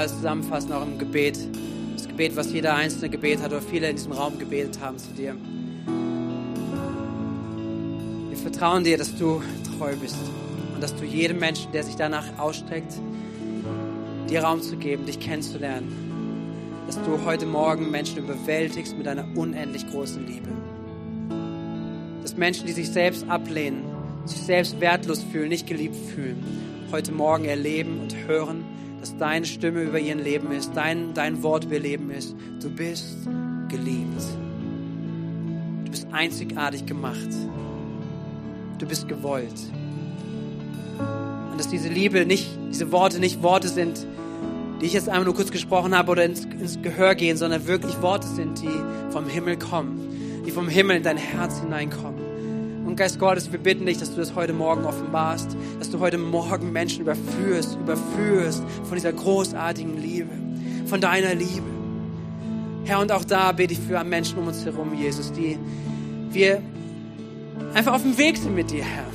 Darf 0.00 0.08
nochmal 0.08 0.08
zusammenfassen, 0.08 0.72
auch 0.72 0.82
im 0.82 0.98
Gebet. 0.98 1.38
Das 1.94 2.08
Gebet, 2.08 2.36
was 2.36 2.52
jeder 2.52 2.74
einzelne 2.74 3.10
Gebet 3.10 3.42
hat 3.42 3.52
oder 3.52 3.60
viele 3.60 3.90
in 3.90 3.96
diesem 3.96 4.12
Raum 4.12 4.38
gebetet 4.38 4.80
haben 4.80 4.98
zu 4.98 5.10
dir. 5.10 5.36
Wir 8.28 8.38
vertrauen 8.38 8.84
dir, 8.84 8.96
dass 8.96 9.14
du 9.16 9.42
treu 9.76 9.94
bist 9.96 10.16
und 10.74 10.82
dass 10.82 10.94
du 10.96 11.04
jedem 11.04 11.38
Menschen, 11.38 11.72
der 11.72 11.82
sich 11.82 11.96
danach 11.96 12.38
ausstreckt, 12.38 12.94
dir 14.28 14.42
Raum 14.42 14.62
zu 14.62 14.76
geben, 14.76 15.04
dich 15.04 15.20
kennenzulernen, 15.20 15.92
dass 16.86 16.96
du 17.02 17.24
heute 17.24 17.46
Morgen 17.46 17.90
Menschen 17.90 18.18
überwältigst 18.18 18.96
mit 18.96 19.06
einer 19.06 19.26
unendlich 19.36 19.86
großen 19.90 20.26
Liebe. 20.26 20.48
Dass 22.22 22.36
Menschen, 22.36 22.66
die 22.66 22.72
sich 22.72 22.90
selbst 22.90 23.28
ablehnen, 23.28 23.82
sich 24.24 24.40
selbst 24.40 24.80
wertlos 24.80 25.22
fühlen, 25.22 25.48
nicht 25.48 25.66
geliebt 25.66 25.96
fühlen, 25.96 26.42
heute 26.92 27.12
Morgen 27.12 27.44
erleben 27.44 28.00
und 28.00 28.16
hören, 28.26 28.59
deine 29.20 29.44
Stimme 29.44 29.82
über 29.82 29.98
ihren 29.98 30.18
Leben 30.18 30.50
ist, 30.50 30.72
dein, 30.74 31.12
dein 31.14 31.42
Wort 31.42 31.64
über 31.64 31.74
ihr 31.74 31.80
Leben 31.80 32.10
ist. 32.10 32.34
Du 32.60 32.70
bist 32.70 33.16
geliebt. 33.68 34.22
Du 35.84 35.90
bist 35.90 36.06
einzigartig 36.10 36.86
gemacht. 36.86 37.28
Du 38.78 38.86
bist 38.86 39.08
gewollt. 39.08 39.54
Und 41.50 41.58
dass 41.58 41.68
diese 41.68 41.88
Liebe 41.88 42.24
nicht, 42.24 42.48
diese 42.70 42.90
Worte 42.92 43.20
nicht 43.20 43.42
Worte 43.42 43.68
sind, 43.68 44.06
die 44.80 44.86
ich 44.86 44.94
jetzt 44.94 45.08
einmal 45.08 45.26
nur 45.26 45.34
kurz 45.34 45.50
gesprochen 45.50 45.96
habe 45.96 46.10
oder 46.10 46.24
ins, 46.24 46.46
ins 46.46 46.80
Gehör 46.80 47.14
gehen, 47.14 47.36
sondern 47.36 47.66
wirklich 47.66 48.00
Worte 48.00 48.26
sind, 48.26 48.62
die 48.62 48.70
vom 49.10 49.28
Himmel 49.28 49.58
kommen, 49.58 50.42
die 50.46 50.50
vom 50.50 50.68
Himmel 50.68 50.96
in 50.96 51.02
dein 51.02 51.18
Herz 51.18 51.60
hineinkommen. 51.60 52.19
Und 52.90 52.96
Geist 52.96 53.20
Gottes, 53.20 53.52
wir 53.52 53.60
bitten 53.60 53.86
dich, 53.86 53.98
dass 53.98 54.10
du 54.10 54.16
das 54.16 54.34
heute 54.34 54.52
Morgen 54.52 54.84
offenbarst, 54.84 55.56
dass 55.78 55.90
du 55.90 56.00
heute 56.00 56.18
Morgen 56.18 56.72
Menschen 56.72 57.02
überführst, 57.02 57.78
überführst 57.80 58.64
von 58.82 58.96
dieser 58.96 59.12
großartigen 59.12 59.96
Liebe, 60.02 60.32
von 60.86 61.00
deiner 61.00 61.36
Liebe. 61.36 61.62
Herr, 62.82 62.98
und 62.98 63.12
auch 63.12 63.22
da 63.22 63.52
bete 63.52 63.74
ich 63.74 63.78
für 63.78 64.02
Menschen 64.02 64.38
um 64.38 64.48
uns 64.48 64.64
herum, 64.64 64.92
Jesus, 64.92 65.30
die 65.30 65.56
wir 66.32 66.60
einfach 67.74 67.94
auf 67.94 68.02
dem 68.02 68.18
Weg 68.18 68.36
sind 68.36 68.56
mit 68.56 68.72
dir, 68.72 68.82
Herr. 68.82 69.06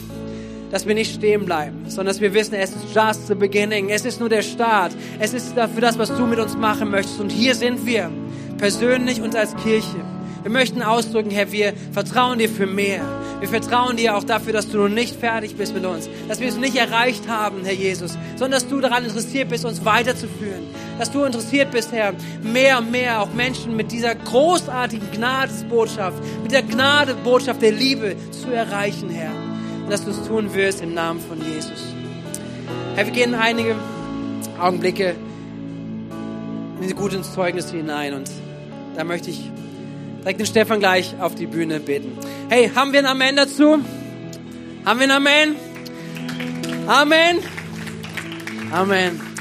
Dass 0.71 0.87
wir 0.87 0.95
nicht 0.95 1.13
stehen 1.13 1.43
bleiben, 1.43 1.79
sondern 1.87 2.13
dass 2.13 2.21
wir 2.21 2.33
wissen, 2.33 2.53
es 2.53 2.69
ist 2.69 2.95
just 2.95 3.27
the 3.27 3.35
beginning. 3.35 3.89
Es 3.89 4.05
ist 4.05 4.21
nur 4.21 4.29
der 4.29 4.41
Start. 4.41 4.95
Es 5.19 5.33
ist 5.33 5.57
dafür 5.57 5.81
das, 5.81 5.99
was 5.99 6.15
du 6.15 6.25
mit 6.25 6.39
uns 6.39 6.55
machen 6.55 6.91
möchtest. 6.91 7.19
Und 7.19 7.29
hier 7.29 7.55
sind 7.55 7.85
wir, 7.85 8.09
persönlich 8.57 9.21
und 9.21 9.35
als 9.35 9.53
Kirche. 9.57 9.97
Wir 10.43 10.51
möchten 10.51 10.81
ausdrücken, 10.81 11.31
Herr, 11.31 11.51
wir 11.51 11.73
vertrauen 11.91 12.39
dir 12.39 12.47
für 12.47 12.67
mehr. 12.67 13.03
Wir 13.39 13.49
vertrauen 13.49 13.97
dir 13.97 14.15
auch 14.15 14.23
dafür, 14.23 14.53
dass 14.53 14.69
du 14.69 14.77
noch 14.77 14.89
nicht 14.89 15.15
fertig 15.15 15.55
bist 15.55 15.73
mit 15.73 15.85
uns, 15.85 16.09
dass 16.27 16.39
wir 16.39 16.47
es 16.47 16.55
nicht 16.55 16.75
erreicht 16.75 17.27
haben, 17.27 17.63
Herr 17.63 17.73
Jesus, 17.73 18.17
sondern 18.35 18.51
dass 18.51 18.67
du 18.67 18.79
daran 18.79 19.03
interessiert 19.03 19.49
bist, 19.49 19.65
uns 19.65 19.83
weiterzuführen. 19.83 20.63
Dass 20.97 21.11
du 21.11 21.23
interessiert 21.23 21.71
bist, 21.71 21.91
Herr, 21.91 22.13
mehr 22.41 22.77
und 22.77 22.91
mehr 22.91 23.21
auch 23.21 23.33
Menschen 23.33 23.75
mit 23.75 23.91
dieser 23.91 24.15
großartigen 24.15 25.11
Gnadesbotschaft, 25.11 26.17
mit 26.43 26.53
der 26.53 26.63
Gnadebotschaft 26.63 27.61
der 27.61 27.73
Liebe 27.73 28.15
zu 28.31 28.49
erreichen, 28.51 29.09
Herr. 29.09 29.31
Und 29.83 29.91
dass 29.91 30.05
du 30.05 30.11
es 30.11 30.23
tun 30.25 30.53
wirst 30.53 30.81
im 30.81 30.93
Namen 30.93 31.19
von 31.19 31.37
Jesus. 31.39 31.93
Herr, 32.95 33.05
wir 33.05 33.13
gehen 33.13 33.35
einige 33.35 33.75
Augenblicke 34.59 35.15
in 36.77 36.81
diese 36.81 36.95
guten 36.95 37.23
Zeugnisse 37.23 37.75
hinein 37.75 38.13
und 38.13 38.31
da 38.95 39.03
möchte 39.03 39.29
ich 39.29 39.51
direkt 40.25 40.39
den 40.39 40.47
Stefan 40.47 40.79
gleich 40.79 41.13
auf 41.19 41.35
die 41.35 41.45
Bühne 41.45 41.79
beten. 41.79 42.17
Hey, 42.49 42.71
haben 42.73 42.91
wir 42.93 42.99
ein 42.99 43.05
Amen 43.05 43.35
dazu? 43.35 43.77
Haben 44.83 44.99
wir 44.99 45.05
ein 45.05 45.11
Amen? 45.11 45.55
Amen. 46.87 47.37
Amen. 48.71 49.34